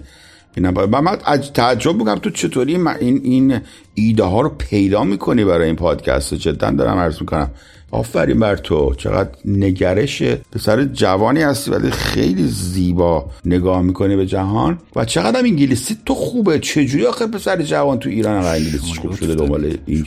اینم 0.55 0.73
با 0.73 1.01
من 1.01 1.15
تعجب 1.53 1.95
می‌کنم 1.95 2.15
تو 2.15 2.29
چطوری 2.29 2.75
این 2.75 2.87
این 3.23 3.59
ایده 3.93 4.23
ها 4.23 4.41
رو 4.41 4.49
پیدا 4.49 5.03
می‌کنی 5.03 5.43
برای 5.43 5.65
این 5.65 5.75
پادکست؟ 5.75 6.33
جدا 6.33 6.71
دارم 6.71 6.97
عرض 6.97 7.21
می‌کنم. 7.21 7.51
آفرین 7.91 8.39
بر 8.39 8.55
تو 8.55 8.95
چقدر 8.95 9.29
نگرش 9.45 10.23
پسر 10.51 10.85
جوانی 10.85 11.41
هستی 11.41 11.71
ولی 11.71 11.91
خیلی 11.91 12.47
زیبا 12.47 13.29
نگاه 13.45 13.81
می‌کنی 13.81 14.15
به 14.15 14.25
جهان. 14.25 14.79
و 14.95 15.05
چقدر 15.05 15.39
هم 15.39 15.45
انگلیسی 15.45 15.97
تو 16.05 16.15
خوبه. 16.15 16.59
چجوری 16.59 17.05
آخه 17.05 17.27
پسر 17.27 17.61
جوان 17.61 17.99
تو 17.99 18.09
ایران 18.09 18.45
انگلیسی 18.45 18.93
خوب 19.01 19.15
شده 19.15 19.35
دنبال 19.35 19.77
این 19.85 20.05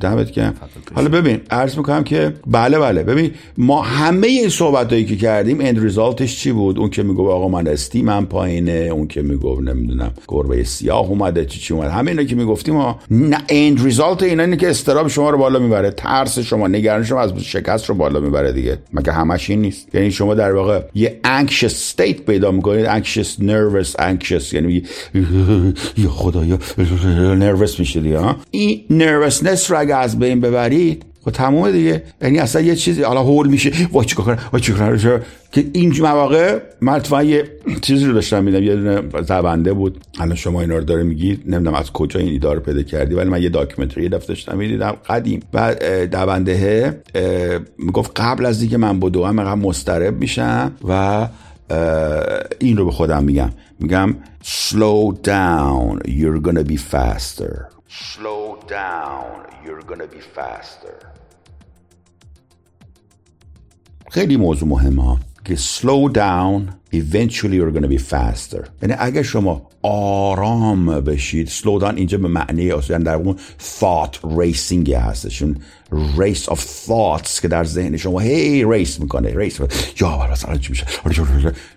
دمت 0.00 0.30
گرم. 0.30 0.54
حالا 0.94 1.08
ببین 1.08 1.40
عرض 1.50 1.76
می‌کنم 1.76 2.04
که 2.04 2.32
بله 2.46 2.78
بله. 2.78 3.02
ببین 3.02 3.30
ما 3.58 3.82
همه 3.82 4.26
این 4.26 4.48
صحبت 4.48 4.92
هایی 4.92 5.04
که 5.04 5.16
کردیم 5.16 5.60
اند 5.60 5.82
ریزالتش 5.82 6.36
چی 6.36 6.52
بود؟ 6.52 6.78
اون 6.78 6.90
که 6.90 7.02
میگو 7.02 7.30
آقا 7.30 7.48
من 7.48 7.68
استیمم 7.68 8.26
پایینه 8.26 8.72
اون 8.92 9.06
که 9.06 9.22
میگو 9.22 9.60
نمی‌دونم 9.60 10.12
گربه 10.28 10.64
سیاه 10.64 11.08
اومده 11.08 11.44
چی 11.44 11.60
چی 11.60 11.74
اومده. 11.74 11.90
همه 11.90 12.10
اینا 12.10 12.24
که 12.24 12.34
می‌گفتیم 12.36 12.74
ما 12.74 12.98
نه 13.10 13.38
اند 13.48 13.84
ریزالت 13.84 14.22
اینا 14.22 14.42
اینه 14.42 14.56
که 14.56 14.70
استراب 14.70 15.08
شما 15.08 15.30
رو 15.30 15.38
بالا 15.38 15.58
می‌بره 15.58 15.90
ترس 15.90 16.38
شما 16.38 16.68
نگران 16.68 17.04
شما 17.04 17.20
از 17.20 17.32
شکست 17.38 17.86
رو 17.86 17.94
بالا 17.94 18.20
می‌بره 18.20 18.52
دیگه. 18.52 18.78
مگه 18.92 19.12
همش 19.12 19.50
این 19.50 19.62
نیست؟ 19.62 19.94
یعنی 19.94 20.10
شما 20.10 20.34
در 20.34 20.52
واقع 20.52 20.80
یه 20.94 21.20
anxious 21.24 21.94
state 21.94 22.20
پیدا 22.26 22.50
می‌کنید 22.50 22.86
anxious 22.86 23.40
nervous 23.40 23.90
anxious 24.00 24.52
یعنی 24.52 24.82
یا 26.04 26.10
خدایا 26.10 26.58
نروس 27.34 27.80
میشه 27.80 28.00
دیگه 28.00 28.20
این 28.50 28.84
نروسنس 28.90 29.65
رو 29.70 29.80
اگه 29.80 29.96
از 29.96 30.18
بین 30.18 30.40
ببرید 30.40 31.02
و 31.02 31.30
خب 31.30 31.36
تمومه 31.36 31.72
دیگه. 31.72 32.02
یعنی 32.22 32.38
اصلا 32.38 32.62
یه 32.62 32.76
چیزی 32.76 33.02
حالا 33.02 33.22
هول 33.22 33.48
میشه. 33.48 33.72
وای 33.92 34.06
چیکار 34.06 34.24
کنم؟ 34.24 34.38
وای 34.52 34.62
چیکار 34.62 34.98
کنم؟ 34.98 35.20
که 35.52 35.64
این 35.72 36.02
مواقع 36.02 36.58
من 36.80 37.02
یه 37.28 37.44
چیزی 37.82 38.04
رو 38.04 38.12
داشتم 38.12 38.44
میدم 38.44 38.62
یه 38.62 38.76
دونه 38.76 39.02
زبنده 39.22 39.72
بود. 39.72 40.00
الان 40.20 40.36
شما 40.36 40.60
اینا 40.60 40.76
رو 40.76 40.84
داره 40.84 41.02
میگید 41.02 41.42
نمی‌دونم 41.46 41.74
از 41.74 41.92
کجا 41.92 42.20
این 42.20 42.28
ایده 42.28 42.52
رو 42.52 42.60
پیدا 42.60 42.82
کردی 42.82 43.14
ولی 43.14 43.30
من 43.30 43.42
یه 43.42 43.48
داکیومنتری 43.48 44.02
یه 44.02 44.08
دفعه 44.08 44.26
داشتم 44.26 44.56
می‌دیدم. 44.56 44.96
قدیم. 45.08 45.42
بعد 45.52 46.10
دونده 46.10 47.02
می‌گفت 47.78 48.20
قبل 48.20 48.46
از 48.46 48.60
اینکه 48.60 48.76
من 48.76 49.00
بدوم 49.00 49.30
من 49.30 49.54
مسترب 49.54 50.18
میشم 50.18 50.72
و 50.88 51.28
این 52.58 52.76
رو 52.76 52.84
به 52.84 52.90
خودم 52.90 53.24
میگم. 53.24 53.50
میگم 53.80 54.14
slow 54.44 55.14
down. 55.24 56.08
You're 56.08 56.40
gonna 56.46 56.64
be 56.72 56.78
faster. 56.92 57.75
slow 57.87 58.57
down 58.67 59.45
you're 59.65 59.85
gonna 59.91 60.15
be 60.15 60.21
faster 60.39 61.07
خیلی 64.11 64.37
موضوع 64.37 64.69
مهمه 64.69 65.19
که 65.45 65.55
slow 65.55 66.13
down 66.13 66.71
eventually 66.95 67.57
you're 67.57 67.77
gonna 67.77 67.91
be 67.97 67.99
faster 68.13 68.67
یعنی 68.81 68.95
اگر 68.99 69.21
شما 69.21 69.69
آرام 69.88 71.00
بشید. 71.00 71.48
Down 71.48 71.94
اینجا 71.96 72.18
به 72.18 72.28
معنی 72.28 72.70
اصلا 72.70 72.98
در 72.98 73.14
اون 73.14 73.36
thought 73.80 74.14
racing 74.38 74.90
هستشون 74.90 75.56
race 76.16 76.44
of 76.44 76.58
thoughts 76.58 77.40
که 77.42 77.48
در 77.48 77.64
ذهن 77.64 77.96
شما 77.96 78.20
هی 78.20 78.62
hey, 78.62 78.66
ریس 78.70 79.00
می‌کنه 79.00 79.32
ریس 79.36 79.60
یا 80.00 80.28
مثلا 80.32 80.56
چی 80.56 80.70
میشه؟ 80.70 80.86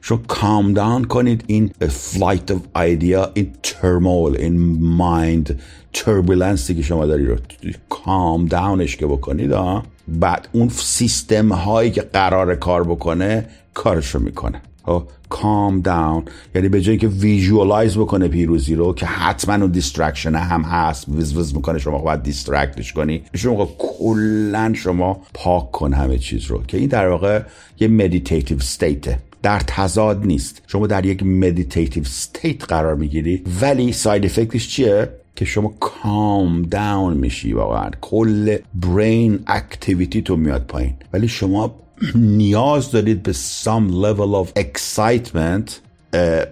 شما 0.01 0.19
calm 0.29 0.75
down 0.75 1.07
کنید. 1.07 1.43
این 1.47 1.71
flight 1.81 2.51
of 2.51 2.57
idea 2.75 3.27
این 3.33 3.53
turmoil 3.63 4.39
این 4.39 4.79
mind 4.99 5.53
turbulence 5.97 6.75
که 6.75 6.81
شما 6.81 7.05
داری 7.05 7.25
رو 7.25 7.35
calm 7.89 8.49
down 8.49 8.80
ش 8.80 8.95
که 8.95 9.05
بکنید 9.05 9.51
بعد 10.07 10.47
اون 10.51 10.69
سیستم 10.69 11.53
هایی 11.53 11.91
که 11.91 12.01
قرار 12.01 12.55
کار 12.55 12.83
بکنه 12.83 13.45
کارشو 13.73 14.19
می‌کنه. 14.19 14.61
calm 15.29 15.81
down 15.81 16.23
یعنی 16.55 16.69
به 16.69 16.81
جایی 16.81 16.97
که 16.97 17.07
visualize 17.07 17.97
بکنه 17.97 18.27
پیروزی 18.27 18.75
رو 18.75 18.93
که 18.93 19.05
حتما 19.05 19.55
اون 19.55 19.71
distraction 19.71 20.35
هم 20.35 20.61
هست 20.61 21.09
ویز 21.09 21.37
ویز 21.37 21.55
می‌کنه 21.55 21.79
شما 21.79 21.97
باید 21.97 22.23
distract 22.23 22.79
ش 22.79 22.93
کنی. 22.93 23.23
شما 23.33 23.69
کلا 23.77 24.73
شما 24.75 25.21
پاک 25.33 25.71
کن 25.71 25.93
همه 25.93 26.17
چیز 26.17 26.45
رو 26.45 26.63
که 26.67 26.77
این 26.77 26.87
در 26.87 27.07
واقع 27.07 27.41
یه 27.79 27.87
meditative 27.87 28.57
state 28.57 29.09
ه 29.09 29.19
در 29.41 29.59
تضاد 29.59 30.25
نیست. 30.25 30.61
شما 30.67 30.87
در 30.87 31.05
یک 31.05 31.23
meditative 31.23 32.03
state 32.03 32.63
قرار 32.63 32.95
می‌گیری. 32.95 33.43
ولی 33.61 33.93
side 33.93 34.25
effect 34.25 34.58
ش 34.58 34.69
چیه؟ 34.69 35.09
که 35.35 35.45
شما 35.45 35.73
calm 35.79 36.61
down 36.61 37.17
میشی 37.17 37.53
واقعا. 37.53 37.89
کل 38.01 38.57
brain 38.73 39.39
activity 39.47 40.21
تو 40.21 40.35
میاد 40.35 40.65
پایین. 40.65 40.93
ولی 41.13 41.27
شما 41.27 41.75
نیاز 42.15 42.91
دارید 42.91 43.23
به 43.23 43.33
some 43.33 43.91
level 43.91 44.45
of 44.45 44.61
excitement 44.61 45.71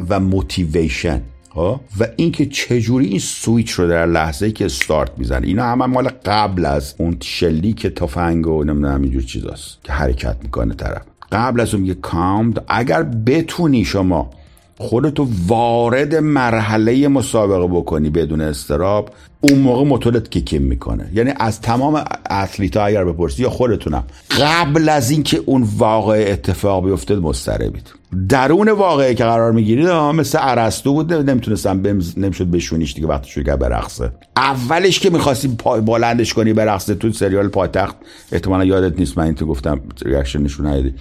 و 0.10 0.20
motivation 0.20 1.22
خب؟ 1.50 1.80
و 2.00 2.08
اینکه 2.16 2.46
چجوری 2.46 3.08
این 3.08 3.20
سویچ 3.20 3.72
رو 3.72 3.88
در 3.88 4.06
لحظه 4.06 4.46
ای 4.46 4.52
که 4.52 4.66
استارت 4.66 5.12
می‌زنه 5.18 5.48
اینا 5.48 5.64
همه 5.64 5.86
مال 5.86 6.10
قبل 6.26 6.66
از 6.66 6.96
اون 6.98 7.18
شلیک 7.22 7.88
تفنگ 7.88 8.48
و 8.48 8.64
نمی‌دونم 8.64 9.02
اینجور 9.02 9.22
چیزاست 9.22 9.78
که 9.84 9.92
حرکت 9.92 10.36
می‌کنه 10.44 10.74
طرف. 10.74 11.02
قبل 11.32 11.60
از 11.60 11.74
اون 11.74 11.82
میگه 11.82 11.94
کام 11.94 12.54
اگر 12.68 13.04
بتونی 13.04 13.86
شما 13.86 14.30
خودتو 14.78 15.28
وارد 15.48 16.16
مرحله 16.16 17.08
مسابقه 17.08 17.68
بکنی 17.68 18.10
بدون 18.10 18.42
استراب 18.42 19.10
اون 19.42 19.60
موقع 19.60 19.84
موتورت 19.84 20.30
کیکیم 20.30 20.62
می‌کنه. 20.62 21.10
یعنی 21.14 21.34
از 21.40 21.62
تمام 21.62 22.04
اتلیت 22.32 22.78
ها 22.78 22.86
اگر 22.86 23.06
بپرسی 23.06 23.42
یا 23.42 23.50
خودتونم 23.50 24.04
قبل 24.42 24.90
از 24.90 25.12
اینکه 25.12 25.42
اون 25.46 25.68
واقع 25.78 26.26
اتفاق 26.28 26.86
بیفته 26.86 27.16
مستربید 27.16 27.94
درون 28.30 28.70
واقعه 28.70 29.16
که 29.16 29.24
قرار 29.24 29.52
می‌گیرید 29.52 29.88
مثل 29.88 30.38
عرستو 30.38 30.94
بود 30.94 31.14
نمی‌تونستم 31.14 31.82
نمی‌شد 32.18 32.52
بشونیش 32.52 32.94
دیگه 32.94 33.08
وقتی 33.08 33.30
شروع 33.30 33.46
کرد 33.46 33.60
برقصه. 33.60 34.12
اولش 34.36 35.00
که 35.00 35.10
می‌خواستی 35.10 35.58
بلندش 35.86 36.34
کنی 36.34 36.54
برقصه 36.54 36.96
تو 36.96 37.12
سریال 37.12 37.48
پایتخت 37.48 37.96
احتمالا 38.32 38.66
یادت 38.66 39.00
نیست 39.00 39.18
من 39.18 39.24
این 39.24 39.36
تو 39.36 39.46
گفتم 39.46 39.82
ریاکشن 40.06 40.42
نشون 40.42 40.66
ندیدی 40.66 40.94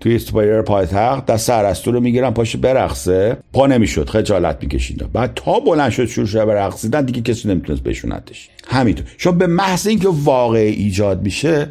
توی 0.00 0.14
استپایر 0.14 0.62
پایتخت 0.62 1.26
دست 1.26 1.50
عرستو 1.50 1.92
رو 1.92 2.00
می‌گیرم 2.00 2.34
پاش 2.34 2.56
برقصه. 2.56 3.36
پا 3.52 3.66
نمی‌شد 3.66 4.08
خجالت 4.08 4.58
می‌کشید. 4.62 5.12
بعد 5.12 5.32
تا 5.34 5.60
بلند 5.60 5.90
شد 5.90 6.06
شروع 6.06 6.26
شد 6.26 6.44
برقصیدن 6.44 7.04
دیگه 7.04 7.20
کسی 7.20 7.48
نمی‌تونست 7.48 7.81
بشونتش. 7.82 8.50
همینطور. 8.66 9.06
شما 9.18 9.32
به 9.32 9.46
محض 9.46 9.86
اینکه 9.86 10.08
واقع 10.08 10.58
ایجاد 10.58 11.22
میشه 11.22 11.68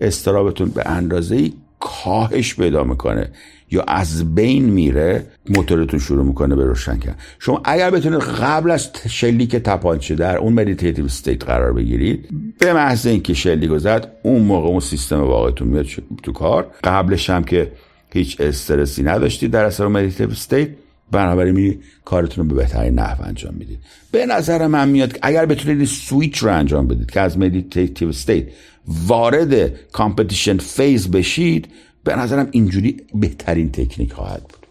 استرابتون 0.00 0.68
به 0.68 0.88
اندازه 0.90 1.36
ای 1.36 1.52
کاهش 1.80 2.54
پیدا 2.54 2.84
می‌کنه 2.84 3.30
یا 3.70 3.82
از 3.82 4.34
بین 4.34 4.64
میره 4.64 5.26
موتورتون 5.48 6.00
شروع 6.00 6.24
می‌کنه 6.24 6.56
به 6.56 6.64
روشن 6.64 6.98
کردن. 6.98 7.16
شما 7.38 7.60
اگر 7.64 7.90
بتونید 7.90 8.20
قبل 8.20 8.70
از 8.70 8.90
شلیک 9.08 9.56
تپانچه 9.56 10.14
در 10.14 10.36
اون 10.36 10.52
مدیتیتیو 10.52 11.04
استیت 11.04 11.44
قرار 11.44 11.72
بگیرید 11.72 12.28
به 12.58 12.72
محض 12.72 13.06
اینکه 13.06 13.34
شلیک 13.34 13.78
زد 13.78 14.12
اون 14.22 14.42
موقع 14.42 14.68
اون 14.68 14.80
سیستم 14.80 15.20
واقعتون 15.20 15.68
میاد 15.68 15.86
تو 16.22 16.32
کار. 16.32 16.66
قبلش 16.84 17.30
هم 17.30 17.44
که 17.44 17.72
هیچ 18.12 18.40
استرسی 18.40 19.02
نداشتید 19.02 19.50
در 19.50 19.64
اثر 19.64 19.86
meditative 19.86 20.30
state 20.30 20.68
بنابراین 21.12 21.54
می 21.54 21.78
کارتون 22.04 22.44
رو 22.44 22.54
به 22.54 22.62
بهترین 22.62 22.94
نحو 22.94 23.24
انجام 23.24 23.54
می‌دید. 23.54 23.78
به 24.10 24.26
نظر 24.26 24.66
من 24.66 24.88
میاد 24.88 25.18
اگر 25.22 25.46
بتونید 25.46 25.84
سویچ 25.84 26.38
رو 26.38 26.52
انجام 26.52 26.86
بدید 26.86 27.10
که 27.10 27.20
از 27.20 27.38
meditative 27.38 28.08
state 28.08 28.46
وارد 29.06 29.74
competition 29.92 30.58
phase 30.58 31.10
بشید 31.10 31.68
به 32.04 32.16
نظرم 32.16 32.48
اینجوری 32.50 32.96
بهترین 33.14 33.72
تکنیک 33.72 34.12
خواهد 34.12 34.42
بود. 34.42 34.61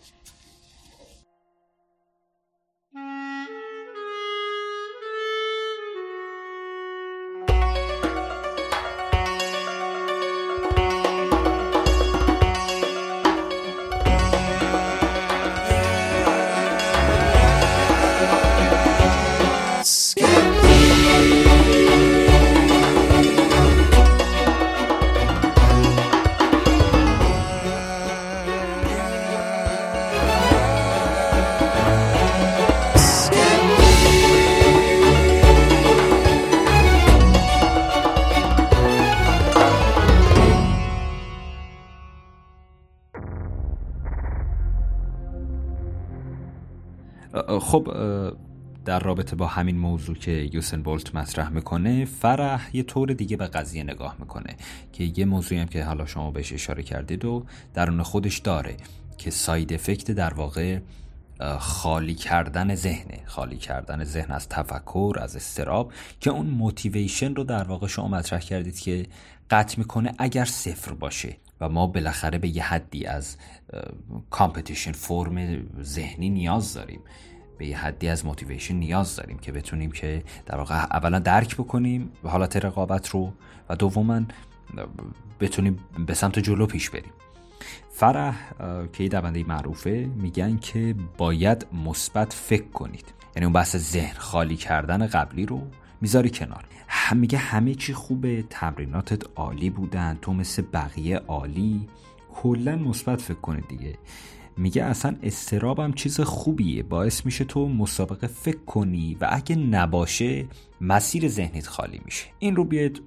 خب 47.71 47.87
در 48.85 48.99
رابطه 48.99 49.35
با 49.35 49.47
همین 49.47 49.77
موضوع 49.77 50.15
که 50.15 50.31
یوسن 50.31 50.81
بولت 50.81 51.15
مطرح 51.15 51.49
می‌کنه 51.49 52.05
فرح 52.05 52.69
یه 52.75 52.83
طور 52.83 53.13
دیگه 53.13 53.37
به 53.37 53.47
قضیه 53.47 53.83
نگاه 53.83 54.15
می‌کنه 54.19 54.55
که 54.93 55.03
یه 55.03 55.25
موضوعی 55.25 55.61
هم 55.61 55.67
که 55.67 55.83
حالا 55.83 56.05
شما 56.05 56.31
بهش 56.31 56.53
اشاره 56.53 56.83
کردید 56.83 57.25
و 57.25 57.45
درون 57.73 58.03
خودش 58.03 58.37
داره 58.37 58.77
که 59.17 59.31
ساید 59.31 59.73
افکت 59.73 60.11
در 60.11 60.33
واقع 60.33 60.79
خالی 61.59 62.15
کردن 62.15 62.75
ذهنه. 62.75 63.19
خالی 63.25 63.57
کردن 63.57 64.03
ذهن 64.03 64.31
از 64.31 64.49
تفکر 64.49 65.15
از 65.21 65.35
استراب 65.35 65.93
که 66.19 66.29
اون 66.29 66.45
موتیویشن 66.45 67.35
رو 67.35 67.43
در 67.43 67.63
واقع 67.63 67.87
شما 67.87 68.07
مطرح 68.07 68.39
کردید 68.39 68.79
که 68.79 69.05
قطع 69.49 69.79
می‌کنه 69.79 70.13
اگر 70.17 70.45
صفر 70.45 70.93
باشه 70.93 71.37
و 71.61 71.69
ما 71.69 71.87
بالاخره 71.87 72.37
به 72.37 72.55
یه 72.57 72.63
حدی 72.63 73.05
از 73.05 73.37
competition 74.29 74.91
form 74.91 75.67
ذهنی 75.81 76.29
نیاز 76.29 76.73
داریم. 76.73 77.01
به 77.61 77.67
یه 77.67 77.77
حدی 77.77 78.07
از 78.07 78.25
motivation 78.25 78.75
نیاز 78.75 79.15
داریم 79.15 79.37
که 79.37 79.51
بتونیم 79.51 79.91
که 79.91 80.23
در 80.45 80.57
واقع 80.57 80.75
اولا 80.75 81.19
درک 81.19 81.55
بکنیم 81.57 82.11
حالت 82.23 82.57
رقابت 82.57 83.09
رو 83.09 83.33
و 83.69 83.75
دوما 83.75 84.21
بتونیم 85.39 85.79
به 86.07 86.13
سمت 86.13 86.39
جلو 86.39 86.65
پیش 86.65 86.89
بریم. 86.89 87.11
فرح 87.91 88.35
که 88.93 89.07
دونده 89.07 89.43
معروفه 89.43 90.09
میگن 90.15 90.57
که 90.57 90.95
باید 91.17 91.67
مثبت 91.85 92.33
فکر 92.33 92.67
کنید. 92.67 93.13
یعنی 93.35 93.45
اون 93.45 93.53
بحث 93.53 93.75
ذهن 93.75 94.17
خالی 94.17 94.55
کردن 94.55 95.07
قبلی 95.07 95.45
رو 95.45 95.67
می‌ذاری 96.01 96.29
کنار. 96.29 96.65
هم 96.87 97.17
میگه 97.17 97.37
همه 97.37 97.75
چی 97.75 97.93
خوبه 97.93 98.43
تمریناتت 98.49 99.23
عالی 99.35 99.69
بودن 99.69 100.17
تو 100.21 100.33
مثل 100.33 100.63
بقیه 100.73 101.17
عالی. 101.17 101.87
کلا 102.33 102.75
مثبت 102.75 103.21
فکر 103.21 103.39
کنید 103.39 103.67
دیگه. 103.67 103.97
میگه 104.57 104.83
اصلا 104.83 105.15
استرابم 105.23 105.93
چیز 105.93 106.21
خوبیه. 106.21 106.83
باعث 106.83 107.25
میشه 107.25 107.43
تو 107.43 107.67
مسابقه 107.67 108.27
فکر 108.27 108.63
کنی 108.65 109.17
و 109.21 109.27
اگه 109.31 109.55
نباشه 109.55 110.45
مسیر 110.81 111.27
ذهنیت 111.27 111.67
خالی 111.67 112.01
میشه. 112.05 112.25
این 112.39 112.55
رو 112.55 112.63
بیاید 112.63 113.01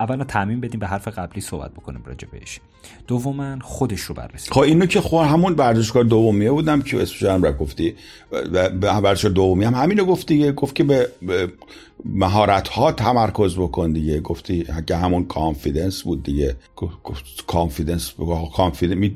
اولا 0.00 0.24
تعمین 0.24 0.60
بدیم 0.60 0.80
به 0.80 0.86
حرف 0.86 1.08
قبلی 1.08 1.40
صحبت 1.40 1.70
بکنیم 1.70 2.02
راجع 2.06 2.28
بهش. 2.28 2.60
دوما 3.06 3.58
خودش 3.62 4.00
رو 4.00 4.14
بررسی 4.14 4.50
خب 4.50 4.60
اینو 4.60 4.86
که 4.86 5.00
خود 5.00 5.26
همون 5.26 5.52
ورزشکار 5.52 6.04
دومیه 6.04 6.50
بودم 6.50 6.82
که 6.82 7.02
اسمش 7.02 7.22
هم 7.22 7.42
را 7.42 7.52
گفتی. 7.52 7.94
به 8.80 8.94
ورزشکار 8.94 9.30
دومی 9.30 9.64
هم 9.64 9.74
همینو 9.74 10.04
گفتی 10.04 10.52
گفت 10.52 10.74
که 10.74 10.84
به 10.84 11.08
مهارت 12.04 12.68
ها 12.68 12.92
تمرکز 12.92 13.56
بکن 13.56 13.92
دیگه. 13.92 14.20
گفتی 14.20 14.66
که 14.86 14.96
همون 14.96 15.24
کانفیدنس 15.24 16.02
بود 16.02 16.22
دیگه. 16.22 16.56
confidence 17.46 18.14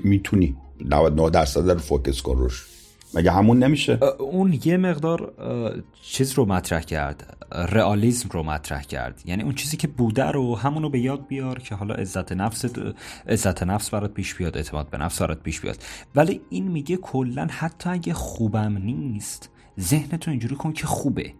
می‌تونی. 0.04 0.56
99 0.84 1.30
درصد 1.30 1.70
رو 1.70 1.78
focus 1.78 2.22
کن 2.22 2.36
روش. 2.36 2.66
مگه 3.14 3.32
همون 3.32 3.58
نمیشه؟ 3.58 3.98
اون 4.18 4.60
یه 4.64 4.76
مقدار 4.76 5.32
چیز 6.02 6.32
رو 6.32 6.44
مطرح 6.44 6.80
کرد. 6.80 7.36
رئالیسم 7.52 8.28
رو 8.32 8.42
مطرح 8.42 8.82
کرد. 8.82 9.22
یعنی 9.24 9.42
اون 9.42 9.54
چیزی 9.54 9.76
که 9.76 9.88
بوده 9.88 10.24
رو 10.24 10.56
همون 10.58 10.82
رو 10.82 10.90
به 10.90 10.98
یاد 10.98 11.26
بیار 11.26 11.58
که 11.58 11.74
حالا 11.74 11.94
عزت 11.94 12.32
نفس 12.32 12.64
عزت 13.28 13.62
نفس 13.62 13.90
برات 13.90 14.14
پیش 14.14 14.34
بیاد 14.34 14.56
اعتماد 14.56 14.90
به 14.90 14.98
نفس 14.98 15.22
برات 15.22 15.42
پیش 15.42 15.60
بیاد. 15.60 15.76
ولی 16.14 16.40
این 16.50 16.68
میگه 16.68 16.96
کلا 16.96 17.46
حتی 17.50 17.90
اگه 17.90 18.14
خوبم 18.14 18.78
نیست 18.78 19.50
ذهنتو 19.80 20.30
اینجوری 20.30 20.56
کن 20.56 20.72
که 20.72 20.86
خوبه. 20.86 21.32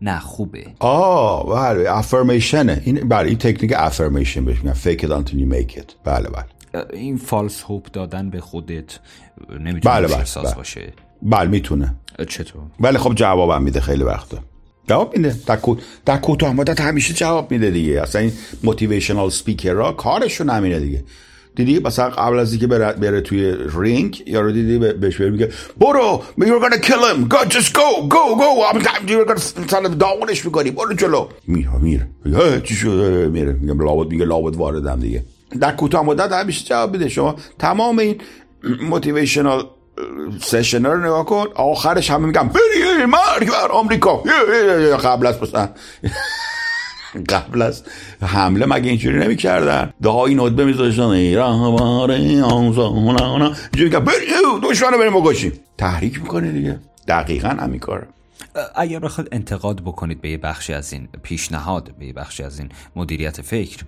نه 0.00 0.18
خوبه. 0.18 0.66
آه 0.78 1.46
بله 1.46 1.96
affirmation 1.96 2.75
ه 2.75 2.82
این 2.84 3.08
بله 3.08 3.28
این 3.28 3.38
تکنیک 3.38 3.72
affirmation 3.76 4.44
بهش 4.44 4.58
میگن. 4.58 4.74
Fake 4.74 5.00
it 5.00 5.10
until 5.10 5.34
you 5.34 5.54
make 5.54 5.76
it. 5.76 5.94
بله 6.04 6.28
بله. 6.28 6.53
این 6.92 7.16
false 7.16 7.62
hope 7.62 7.90
دادن 7.92 8.30
به 8.30 8.40
خودت 8.40 8.98
نمی‌تونه 9.50 9.94
بله 9.94 10.06
بله 10.06 10.16
احساس 10.18 10.46
بله. 10.46 10.54
باشه. 10.54 10.92
بله 11.22 11.48
می‌تونه. 11.48 11.94
چطور؟ 12.28 12.62
ولی 12.80 12.98
خب 12.98 13.14
جوابم 13.14 13.62
میده 13.62 13.80
خیلی 13.80 14.02
وقتا. 14.02 14.38
جواب 14.88 15.16
میده. 15.16 15.36
در, 15.46 15.58
در 16.04 16.16
کوتاه 16.16 16.52
مدت 16.52 16.80
همیشه 16.80 17.14
جواب 17.14 17.50
میده 17.50 17.70
دیگه. 17.70 18.02
اصلا 18.02 18.20
این 18.20 18.32
motivational 18.64 19.30
speaker 19.30 19.72
ها 19.72 19.92
کارشون 19.92 20.50
همینه 20.50 20.80
دیگه. 20.80 21.04
دیدی 21.56 21.78
مثلا 21.78 22.10
قبل 22.10 22.38
از 22.38 22.52
اینکه 22.52 22.66
بره, 22.66 22.92
بره 22.92 23.20
توی 23.20 23.56
رینگ 23.76 24.22
یارو 24.26 24.52
دیدی 24.52 24.78
بهش 24.78 25.20
میگه 25.20 25.50
برو 25.80 26.22
you're 26.40 26.64
gonna 26.64 26.78
kill 26.78 27.02
him. 27.02 27.28
Go 27.28 27.48
just 27.48 27.72
go 27.72 28.08
go 28.08 28.22
go. 28.40 28.78
You're 29.06 29.28
gonna 29.28 29.60
مثلا 29.64 29.88
داغونش 29.88 30.44
می‌کنی. 30.44 30.70
برو 30.70 30.94
جلو. 30.94 31.28
میره 31.46 31.78
میره. 31.78 32.08
چی 32.64 32.74
شده 32.74 33.28
میره. 33.28 33.52
میگه 33.52 33.74
لابد 33.74 34.10
میگه 34.10 34.24
لابد 34.24 34.56
واردم 34.56 35.00
دیگه. 35.00 35.24
در 35.60 35.72
کوتاه 35.72 36.04
مدت 36.04 36.32
همیشه 36.32 36.64
جواب 36.64 36.92
میده 36.92 37.08
شما 37.08 37.36
تمام 37.58 37.98
این 37.98 38.20
موتیویشنال 38.82 39.66
سشن 40.40 40.86
رو 40.86 41.00
نگاه 41.00 41.24
کن 41.24 41.46
آخرش 41.54 42.10
همه 42.10 42.26
میگم 42.26 42.48
بری 42.48 43.04
مرگ 43.04 43.50
بر 43.50 43.68
آمریکا. 43.72 44.22
قبل 45.04 45.26
از 45.26 45.42
مثلا 45.42 45.68
قبل 47.34 47.62
از 47.62 47.82
حمله 48.22 48.66
مگه 48.66 48.88
اینجوری 48.88 49.18
نمی‌کردن؟ 49.18 49.92
دعای 50.02 50.34
ندبه 50.34 50.64
میذاشتن 50.64 51.02
ایران 51.02 51.76
باره 51.76 52.42
که 53.90 53.98
بری 53.98 54.16
دشمنو 54.62 54.98
بریم 54.98 55.12
بگوشیم 55.12 55.52
تحریک 55.78 56.22
می‌کنه 56.22 56.52
دیگه. 56.52 56.78
دقیقا 57.08 57.48
همین 57.48 57.80
کار 57.80 58.06
اگر 58.74 58.98
بخواد 58.98 59.28
انتقاد 59.32 59.80
بکنید 59.80 60.20
به 60.20 60.30
یه 60.30 60.36
بخشی 60.36 60.72
از 60.72 60.92
این 60.92 61.08
پیشنهاد 61.22 61.94
به 61.98 62.06
یه 62.06 62.12
بخشی 62.12 62.42
از 62.42 62.58
این 62.58 62.68
مدیریت 62.96 63.42
فکر 63.42 63.84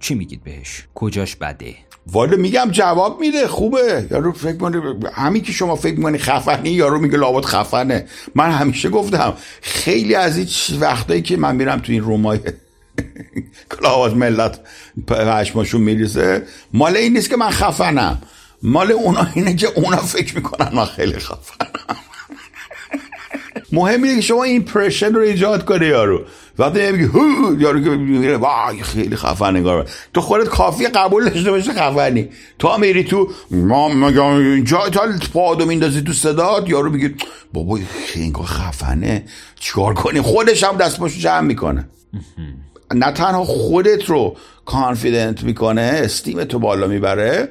چی 0.00 0.14
میگید 0.14 0.44
بهش؟ 0.44 0.86
کجاش 0.94 1.36
بده؟ 1.36 1.74
والا 2.06 2.36
میگم 2.36 2.68
جواب 2.70 3.20
میده 3.20 3.48
خوبه. 3.48 4.06
یارو 4.10 4.32
فکر 4.32 4.56
کنه 4.56 4.94
همین 5.12 5.42
که 5.42 5.52
شما 5.52 5.76
فکر 5.76 5.96
می‌کنی 5.96 6.18
خفنی 6.18 6.70
یارو 6.70 6.98
میگه 6.98 7.16
لابد 7.16 7.44
خفنه. 7.44 8.06
من 8.34 8.50
همیشه 8.50 8.88
گفتم 8.88 9.34
خیلی 9.62 10.14
از 10.14 10.38
این 10.38 10.80
وقتایی 10.80 11.22
که 11.22 11.36
من 11.36 11.56
میرم 11.56 11.78
تو 11.78 11.92
این 11.92 12.02
رومای 12.02 12.38
کلاواز 13.78 14.14
ملت 14.14 14.60
پشماشون 15.06 15.80
میریزه 15.80 16.46
مال 16.72 16.96
این 16.96 17.12
نیست 17.12 17.30
که 17.30 17.36
من 17.36 17.50
خفنم. 17.50 18.22
مال 18.62 18.92
اونا 18.92 19.26
اینه 19.34 19.56
که 19.56 19.66
اونا 19.66 19.96
فکر 19.96 20.36
می‌کنن 20.36 20.70
من 20.74 20.84
خیلی 20.84 21.18
خفنم. 21.18 21.96
مهم 23.72 24.02
اینه 24.02 24.16
که 24.16 24.20
شما 24.20 24.44
impression 24.44 25.14
رو 25.14 25.20
ایجاد 25.20 25.64
کنی 25.64 25.86
یارو. 25.86 26.22
وقتی 26.58 26.92
میگه 26.92 27.06
هو 27.06 27.60
یارو 27.60 27.84
که 27.84 27.90
میگه 27.90 28.36
وای 28.36 28.82
خیلی 28.82 29.16
خفن 29.16 29.56
نگار 29.56 29.88
تو 30.14 30.20
خودت 30.20 30.48
کافی 30.48 30.86
قبول 30.86 31.28
داشته 31.28 31.50
باشه 31.50 31.72
خفنی. 31.72 32.28
تو 32.58 32.78
میری 32.78 33.04
تو 33.04 33.28
ما 33.50 33.88
میگم 33.88 34.24
اینجا 34.24 34.88
تا 34.88 35.00
پادو 35.32 35.66
میندازی 35.66 36.02
تو 36.02 36.12
صدات 36.12 36.68
یارو 36.68 36.90
میگه 36.90 37.14
بابا 37.52 37.78
خیلی 38.06 38.32
خفنه. 38.44 39.24
چیکار 39.60 39.94
کنی 39.94 40.20
خودش 40.20 40.64
هم 40.64 40.76
دست 40.76 40.98
پاشو 40.98 41.18
جمع 41.18 41.40
می‌کنه. 41.40 41.88
نه 42.94 43.12
تنها 43.12 43.44
خودت 43.44 44.04
رو 44.04 44.36
confident 44.66 45.44
می‌کنه 45.44 45.80
esteem 45.82 46.44
تو 46.44 46.58
بالا 46.58 46.86
می‌بره 46.86 47.48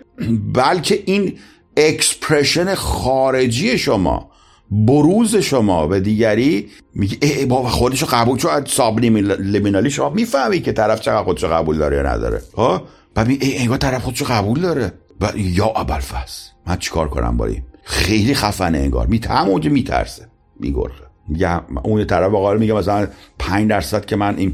بلکه 0.53 1.03
این 1.05 1.37
expression 1.77 2.75
خارجی 2.75 3.77
شما 3.77 4.29
بروز 4.71 5.35
شما 5.35 5.87
به 5.87 5.99
دیگری 5.99 6.69
میگه 6.95 7.17
ای 7.21 7.45
بابا 7.45 7.69
خودشو 7.69 8.05
قبول 8.05 8.37
چون 8.37 8.65
subliminally 8.65 9.89
شما 9.89 10.09
می‌فهمی 10.09 10.61
که 10.61 10.71
طرف 10.71 11.01
چقدر 11.01 11.23
خودشو 11.23 11.47
قبول 11.47 11.77
داره 11.77 11.97
یا 11.97 12.03
نداره. 12.03 12.41
ها؟ 12.57 12.83
و 13.15 13.25
می 13.25 13.37
ای 13.41 13.57
انگار 13.57 13.77
طرف 13.77 14.03
خودشو 14.03 14.25
قبول 14.25 14.59
داره. 14.59 14.93
و 15.21 15.31
یا 15.35 15.65
ابالفضل 15.65 16.51
من 16.67 16.77
چیکار 16.77 17.09
کنم 17.09 17.37
با 17.37 17.45
این؟ 17.45 17.63
خیلی 17.83 18.35
خفنه 18.35 18.77
انگار 18.77 19.07
می 19.07 19.21
همونجا 19.29 19.69
میترسه 19.69 20.27
میگرخه. 20.59 21.03
میگه 21.27 21.61
اون 21.83 22.05
طرف 22.05 22.33
آقا 22.33 22.53
میگه 22.53 22.73
مثلا 22.73 23.07
5 23.39 23.69
درصد 23.69 24.05
که 24.05 24.15
من 24.15 24.37
این 24.37 24.51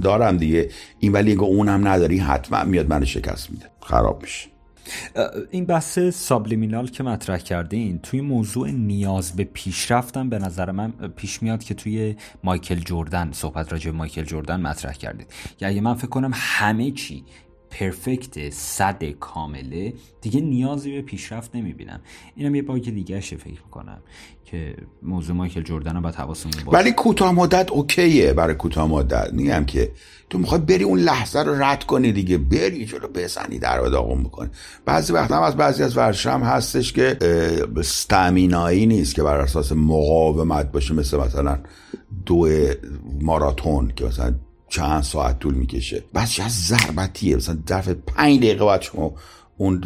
دارم 0.00 0.36
دیگه 0.36 0.70
این 0.98 1.12
ولی 1.12 1.32
اونم 1.32 1.88
نداری 1.88 2.18
حتما 2.18 2.64
میاد 2.64 2.88
من 2.88 3.04
شکست 3.04 3.50
میده. 3.50 3.66
خراب 3.82 4.22
میشه. 4.22 4.48
این 5.50 5.64
بحث 5.64 5.98
سابلیمینال 5.98 6.86
که 6.86 7.02
مطرح 7.02 7.38
کردین 7.38 7.98
توی 7.98 8.20
موضوع 8.20 8.70
نیاز 8.70 9.36
به 9.36 9.44
پیشرفتم 9.44 10.28
به 10.28 10.38
نظر 10.38 10.70
من 10.70 10.90
پیش 10.90 11.42
میاد 11.42 11.64
که 11.64 11.74
توی 11.74 12.16
مایکل 12.44 12.78
جردن 12.78 13.32
صحبت 13.32 13.72
راجع 13.72 13.90
به 13.90 13.96
مایکل 13.96 14.24
جردن 14.24 14.60
مطرح 14.60 14.92
کردید. 14.92 15.26
یعنی 15.60 15.80
من 15.80 15.94
فکر 15.94 16.06
کنم 16.06 16.30
همه 16.34 16.90
چی 16.90 17.24
پرفکت 17.80 18.50
صد 18.50 19.04
کامله 19.04 19.94
دیگه 20.20 20.40
نیازی 20.40 20.92
به 20.92 21.02
پیشرفت 21.02 21.56
نمی‌بینم. 21.56 22.00
اینم 22.36 22.54
یه 22.54 22.62
باگ 22.62 22.90
دیگه 22.90 23.20
فکر 23.20 23.62
می‌کنم 23.64 23.98
که 24.44 24.76
موضوع 25.02 25.36
مایکل 25.36 25.62
جردن 25.62 26.00
باید 26.00 26.14
حواسمون 26.14 26.54
باشه. 26.64 26.78
ولی 26.78 26.92
کوتاه 26.92 27.32
مدت 27.32 27.70
اوکیه 27.70 28.32
برای 28.32 28.54
کوتاه 28.54 28.88
مدت. 28.88 29.32
میگم 29.32 29.64
که 29.64 29.92
تو 30.30 30.38
می‌خوای 30.38 30.60
بری 30.60 30.84
اون 30.84 30.98
لحظه 30.98 31.42
رو 31.42 31.62
رد 31.62 31.84
کنی 31.84 32.12
دیگه. 32.12 32.38
بری 32.38 32.86
جلو 32.86 33.08
بزنی 33.08 33.58
در 33.58 33.80
و 33.80 33.88
داغون 33.88 34.22
بکنی. 34.22 34.50
بعضی 34.84 35.12
وقت 35.12 35.30
هم 35.30 35.42
از 35.42 35.56
بعضی 35.56 35.82
از 35.82 35.96
ورزش 35.96 36.26
هم 36.26 36.42
هستش 36.42 36.92
که 36.92 37.18
استامینایی 37.76 38.86
نیست 38.86 39.14
که 39.14 39.22
بر 39.22 39.40
اساس 39.40 39.72
مقاومت 39.72 40.72
باشه 40.72 40.94
مثل 40.94 41.16
مثلا 41.16 41.58
دو 42.26 42.48
ماراتون 43.20 43.92
که 43.96 44.04
مثلا 44.04 44.34
چند 44.68 45.02
ساعت 45.02 45.38
طول 45.38 45.54
می‌کشه. 45.54 46.04
بس 46.14 46.40
از 46.40 46.66
ضربتیه. 46.66 47.36
مثلا 47.36 47.58
ظرف 47.68 47.88
پنج 47.88 48.38
دقیقه 48.38 48.64
باید 48.64 48.82
شما 48.82 49.14
اون 49.56 49.84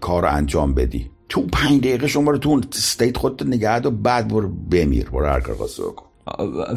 کار 0.00 0.22
رو 0.22 0.34
انجام 0.34 0.74
بدی. 0.74 1.10
تو 1.28 1.46
پنج 1.46 1.80
دقیقه 1.80 2.06
شما 2.06 2.30
رو 2.30 2.38
تو 2.38 2.48
اون 2.48 2.64
ستیت 2.72 3.16
خودت 3.16 3.46
نگه 3.46 3.80
و 3.80 3.90
بعد 3.90 4.28
برو 4.28 4.48
بمیر. 4.48 5.10
برو 5.10 5.26
هر 5.26 5.40
کار 5.40 5.54
خواسته 5.54 5.82
بکن. 5.82 6.06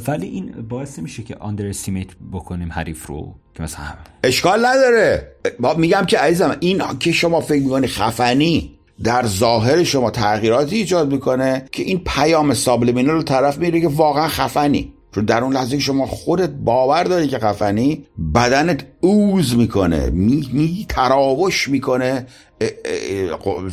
ولی 0.08 0.28
این 0.28 0.52
باعث 0.70 1.00
میشه 1.00 1.24
که 1.24 1.36
آندر 1.36 1.72
بکنیم 2.34 2.72
حریف 2.72 3.08
رو 3.08 3.36
که 3.54 3.64
مثلا 3.64 3.86
اشکال 4.24 4.66
نداره. 4.66 5.32
میگم 5.78 6.06
که 6.06 6.18
عزیزم 6.18 6.58
این 6.60 6.82
که 7.00 7.12
شما 7.12 7.42
فکر 7.42 7.64
می‌کنی 7.64 7.88
خفنی 7.88 8.72
در 9.04 9.26
ظاهر 9.26 9.84
شما 9.84 10.12
تغییراتی 10.12 10.76
ایجاد 10.76 11.12
می‌کنه 11.12 11.66
که 11.72 11.84
این 11.84 12.02
پیام 12.06 12.54
سابلیمینال 12.54 13.16
رو 13.16 13.24
طرف 13.24 13.58
میره 13.58 13.82
که 13.82 13.88
واقعا 13.88 14.28
خفنی. 14.28 14.94
چون 15.16 15.26
در 15.26 15.44
اون 15.44 15.54
لحظه 15.54 15.80
شما 15.80 16.06
خودت 16.06 16.50
باور 16.50 17.04
داری 17.04 17.28
که 17.28 17.40
خفنی 17.40 18.06
بدنت 18.36 18.86
اوز 19.02 19.56
می‌کنه 19.56 20.10
می, 20.10 20.50
می 20.54 20.86
تراوش 20.90 21.68
می‌کنه. 21.68 22.26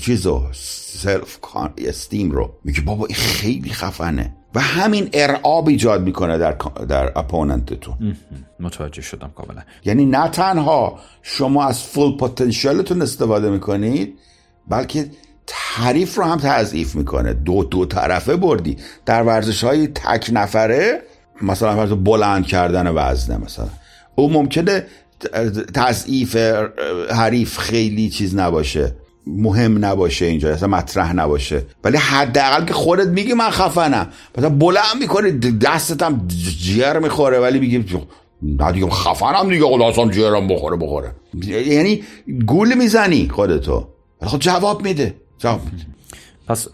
چیزو 0.01 0.43
سلف 0.53 1.39
استیم 1.79 2.31
رو. 2.31 2.51
میگه 2.65 2.81
بابا 2.81 3.07
این 3.07 3.17
خیلی 3.17 3.71
خفنه. 3.71 4.35
و 4.55 4.61
همین 4.61 5.11
ارعاب 5.13 5.69
ایجاد 5.69 6.03
می‌کنه 6.03 6.39
در 6.39 6.57
در 6.89 7.19
اپوننتتون 7.19 8.17
متوجه 8.61 9.03
شدم 9.03 9.33
کاملا. 9.37 9.63
یعنی 9.85 10.07
نه 10.07 10.29
تنها 10.29 10.99
شما 11.23 11.65
از 11.65 11.83
فول 11.83 12.17
پتانسیلتون 12.17 13.03
استفاده 13.03 13.51
می‌کنید 13.51 14.19
بلکه 14.69 15.11
تعریف 15.47 16.15
رو 16.15 16.25
هم 16.25 16.39
تضعیف 16.39 16.95
می‌کنه. 16.95 17.35
دو 17.35 17.65
دو 17.65 17.87
طرفه 17.87 18.37
بردی. 18.37 18.77
در 19.07 19.23
ورزش 19.23 19.65
های 19.65 19.87
تک 19.87 20.31
نفره 20.33 21.03
مثلا 21.43 21.77
فرض 21.77 21.93
بلند 21.93 22.47
کردن 22.47 22.89
وزنه 22.95 23.37
مثلا. 23.37 23.69
او 24.15 24.33
ممکنه 24.33 24.87
تضعیف 25.75 26.37
حریف 27.11 27.59
خیلی 27.59 28.11
چیز 28.11 28.37
نباشه 28.37 28.95
مهم 29.27 29.85
نباشه 29.85 30.25
اینجا 30.25 30.53
اصلا 30.53 30.69
مطرح 30.69 31.13
نباشه. 31.13 31.63
ولی 31.85 31.97
حداقل 31.97 32.65
که 32.65 32.75
خودت 32.75 33.09
میگی 33.09 33.33
من 33.33 33.51
خفنم. 33.51 34.09
مثلا 34.39 34.49
بلند 34.49 34.97
می‌کنی 35.01 35.31
دستت 35.59 36.03
هم 36.03 36.29
جیر 36.59 36.99
می‌خوره 36.99 37.39
ولی 37.39 37.59
میگی 37.59 37.85
نه 38.43 38.73
دیگه 38.73 38.91
خفنم 38.91 39.51
دیگه 39.51 39.65
خدا 39.65 39.89
اصلا 39.89 40.11
جیرم 40.11 40.49
بخوره 40.49 40.77
بخوره. 40.77 41.11
یعنی 41.67 42.03
گول 42.47 42.75
می‌زنی 42.75 43.29
خودتو. 43.29 43.89
خود 44.25 44.41
جواب 44.41 44.83
میده. 44.83 45.15
جواب 45.39 45.61
میده. 45.65 45.87
پس 46.49 46.69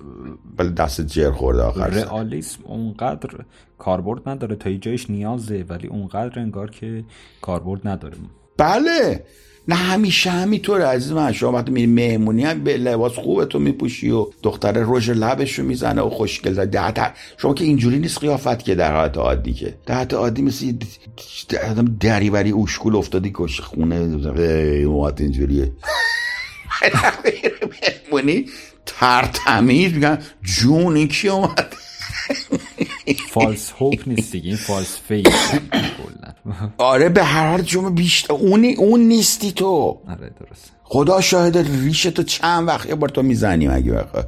ولی 0.58 0.70
دست 0.70 1.00
جر 1.00 1.30
خورده 1.30 1.62
آخر 1.62 1.86
رئالیسم 1.86 2.58
اونقدر 2.64 3.30
کاربرد 3.78 4.28
نداره 4.28 4.56
تا 4.56 4.72
جایش 4.72 5.10
نیازه 5.10 5.64
ولی 5.68 5.88
اونقدر 5.88 6.38
انگار 6.38 6.70
که 6.70 7.04
کاربرد 7.42 7.88
نداره. 7.88 8.16
بله. 8.56 9.24
نه 9.68 9.74
همیشه 9.74 10.30
همینطوره 10.30 10.84
عزیز 10.84 11.12
من. 11.12 11.32
شما 11.32 11.52
وقتی 11.52 11.72
میری 11.72 11.86
مهمونی 11.86 12.44
هم 12.44 12.64
به 12.64 12.76
لباس 12.76 13.12
خوبه 13.12 13.44
تو 13.44 13.58
میپوشی 13.58 14.10
و 14.10 14.26
دختر 14.42 14.72
رژ 14.86 15.10
لبش 15.10 15.58
رو 15.58 15.64
می‌زنه 15.64 16.02
و 16.02 16.10
خوشگل 16.10 16.66
داره 16.66 17.12
شما 17.36 17.54
که 17.54 17.64
اینجوری 17.64 17.98
نیست 17.98 18.18
قیافت 18.18 18.64
که 18.64 18.74
در 18.74 18.96
حالت 18.96 19.16
عادی 19.16 19.52
که. 19.52 19.74
در 19.86 19.94
حالت 19.94 20.14
عادی 20.14 20.42
مثل 20.42 20.72
آدم 21.70 21.96
دریوری 22.00 22.50
اوشکول 22.50 22.96
افتادی 22.96 23.30
کش 23.34 23.60
خونه. 23.60 24.06
موات 24.86 25.20
اینجوریه. 25.20 25.72
مهمونی؟ 28.12 28.46
ترتمیز 28.88 29.94
میگن 29.94 30.18
جون 30.42 30.96
این 30.96 31.08
کی 31.08 31.28
اومد؟ 31.28 31.74
فالس 33.30 33.72
هوپ 33.80 34.00
نیست 34.06 34.32
دیگه 34.32 34.48
این 34.48 34.56
فالس 34.56 34.98
فیس 35.08 35.26
آره 36.78 37.08
به 37.08 37.24
هر 37.24 37.50
حال 37.50 37.64
شما 37.64 37.90
بیشتر 37.90 38.32
اونی 38.32 38.74
اون 38.74 39.00
نیستی 39.00 39.52
تو. 39.52 40.00
آره 40.08 40.30
درست 40.40 40.72
خدا 40.82 41.20
شاهد 41.20 41.56
ریش 41.56 42.02
تو 42.02 42.22
چند 42.22 42.68
وقت 42.68 42.88
یه 42.88 42.94
بار 42.94 43.08
تو 43.08 43.22
می‌زنیم 43.22 43.70
اگه 43.70 43.92
بخواه 43.92 44.24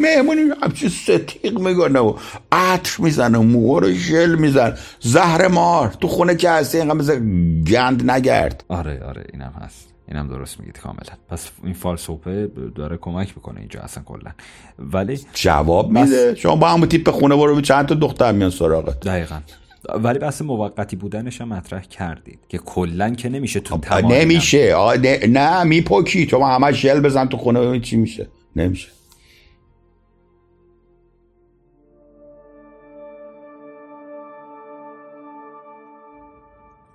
مهمونی 0.00 0.42
همچی 0.62 0.88
ستیق 0.88 1.58
میگنه 1.58 1.98
و 1.98 2.18
عطر 2.52 3.02
می‌زنه 3.02 3.38
و 3.38 3.42
موها 3.42 3.78
رو 3.78 3.90
ژل 3.92 4.34
میزن 4.34 4.78
زهر 5.00 5.48
مار 5.48 5.88
تو 6.00 6.08
خونه 6.08 6.36
که 6.36 6.50
هستی 6.50 6.78
اینقدر 6.78 6.98
مثل 6.98 7.18
گند 7.64 8.10
نگرد. 8.10 8.64
آره 8.68 9.04
آره 9.04 9.24
اینم 9.32 9.52
هست. 9.64 9.91
اینم 10.12 10.28
درست 10.28 10.60
میگید 10.60 10.78
کاملا. 10.78 11.12
پس 11.28 11.50
این 11.64 11.74
فالسوپه 11.74 12.50
داره 12.74 12.96
کمک 12.96 13.32
می‌کنه 13.36 13.60
اینجا 13.60 13.80
اصلا 13.80 14.02
کلا. 14.02 14.30
ولی 14.78 15.20
جواب 15.34 15.90
میده. 15.90 16.34
شما 16.34 16.56
با 16.56 16.68
همون 16.68 16.88
تیپ 16.88 17.10
خونه 17.10 17.36
برو 17.36 17.60
چند 17.60 17.86
تا 17.86 17.94
دختر 17.94 18.32
میان 18.32 18.50
سراغت. 18.50 19.00
دقیقا. 19.00 19.40
ولی 19.94 20.18
بحث 20.18 20.42
موقتی 20.42 20.96
بودنش 20.96 21.40
هم 21.40 21.48
مطرح 21.48 21.82
کردید 21.82 22.38
که 22.48 22.58
کلا 22.58 23.10
که 23.10 23.28
نمیشه 23.28 23.60
تو 23.60 23.80
نمیشه. 24.02 24.76
نه, 25.02 25.26
نه 25.26 25.64
میپوکی 25.64 26.26
تو 26.26 26.44
همه 26.44 26.72
شل 26.72 27.00
بزن 27.00 27.26
تو 27.26 27.36
خونه 27.36 27.80
چی 27.80 27.96
میشه. 27.96 28.28
نمیشه. 28.56 28.88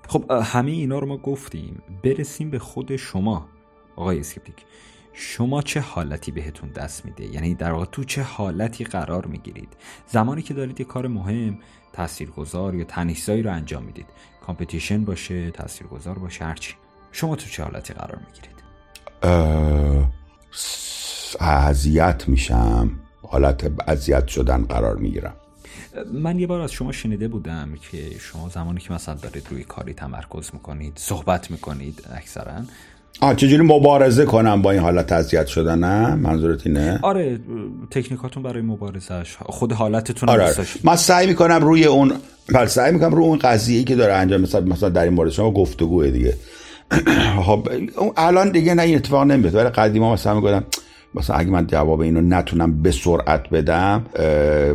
خب 0.07 0.31
همه 0.31 0.71
اینا 0.71 0.99
رو 0.99 1.07
ما 1.07 1.17
گفتیم. 1.17 1.83
برسیم 2.03 2.49
به 2.49 2.59
خود 2.59 2.95
شما 2.95 3.47
آقای 3.95 4.19
اسکپتیک. 4.19 4.55
شما 5.13 5.61
چه 5.61 5.79
حالتی 5.79 6.31
بهتون 6.31 6.69
دست 6.69 7.05
میده؟ 7.05 7.25
یعنی 7.25 7.55
در 7.55 7.71
واقع 7.71 7.85
تو 7.85 8.03
چه 8.03 8.21
حالتی 8.21 8.83
قرار 8.83 9.25
می‌گیرید؟ 9.25 9.69
زمانی 10.07 10.41
که 10.41 10.53
دارید 10.53 10.79
یه 10.79 10.85
کار 10.85 11.07
مهم 11.07 11.59
تاثیرگذار 11.93 12.75
یا 12.75 12.83
تنیسایی 12.83 13.43
رو 13.43 13.53
انجام 13.53 13.83
می‌دید. 13.83 14.05
کامپتیشن 14.45 15.05
باشه 15.05 15.51
تاثیرگذار 15.51 16.19
باشه 16.19 16.45
هرچی 16.45 16.73
شما 17.11 17.35
تو 17.35 17.49
چه 17.49 17.63
حالتی 17.63 17.93
قرار 17.93 18.19
می‌گیرید؟ 18.25 18.57
اذیت 21.39 22.23
میشم. 22.27 22.99
حالت 23.27 23.71
اذیت 23.87 24.27
شدن 24.27 24.63
قرار 24.63 24.97
می‌گیرم. 24.97 25.35
من 26.13 26.39
یه 26.39 26.47
بار 26.47 26.61
از 26.61 26.71
شما 26.71 26.91
شنیده 26.91 27.27
بودم 27.27 27.69
که 27.91 27.97
شما 28.19 28.49
زمانی 28.49 28.79
که 28.79 28.93
مثلا 28.93 29.15
دارید 29.15 29.47
روی 29.49 29.63
کاری 29.63 29.93
تمرکز 29.93 30.49
می‌کنید 30.53 30.93
صحبت 30.95 31.51
می‌کنید 31.51 32.03
اکثرا. 32.15 32.53
آه 33.21 33.35
چجوری 33.35 33.63
مبارزه 33.63 34.25
کنم 34.25 34.61
با 34.61 34.71
این 34.71 34.81
حالت 34.81 35.11
اذیت 35.11 35.47
شدن؟ 35.47 35.79
نه 35.79 36.15
منظورت 36.15 36.67
اینه؟ 36.67 36.99
آره 37.01 37.39
تکنیکاتون 37.91 38.43
برای 38.43 38.61
مبارزش 38.61 39.37
خود 39.39 39.73
حالتتون 39.73 40.29
آره, 40.29 40.43
آره. 40.43 40.55
من 40.83 40.95
سعی 40.95 41.27
می‌کنم 41.27 41.63
روی 41.63 41.85
اون 41.85 42.13
بله 42.53 42.65
سعی 42.65 42.91
می‌کنم 42.91 43.15
روی 43.15 43.25
اون 43.25 43.39
قضیه 43.39 43.77
ای 43.77 43.83
که 43.83 43.95
داره 43.95 44.13
انجام 44.13 44.41
مثلا 44.41 44.61
مثلا 44.61 44.89
در 44.89 45.03
این 45.03 45.13
مورد 45.13 45.31
شما 45.31 45.51
گفتگوه 45.51 46.11
دیگه. 46.11 46.37
خب 47.45 47.69
الان 48.17 48.51
دیگه 48.51 48.73
نه 48.73 48.81
این 48.81 48.95
اتفاق 48.95 49.23
نمیاد 49.23 49.55
ولی 49.55 49.69
قدیما 49.69 50.13
مثلا 50.13 50.33
می‌گفتم 50.33 50.63
مثلا 51.15 51.35
اگه 51.35 51.49
من 51.49 51.67
جواب 51.67 51.99
اینو 52.01 52.21
نتونم 52.21 52.81
به 52.81 52.91
سرعت 52.91 53.49
بدم 53.49 54.05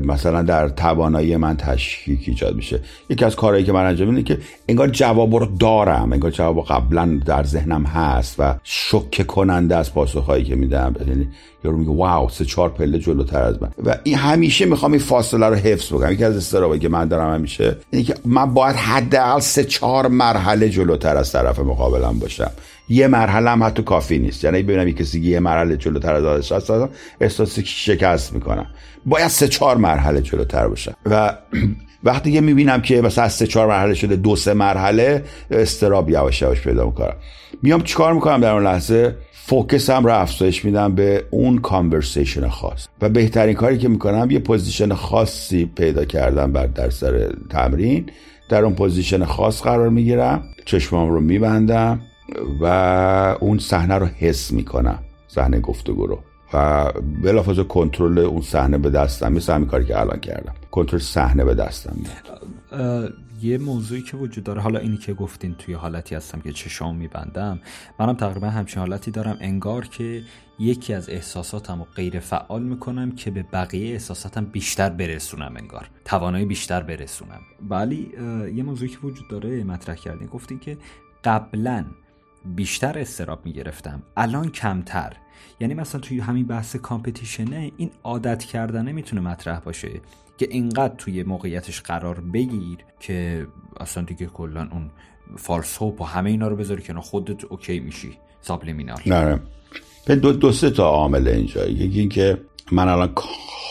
مثلا 0.04 0.42
در 0.42 0.68
توانایی 0.68 1.36
من 1.36 1.56
تشکیک 1.56 2.24
ایجاد 2.26 2.54
میشه. 2.54 2.80
یکی 3.10 3.24
از 3.24 3.36
کارهایی 3.36 3.64
که 3.64 3.72
من 3.72 3.86
انجام 3.86 4.08
اینه 4.08 4.22
که 4.22 4.38
انگار 4.68 4.88
جواب 4.88 5.34
رو 5.34 5.46
دارم 5.46 6.12
انگار 6.12 6.30
جواب 6.30 6.64
قبلا 6.64 7.20
در 7.26 7.44
ذهنم 7.44 7.84
هست 7.84 8.34
و 8.38 8.54
شکه 8.62 9.24
کننده 9.24 9.76
از 9.76 9.94
پاسخهایی 9.94 10.44
که 10.44 10.54
میدم. 10.54 10.94
یعنی 11.08 11.28
یارو 11.64 11.76
میگه 11.76 11.90
واو 11.90 12.28
سه 12.28 12.44
چهار 12.44 12.68
پله 12.68 12.98
جلوتر 12.98 13.42
از 13.42 13.62
من. 13.62 13.70
و 13.84 13.96
این 14.04 14.14
همیشه 14.14 14.64
می‌خوام 14.64 14.92
این 14.92 15.00
فاصله 15.00 15.46
رو 15.46 15.54
حفظ 15.54 15.92
بکنم. 15.92 16.12
یکی 16.12 16.24
از 16.24 16.36
استرابایی 16.36 16.80
که 16.80 16.88
من 16.88 17.08
دارم 17.08 17.34
همیشه 17.34 17.76
اینه 17.90 18.04
که 18.04 18.14
من 18.24 18.54
باید 18.54 18.76
حداقل 18.76 19.40
سه 19.40 19.64
چهار 19.64 20.08
مرحله 20.08 20.68
جلوتر 20.68 21.16
از 21.16 21.32
طرف 21.32 21.58
مقابلم 21.58 22.18
باشم. 22.18 22.50
یه 22.88 23.06
مرحله 23.06 23.50
هم 23.50 23.62
حتی 23.62 23.82
کافی 23.82 24.18
نیست. 24.18 24.44
یعنی 24.44 24.62
ببینم 24.62 24.88
یه 24.88 24.94
کسی 24.94 25.20
یه 25.20 25.40
مرحله 25.40 25.76
جلوتر 25.76 26.14
از 26.14 26.24
آدش 26.24 26.52
هست 26.52 26.72
احساس 27.20 27.58
شکست 27.58 28.32
می‌کنم. 28.32 28.66
باید 29.06 29.28
سه 29.28 29.48
چهار 29.48 29.76
مرحله 29.76 30.20
جلوتر 30.20 30.68
باشم. 30.68 30.94
و 31.06 31.36
وقتی 32.04 32.32
که 32.32 32.40
می‌بینم 32.40 32.82
که 32.82 33.00
مثلا 33.00 33.24
از 33.24 33.32
سه 33.32 33.46
چهار 33.46 33.66
مرحله 33.68 33.94
شده 33.94 34.16
دو 34.16 34.36
سه 34.36 34.54
مرحله 34.54 35.24
استراب 35.50 36.10
یواش 36.10 36.42
یواش 36.42 36.60
پیدا 36.60 36.86
می‌کنم. 36.86 37.14
میام 37.62 37.80
چیکار 37.80 38.14
می‌کنم 38.14 38.40
در 38.40 38.52
اون 38.52 38.62
لحظه؟ 38.62 39.16
focus 39.32 39.92
م 39.92 40.04
رو 40.04 40.14
افزایش 40.20 40.64
میدم 40.64 40.94
به 40.94 41.24
اون 41.30 41.58
conversation 41.58 42.48
خاص. 42.48 42.86
و 43.02 43.08
بهترین 43.08 43.54
کاری 43.54 43.78
که 43.78 43.88
می‌کنم 43.88 44.30
یه 44.30 44.38
position 44.38 44.94
خاصی 44.94 45.70
پیدا 45.76 46.04
کردم 46.04 46.52
بر 46.52 46.66
در 46.66 46.90
سر 46.90 47.32
تمرین. 47.50 48.10
در 48.48 48.64
اون 48.64 48.74
position 48.74 49.24
خاص 49.24 49.62
قرار 49.62 49.88
می‌گیرم. 49.88 50.44
چشمام 50.64 51.10
رو 51.10 51.20
میبندم. 51.20 52.00
و 52.60 52.66
اون 53.40 53.58
صحنه 53.58 53.94
رو 53.94 54.06
حس 54.06 54.52
می‌کنم 54.52 54.98
صحنه 55.28 55.60
گفتگو 55.60 56.06
رو. 56.06 56.18
و 56.54 56.92
بلافاصله 57.22 57.64
کنترل 57.64 58.18
اون 58.18 58.40
صحنه 58.40 58.78
به 58.78 58.90
دستم 58.90 59.32
مثل 59.32 59.52
همین 59.52 59.68
کاری 59.68 59.84
که 59.84 60.00
الان 60.00 60.20
کردم. 60.20 60.54
کنترل 60.70 61.00
صحنه 61.00 61.44
به 61.44 61.54
دستم 61.54 61.96
یه 63.42 63.58
موضوعی 63.58 64.02
که 64.02 64.16
وجود 64.16 64.44
داره 64.44 64.60
حالا 64.60 64.78
اینی 64.78 64.96
که 64.96 65.14
گفتین 65.14 65.54
توی 65.54 65.74
حالتی 65.74 66.14
هستم 66.14 66.40
که 66.40 66.52
چشام 66.52 66.96
میبندم 66.96 67.60
منم 68.00 68.12
تقریبا 68.12 68.50
همچین 68.50 68.80
حالتی 68.80 69.10
دارم. 69.10 69.36
انگار 69.40 69.86
که 69.86 70.22
یکی 70.58 70.94
از 70.94 71.08
احساساتم 71.08 71.78
رو 71.78 71.86
غیر 71.96 72.20
فعال 72.20 72.62
می‌کنم 72.62 73.12
که 73.12 73.30
به 73.30 73.44
بقیه 73.52 73.92
احساساتم 73.92 74.44
بیشتر 74.44 74.90
برسونم 74.90 75.54
انگار. 75.56 75.90
توانایی 76.04 76.44
بیشتر 76.44 76.82
برسونم. 76.82 77.40
ولی 77.70 78.12
یه 78.54 78.62
موضوعی 78.62 78.90
که 78.90 78.98
وجود 79.02 79.28
داره 79.28 79.64
مطرح 79.64 79.94
کردین. 79.94 80.28
گفتین 80.28 80.58
که 80.58 80.78
قبلا 81.24 81.84
بیشتر 82.44 82.98
استراب 82.98 83.46
می‌گرفتم. 83.46 84.02
الان 84.16 84.50
کمتر. 84.50 85.16
یعنی 85.60 85.74
مثلا 85.74 86.00
توی 86.00 86.20
همین 86.20 86.46
بحث 86.46 86.76
کامپتیشنه 86.76 87.72
این 87.76 87.90
عادت 88.04 88.44
کردنه 88.44 88.92
می‌تونه 88.92 89.22
مطرح 89.22 89.58
باشه 89.60 89.88
که 90.38 90.48
اینقدر 90.50 90.94
توی 90.94 91.22
موقعیتش 91.22 91.80
قرار 91.80 92.20
بگیر 92.20 92.78
که 93.00 93.46
اصلا 93.80 94.04
دیگه 94.04 94.26
کلا 94.26 94.68
اون 94.72 94.90
false 95.36 95.82
hope 95.82 96.00
و 96.00 96.04
همه 96.04 96.30
اینا 96.30 96.48
رو 96.48 96.56
بذاری 96.56 96.82
که 96.82 96.94
خودت 96.94 97.44
OK 97.44 97.80
میشی. 97.80 98.18
subliminal. 98.40 99.00
نه 100.08 100.16
دو, 100.16 100.32
دو 100.32 100.52
سه 100.52 100.70
تا 100.70 100.88
عامل 100.88 101.28
اینجا. 101.28 101.66
یکی 101.66 102.00
اینکه 102.00 102.38
من 102.72 102.88
الان 102.88 103.14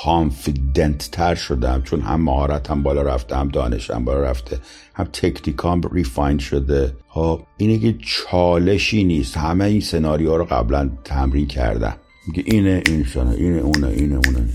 confident 0.04 1.10
تر 1.12 1.36
شدم 1.36 1.82
چون 1.82 2.02
هم 2.02 2.22
مهارتم 2.22 2.84
بالا 2.84 3.02
رفته 3.02 3.36
هم 3.36 3.48
دانشم 3.48 4.06
بالا 4.06 4.22
رفته 4.22 4.60
هم 4.94 5.06
تکنیکام 5.06 5.82
refine 5.92 6.38
شده. 6.38 6.96
ها 7.10 7.48
اینه 7.58 7.80
که 7.80 7.98
چالشی 8.06 9.04
نیست. 9.04 9.38
همه 9.38 9.66
این 9.66 9.82
سناریو 9.82 10.38
رو 10.38 10.46
قبلا 10.46 10.90
تمرین 11.04 11.48
کردم. 11.48 11.96
میگه 12.28 12.44
اینه 12.46 12.84
این 12.88 13.04
شانه 13.04 13.36
اینه 13.36 13.62
اونه 13.62 13.88
اینه 13.88 14.20
اونه 14.26 14.48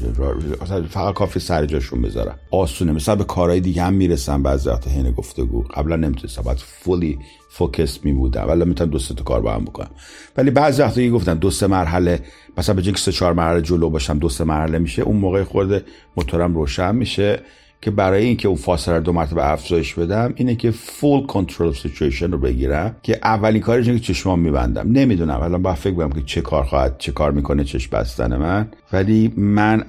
اصلا 0.60 0.82
فقط 0.82 1.14
کافی 1.14 1.40
سر 1.40 1.66
جاشون 1.66 2.02
بذارم 2.02 2.38
آسونه 2.50 2.92
مثلا 2.92 3.16
به 3.16 3.24
کارهای 3.24 3.60
دیگه 3.60 3.82
هم 3.82 3.92
می‌رسم 3.94 4.42
بعضی 4.42 4.68
وقت 4.68 4.88
حین 4.88 5.10
گفتگو 5.10 5.62
قبلا 5.62 5.96
نمی‌تونستم. 5.96 6.42
بعد 6.42 6.56
fully 6.57 7.18
focus 7.51 8.05
می 8.04 8.12
بودم 8.12 8.48
ولی 8.48 8.64
می‌تونم 8.64 8.90
دو 8.90 8.98
سه 8.98 9.14
تا 9.14 9.24
کار 9.24 9.40
با 9.40 9.52
هم 9.52 9.64
بکنم 9.64 9.90
ولی 10.36 10.50
بعضی 10.50 10.82
وقتا 10.82 11.08
گفتم 11.08 11.34
دو 11.34 11.50
سه 11.50 11.66
مرحله 11.66 12.20
مثلا 12.58 12.74
به 12.74 12.82
جنگ 12.82 12.96
سه 12.96 13.12
چهار 13.12 13.32
مرحله 13.32 13.62
جلو 13.62 13.90
باشم 13.90 14.18
دو 14.18 14.28
سه 14.28 14.44
مرحله 14.44 14.78
میشه 14.78 15.02
اون 15.02 15.16
موقع 15.16 15.44
خورده 15.44 15.84
موتورم 16.16 16.54
روشن 16.54 16.94
میشه. 16.94 17.40
که 17.87 17.93
برای 17.93 18.24
اینکه 18.24 18.49
اون 18.49 18.57
فاصله 18.57 19.01
دو 19.01 19.12
مرتبه 19.12 19.51
افزایش 19.51 19.95
بدم 19.95 20.32
اینه 20.37 20.57
که 20.57 20.70
full 20.70 21.26
control 21.26 21.72
situation 21.72 22.32
رو 22.32 22.39
بگیرم 22.39 22.97
که 23.03 23.18
اولین 23.22 23.62
کارش 23.62 23.87
که 23.87 23.99
چشمام 23.99 24.41
میبندم. 24.41 24.93
نمی‌دونم. 24.93 25.41
الان 25.41 25.62
با 25.62 25.74
فکر 25.74 25.95
کنم 25.95 26.11
که 26.11 26.22
چه 26.22 26.41
کار 26.41 26.64
خواهد 26.64 26.99
چه 26.99 27.12
کار 27.12 27.32
می‌کنه 27.32 27.64
چشم 27.64 27.97
بستن 27.97 28.37
من. 28.37 28.68
ولی 28.93 29.32
من 29.37 29.84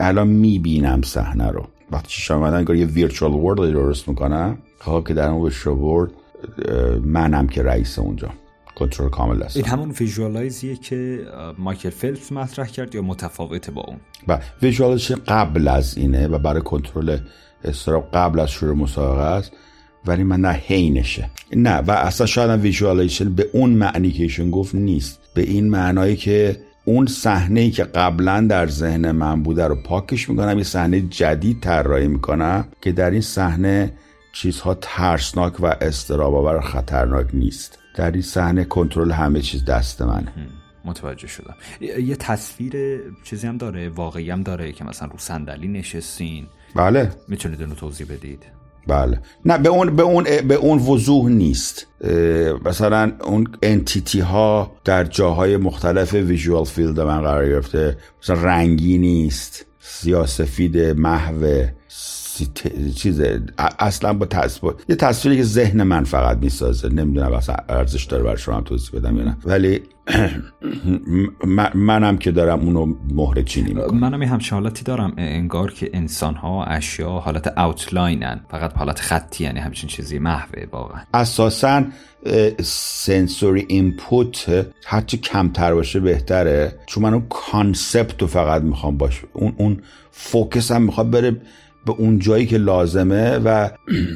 الان 0.00 0.28
می‌بینم 0.28 1.02
صحنه 1.02 1.50
رو. 1.50 1.64
وقتی 1.90 2.08
چشم 2.08 2.34
میبندم 2.34 2.56
انگار 2.56 2.76
یه 2.76 2.86
virtual 2.86 3.56
world 3.56 3.66
درست 3.66 4.08
می‌کنم 4.08 4.58
خب 4.78 5.04
که 5.08 5.14
در 5.14 5.28
اون 5.28 5.50
world 5.66 6.10
منم 7.04 7.46
که 7.46 7.62
رئیس 7.62 7.98
اونجا. 7.98 8.28
کنترل 8.76 9.08
کامل 9.08 9.42
است. 9.42 9.56
این 9.56 9.66
همون 9.66 9.90
visualize 9.90 10.60
یه 10.60 10.76
که 10.76 11.26
مایکل 11.58 11.90
فلپس 11.90 12.32
مطرح 12.32 12.66
کرد 12.66 12.94
یا 12.94 13.02
متفاوته 13.02 13.72
با 13.72 13.82
اون. 13.82 13.96
و 14.28 14.38
visualization 14.62 15.14
قبل 15.28 15.68
از 15.68 15.98
اینه 15.98 16.28
و 16.28 16.38
برای 16.38 16.62
کنترل 16.62 17.18
اضطراب 17.64 18.08
قبل 18.14 18.40
از 18.40 18.50
شروع 18.50 18.76
مسابقه 18.76 19.22
است 19.22 19.52
ولی 20.06 20.22
من 20.22 20.40
نه 20.40 20.48
حینشه. 20.48 21.30
نه 21.56 21.76
و 21.76 21.90
اصلا 21.90 22.26
شاید 22.26 22.60
visualization 22.60 23.34
به 23.34 23.50
اون 23.52 23.70
معنی 23.70 24.10
که 24.10 24.22
ایشون 24.22 24.50
گفت 24.50 24.74
نیست. 24.74 25.20
به 25.34 25.42
این 25.42 25.70
معنایی 25.70 26.16
که 26.16 26.56
اون 26.84 27.06
صحنه 27.06 27.60
ای 27.60 27.70
که 27.70 27.84
قبلا 27.84 28.46
در 28.50 28.66
ذهن 28.66 29.10
من 29.10 29.42
بوده 29.42 29.66
رو 29.66 29.74
پاکش 29.74 30.28
می‌کنم 30.28 30.58
یه 30.58 30.64
صحنه 30.64 31.00
جدید 31.00 31.60
طراحی 31.60 32.08
می‌کنم 32.08 32.68
که 32.80 32.92
در 32.92 33.10
این 33.10 33.20
صحنه 33.20 33.92
چیزها 34.32 34.78
ترسناک 34.80 35.60
و 35.60 35.66
استراب 35.80 36.60
خطرناک 36.60 37.26
نیست. 37.32 37.78
در 37.96 38.10
این 38.10 38.22
صحنه 38.22 38.64
کنترل 38.64 39.10
همه 39.10 39.40
چیز 39.40 39.64
دست 39.64 40.02
منه. 40.02 40.32
متوجه 40.84 41.26
شدم. 41.26 41.54
یه 41.80 42.16
تصویر 42.16 43.00
چیزی 43.24 43.46
هم 43.46 43.56
داره 43.56 43.88
واقعی 43.88 44.30
هم 44.30 44.42
داره 44.42 44.72
که 44.72 44.84
مثلا 44.84 45.08
رو 45.08 45.18
صندلی 45.18 45.68
نشستین. 45.68 46.46
بله. 46.74 47.10
می‌تونید 47.28 47.62
اونو 47.62 47.74
توضیح 47.74 48.06
بدید؟ 48.06 48.42
بله. 48.86 49.20
نه 49.44 49.58
به 49.58 49.68
اون 49.68 49.96
به 49.96 50.02
اون 50.02 50.24
به 50.48 50.54
اون 50.54 50.78
وضوح 50.78 51.28
نیست. 51.28 51.86
مثلا 52.64 53.12
اون 53.24 53.46
entity 53.62 54.20
ها 54.20 54.76
در 54.84 55.04
جاهای 55.04 55.56
مختلف 55.56 56.14
visual 56.14 56.64
field 56.64 57.00
من 57.00 57.20
قرار 57.20 57.48
گرفته. 57.48 57.98
مثلا 58.22 58.42
رنگی 58.42 58.98
نیست 58.98 59.66
سیاه 59.80 60.22
سفید 60.22 60.78
محو 60.78 61.66
چیز 62.96 63.22
اصلا 63.78 64.12
با 64.12 64.26
تصویر 64.26 64.74
یه 64.88 64.96
تصویری 64.96 65.36
که 65.36 65.44
ذهن 65.44 65.82
من 65.82 66.04
فقط 66.04 66.38
می‌سازه. 66.38 66.88
نمی‌دونم 66.88 67.32
اصلا 67.32 67.56
ارزش 67.68 68.04
داره 68.04 68.22
برای 68.22 68.38
شما 68.38 68.60
توضیح 68.60 69.00
بدم 69.00 69.16
یا 69.16 69.24
نه. 69.24 69.36
ولی 69.44 69.80
منم 71.74 72.18
که 72.18 72.30
دارم 72.30 72.60
اونو 72.60 72.94
مهره 73.14 73.42
چینی 73.42 73.74
می‌کنم. 73.74 73.98
منم 73.98 74.22
یه 74.22 74.28
همچین 74.28 74.58
حالتی 74.58 74.84
دارم. 74.84 75.14
انگار 75.16 75.72
که 75.72 75.90
انسان 75.94 76.34
ها 76.34 76.64
اشیا 76.64 77.10
حالت 77.10 77.58
outline 77.58 78.30
ن 78.30 78.40
فقط 78.50 78.72
حالت 78.76 79.00
خطی 79.00 79.44
یعنی 79.44 79.60
همچین 79.60 79.88
چیزی. 79.88 80.18
محوه 80.18 80.66
واقعا. 80.72 81.00
اساسا 81.14 81.84
sensory 82.62 83.64
input 83.68 84.66
هرچی 84.86 85.16
کمتر 85.18 85.74
باشه 85.74 86.00
بهتره. 86.00 86.78
چون 86.86 87.02
من 87.02 87.14
اون 87.14 87.26
concept 87.28 88.22
رو 88.22 88.26
فقط 88.26 88.62
می‌خوام 88.62 88.98
باشه 88.98 89.22
اون 89.32 89.54
اون 89.56 89.82
focus 90.10 90.70
هم 90.72 90.82
می‌خواد 90.82 91.10
بره 91.10 91.36
به 91.86 91.92
اون 91.92 92.18
جایی 92.18 92.46
که 92.46 92.58
لازمه 92.58 93.30
و 93.30 93.70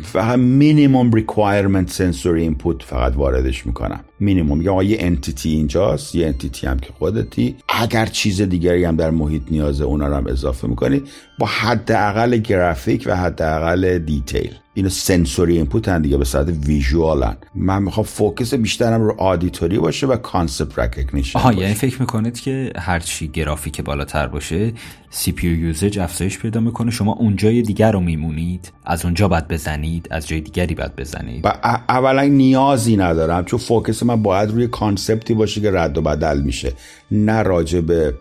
فقط 0.05 0.39
minimum 0.39 1.13
requirement 1.13 1.91
sensory 1.91 2.43
input 2.43 2.83
فقط 2.83 3.17
واردش 3.17 3.67
می‌کنم. 3.67 4.01
مینیموم 4.21 4.59
میگم 4.59 4.71
آقا 4.71 4.83
یه 4.83 4.97
entity 5.01 5.51
اینجاست 5.51 6.15
یه 6.15 6.27
entity 6.27 6.67
هم 6.67 6.79
که 6.79 6.93
خودتی. 6.93 7.57
اگر 7.69 8.07
چیز 8.07 8.43
دیگری 8.43 8.85
هم 8.85 8.97
در 8.97 9.11
محیط 9.11 9.43
نیازه 9.51 9.85
اونا 9.85 10.09
رو 10.09 10.15
هم 10.15 10.27
اضافه 10.27 10.69
می‌کنی. 10.69 11.03
با 11.39 11.47
حداقل 11.47 12.37
گرافیک 12.37 13.05
و 13.07 13.17
حداقل 13.17 13.99
detail 13.99 14.51
اینو 14.81 14.91
sensory 14.91 15.57
input 15.57 15.89
هن 15.89 16.03
دیگه 16.03 16.17
به 16.17 16.25
صورت 16.25 16.49
visual 16.49 17.24
ن 17.24 17.37
من 17.55 17.83
می‌خوام 17.83 18.07
focus 18.07 18.55
بیشترم 18.55 19.03
رو 19.03 19.21
auditory 19.21 19.79
باشه 19.79 20.07
و 20.07 20.17
concept 20.17 20.79
recognition 20.79 21.39
آها 21.39 21.53
یعنی 21.53 21.75
فکر 21.75 22.01
می‌کنید 22.01 22.41
که 22.41 22.73
هرچی 22.77 23.29
گرافیک 23.29 23.81
بالاتر 23.81 24.27
باشه 24.27 24.73
CPU 25.11 25.49
usage 25.49 25.99
افزایش 25.99 26.39
پیدا 26.39 26.61
می‌کنه. 26.61 26.91
شما 26.91 27.13
اونجای 27.13 27.63
دیگر 27.63 27.93
رو 27.93 28.01
میمونید 28.01 28.73
از 28.85 29.05
اونجا 29.05 29.29
باید 29.29 29.49
بزنید 29.49 30.09
از 30.11 30.29
جای 30.29 30.41
دیگری 30.41 30.75
باید 30.75 30.97
بزنید. 30.97 31.45
و 31.45 31.49
اولا 31.89 32.23
نیازی 32.23 32.97
ندارم 32.97 33.45
چون 33.45 33.59
focus 33.59 34.03
من 34.03 34.23
باید 34.23 34.51
روی 34.51 34.67
concept 34.67 35.26
ی 35.26 35.35
باشه 35.35 35.61
که 35.61 35.71
رد 35.71 35.99
و 35.99 36.03
بدل 36.03 36.41
میشه. 36.41 36.73
نه 37.11 37.43
راجع 37.43 37.81
به 37.81 38.15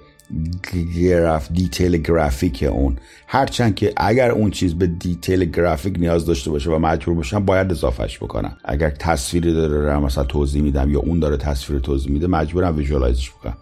گراف 0.96 1.52
detail 1.52 1.98
گرافیک 1.98 2.64
اون. 2.72 2.98
هرچند 3.28 3.76
که 3.76 3.94
اگر 3.98 4.32
اون 4.32 4.52
چیز 4.52 4.74
به 4.74 4.88
detail 4.88 5.46
گرافیک 5.46 6.00
نیاز 6.00 6.26
داشته 6.26 6.52
باشه 6.52 6.72
و 6.72 6.80
مجبور 6.80 7.16
باشم 7.16 7.46
باید 7.46 7.72
اضافهش 7.72 8.18
بکنم. 8.18 8.58
اگر 8.66 8.90
تصویری 8.90 9.54
داره 9.54 10.00
مثلا 10.00 10.24
توضیح 10.24 10.62
میدم 10.62 10.90
یا 10.92 11.00
اون 11.00 11.20
داره 11.20 11.38
تصویر 11.38 11.80
توضیح 11.80 12.12
میده 12.12 12.28
مجبورم 12.28 12.78
visualize 12.78 13.22
ش 13.22 13.32
بکنم. 13.32 13.58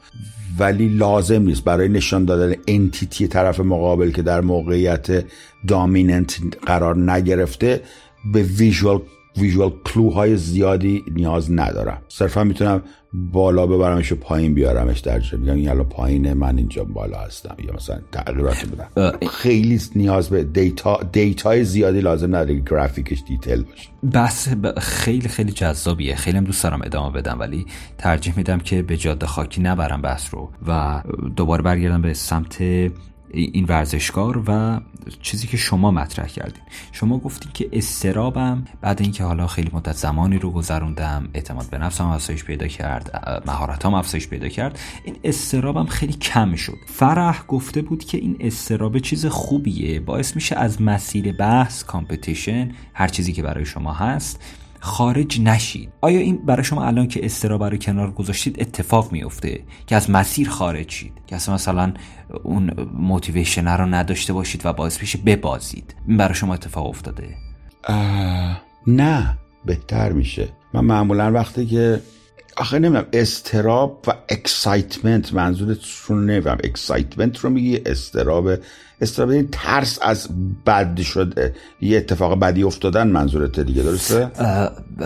ولی 0.59 0.89
لازم 0.89 1.41
نیست. 1.41 1.63
برای 1.63 1.89
نشان 1.89 2.25
دادن 2.25 2.55
entity 2.67 3.27
طرف 3.27 3.59
مقابل 3.59 4.11
که 4.11 4.21
در 4.21 4.41
موقعیت 4.41 5.25
dominant 5.67 6.39
قرار 6.65 7.11
نگرفته 7.11 7.81
به 8.33 8.41
visual 8.41 9.01
visual 9.37 9.73
clue 9.85 10.20
های 10.20 10.37
زیادی 10.37 11.03
نیاز 11.15 11.51
ندارم. 11.51 12.01
صرفا 12.07 12.43
می‌تونم 12.43 12.81
بالا 13.13 13.67
ببرمش 13.67 14.11
و 14.11 14.15
پایین 14.15 14.53
بیارمش 14.53 14.99
در 14.99 15.19
جا. 15.19 15.37
میگم 15.37 15.53
این 15.53 15.69
الان 15.69 15.89
پایینه 15.89 16.33
من 16.33 16.57
اینجا 16.57 16.83
بالا 16.83 17.17
هستم. 17.17 17.55
یا 17.67 17.73
مثلا 17.73 17.99
تغییرات 18.11 18.65
بدم. 18.65 19.17
خیلی 19.27 19.81
نیاز 19.95 20.29
به 20.29 20.43
دیتا 20.43 20.99
دیتای 21.11 21.63
زیادی 21.63 22.01
لازم 22.01 22.35
نداره 22.35 22.59
گرافیکش 22.59 23.23
detail 23.27 23.63
باشه. 23.63 23.89
بس 24.13 24.47
خیلی 24.77 25.27
خیلی 25.27 25.51
جذابیه. 25.51 26.15
خیلی 26.15 26.37
هم 26.37 26.43
دوست 26.43 26.63
دارم 26.63 26.81
ادامه 26.83 27.11
بدم 27.21 27.39
ولی 27.39 27.65
ترجیح 27.97 28.33
میدم 28.37 28.59
که 28.59 28.81
به 28.81 28.97
جاده 28.97 29.25
خاکی 29.25 29.61
نبرم 29.61 30.01
بحث 30.01 30.33
رو 30.33 30.49
و 30.67 31.01
دوباره 31.35 31.63
برگردم 31.63 32.01
به 32.01 32.13
سمت 32.13 32.57
این 33.31 33.65
ورزشکار 33.65 34.43
و 34.47 34.79
چیزی 35.21 35.47
که 35.47 35.57
شما 35.57 35.91
مطرح 35.91 36.27
کردین. 36.27 36.63
شما 36.91 37.17
گفتین 37.17 37.51
که 37.53 37.69
استرابم 37.71 38.65
بعد 38.81 39.01
اینکه 39.01 39.23
حالا 39.23 39.47
خیلی 39.47 39.69
مدت 39.73 39.95
زمانی 39.95 40.37
رو 40.37 40.51
گذروندم 40.51 41.29
اعتماد 41.33 41.69
به 41.69 41.77
نفسم 41.77 42.05
افزایش 42.07 42.43
پیدا 42.43 42.67
کرد 42.67 43.43
مهارتام 43.45 43.93
افزایش 43.93 44.27
پیدا 44.27 44.47
کرد 44.47 44.79
این 45.03 45.15
استرابم 45.23 45.85
خیلی 45.85 46.13
کم 46.13 46.55
شد. 46.55 46.77
فرح 46.87 47.43
گفته 47.47 47.81
بود 47.81 48.03
که 48.03 48.17
این 48.17 48.37
استراب 48.39 48.99
چیز 48.99 49.25
خوبیه 49.25 49.99
باعث 49.99 50.35
میشه 50.35 50.55
از 50.55 50.81
مسیر 50.81 51.31
بحث 51.31 51.83
کامپتیشن 51.83 52.71
هر 52.93 53.07
چیزی 53.07 53.33
که 53.33 53.41
برای 53.41 53.65
شما 53.65 53.93
هست 53.93 54.43
خارج 54.79 55.41
نشید 55.41 55.89
آیا 56.01 56.19
این 56.19 56.37
برای 56.45 56.63
شما 56.63 56.85
الان 56.85 57.07
که 57.07 57.25
اضطراب 57.25 57.57
رو 57.57 57.77
کنار 57.77 58.11
گذاشتید 58.11 58.61
اتفاق 58.61 59.11
میفته 59.11 59.59
که 59.87 59.95
از 59.95 60.09
مسیر 60.09 60.49
خارج 60.49 60.91
شید 60.91 61.13
که 61.27 61.35
اصلا 61.35 61.55
مثلا 61.55 61.93
اون 62.43 62.71
motivation 62.93 63.67
رو 63.67 63.85
نداشته 63.85 64.33
باشید 64.33 64.65
و 64.65 64.73
باعث 64.73 64.97
بشه 64.97 65.17
ببازید. 65.17 65.95
این 66.07 66.17
برای 66.17 66.35
شما 66.35 66.53
اتفاق 66.53 66.87
افتاده؟ 66.87 67.35
نه 68.87 69.37
بهتر 69.65 70.11
میشه. 70.11 70.49
من 70.73 70.85
معمولا 70.85 71.31
وقتی 71.31 71.65
که 71.65 72.01
آخه 72.57 72.79
نمی‌دونم 72.79 73.05
اضطراب 73.13 74.03
و 74.07 74.13
excitement 74.29 75.33
منظورتون 75.33 76.29
نمی‌دونم 76.29 76.57
excitement 76.63 77.37
رو 77.39 77.49
میگی 77.49 77.81
اضطراب 77.85 78.49
اضطراب 79.01 79.29
این 79.29 79.47
ترس 79.51 79.99
از 80.01 80.29
بد 80.65 81.01
شده 81.01 81.55
یه 81.81 81.97
اتفاق 81.97 82.39
بدی 82.39 82.63
افتادن 82.63 83.07
منظورت 83.07 83.59
دیگه 83.59 83.83
درسته؟ 83.83 84.31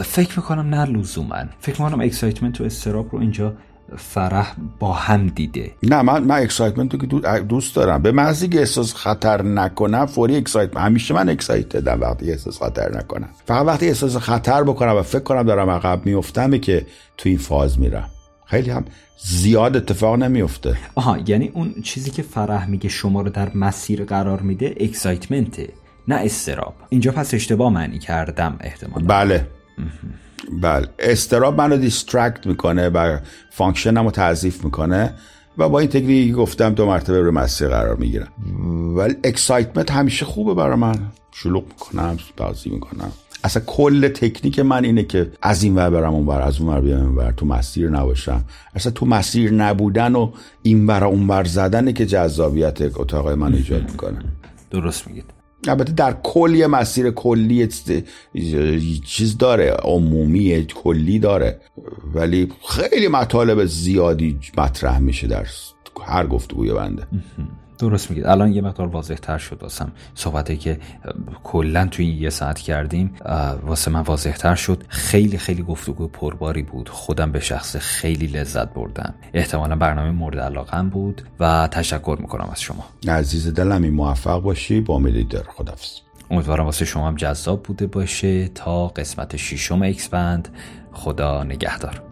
فکر 0.03 0.39
می‌کنم 0.39 0.75
نه 0.75 0.85
لزوما. 0.85 1.43
فکر 1.59 1.81
می‌کنم 1.81 2.01
excitement 2.01 2.61
و 2.61 2.63
اضطراب 2.63 3.09
رو 3.11 3.19
اینجا 3.19 3.53
فرح 3.97 4.55
با 4.79 4.93
هم 4.93 5.27
دیده. 5.27 5.71
نه 5.83 6.01
من 6.01 6.23
من 6.23 6.35
excitement 6.41 6.99
که 6.99 7.07
دوست 7.41 7.75
دارم. 7.75 8.01
به 8.01 8.11
محضی 8.11 8.47
که 8.47 8.59
احساس 8.59 8.93
خطر 8.93 9.41
نکنم 9.41 10.05
فوری 10.05 10.35
excitement 10.35 10.85
همیشه 10.85 11.13
من 11.13 11.29
excited 11.29 11.92
م 11.92 12.01
وقتی 12.01 12.31
احساس 12.31 12.63
خطر 12.63 12.97
نکنم. 12.97 13.29
فقط 13.45 13.65
وقتی 13.65 13.87
احساس 13.87 14.17
خطر 14.17 14.63
بکنم 14.63 14.95
و 14.95 15.01
فکر 15.01 15.23
کنم 15.23 15.43
دارم 15.43 15.69
عقب 15.69 16.05
میفتمه 16.05 16.59
که 16.59 16.85
تو 17.17 17.29
این 17.29 17.37
فاز 17.37 17.79
میرم. 17.79 18.09
خیلی 18.45 18.69
هم 18.69 18.85
زیاد 19.23 19.77
اتفاق 19.77 20.15
نمیفته 20.15 20.77
آها 20.95 21.17
یعنی 21.27 21.51
اون 21.53 21.73
چیزی 21.83 22.11
که 22.11 22.21
فرح 22.21 22.69
میگه 22.69 22.89
شما 22.89 23.21
رو 23.21 23.29
در 23.29 23.51
مسیر 23.55 24.03
قرار 24.03 24.41
میده 24.41 24.75
excitement 24.79 25.61
ه 25.61 25.69
نه 26.07 26.15
اضطراب. 26.15 26.73
اینجا 26.89 27.11
پس 27.11 27.33
اشتباه 27.33 27.73
معنی 27.73 27.99
کردم 27.99 28.57
احتمال 28.61 29.03
بله. 29.03 29.47
بله. 30.61 30.87
اضطراب 30.99 31.57
منو 31.57 31.77
distract 31.77 32.47
می‌کنه 32.47 32.89
و 32.89 33.17
function 33.49 33.99
م 33.99 34.05
رو 34.05 34.11
می‌کنه 34.65 35.13
و 35.57 35.69
با 35.69 35.79
این 35.79 35.89
تکنیکی 35.89 36.31
گفتم 36.31 36.73
دو 36.73 36.85
مرتبه 36.85 37.19
رو 37.19 37.31
مسیر 37.31 37.67
قرار 37.67 37.95
می‌گیرم. 37.95 38.27
ولی 38.97 39.15
excitement 39.23 39.91
همیشه 39.91 40.25
خوبه 40.25 40.53
برای 40.53 40.75
من. 40.75 40.95
شلوغ 41.31 41.63
می‌کنم 41.63 42.17
بازی 42.37 42.69
می‌کنم. 42.69 43.11
اصلا 43.43 43.63
کل 43.65 44.07
تکنیک 44.07 44.59
من 44.59 44.85
اینه 44.85 45.03
که 45.03 45.31
از 45.41 45.63
این 45.63 45.75
ور 45.75 45.89
برم 45.89 46.13
اون 46.13 46.27
ور 46.27 46.41
از 46.41 46.59
اون 46.59 46.69
ور 46.69 46.81
بیام 46.81 47.17
ور. 47.17 47.31
تو 47.31 47.45
مسیر 47.45 47.89
نباشم. 47.89 48.43
اصلا 48.75 48.91
تو 48.91 49.05
مسیر 49.05 49.53
نبودن 49.53 50.15
و 50.15 50.31
این 50.63 50.87
ور 50.87 51.03
اون 51.03 51.27
ور 51.27 51.43
زدنه 51.43 51.93
که 51.93 52.05
جذابیت 52.05 52.81
اتاق 52.81 53.29
من 53.29 53.53
ایجاد 53.53 53.91
می‌کنه. 53.91 54.19
درست 54.71 55.07
میگید. 55.07 55.40
البته 55.67 55.93
در 55.93 56.13
کل 56.23 56.67
مسیر 56.69 57.11
کلی 57.11 57.69
چیز 59.05 59.37
داره 59.37 59.71
عمومی 59.71 60.65
کلی 60.65 61.19
داره. 61.19 61.61
ولی 62.13 62.51
خیلی 62.69 63.07
مطالب 63.07 63.65
زیادی 63.65 64.39
مطرح 64.57 64.99
میشه 64.99 65.27
در 65.27 65.45
هر 66.05 66.27
گفتگوی 66.27 66.73
بنده. 66.73 67.07
درست 67.81 68.09
میگید. 68.09 68.25
الان 68.25 68.51
یه 68.53 68.61
مقدار 68.61 68.87
واضح 68.87 69.15
تر 69.15 69.37
شد 69.37 69.63
واسم. 69.63 69.91
صحبتی 70.15 70.57
که 70.57 70.79
کلا 71.43 71.87
توی 71.91 72.05
یه 72.05 72.29
ساعت 72.29 72.59
کردیم 72.59 73.15
واسه 73.63 73.91
من 73.91 74.01
واضح 74.01 74.31
تر 74.31 74.55
شد. 74.55 74.83
خیلی 74.87 75.37
خیلی 75.37 75.63
گفتگو 75.63 76.07
پرباری 76.07 76.63
بود. 76.63 76.89
خودم 76.89 77.31
به 77.31 77.39
شخص 77.39 77.75
خیلی 77.75 78.27
لذت 78.27 78.73
بردم. 78.73 79.13
احتمالا 79.33 79.75
برنامه 79.75 80.11
مورد 80.11 80.39
علاقم 80.39 80.89
بود 80.89 81.21
و 81.39 81.67
تشکر 81.71 82.17
می‌کنم 82.19 82.49
از 82.51 82.61
شما. 82.61 82.85
عزیز 83.07 83.53
دلمی 83.53 83.89
موفق 83.89 84.41
باشی. 84.41 84.81
با 84.81 84.95
امید 84.95 85.29
در 85.29 85.43
خدافز 85.43 85.91
امیدوارم 86.31 86.65
واسه 86.65 86.85
شما 86.85 87.07
هم 87.07 87.15
جذاب 87.15 87.63
بوده 87.63 87.87
باشه. 87.87 88.47
تا 88.47 88.87
قسمت 88.87 89.35
ششم 89.35 89.81
اکس 89.81 90.07
بند 90.07 90.49
خدا 90.93 91.43
نگهدار. 91.43 92.10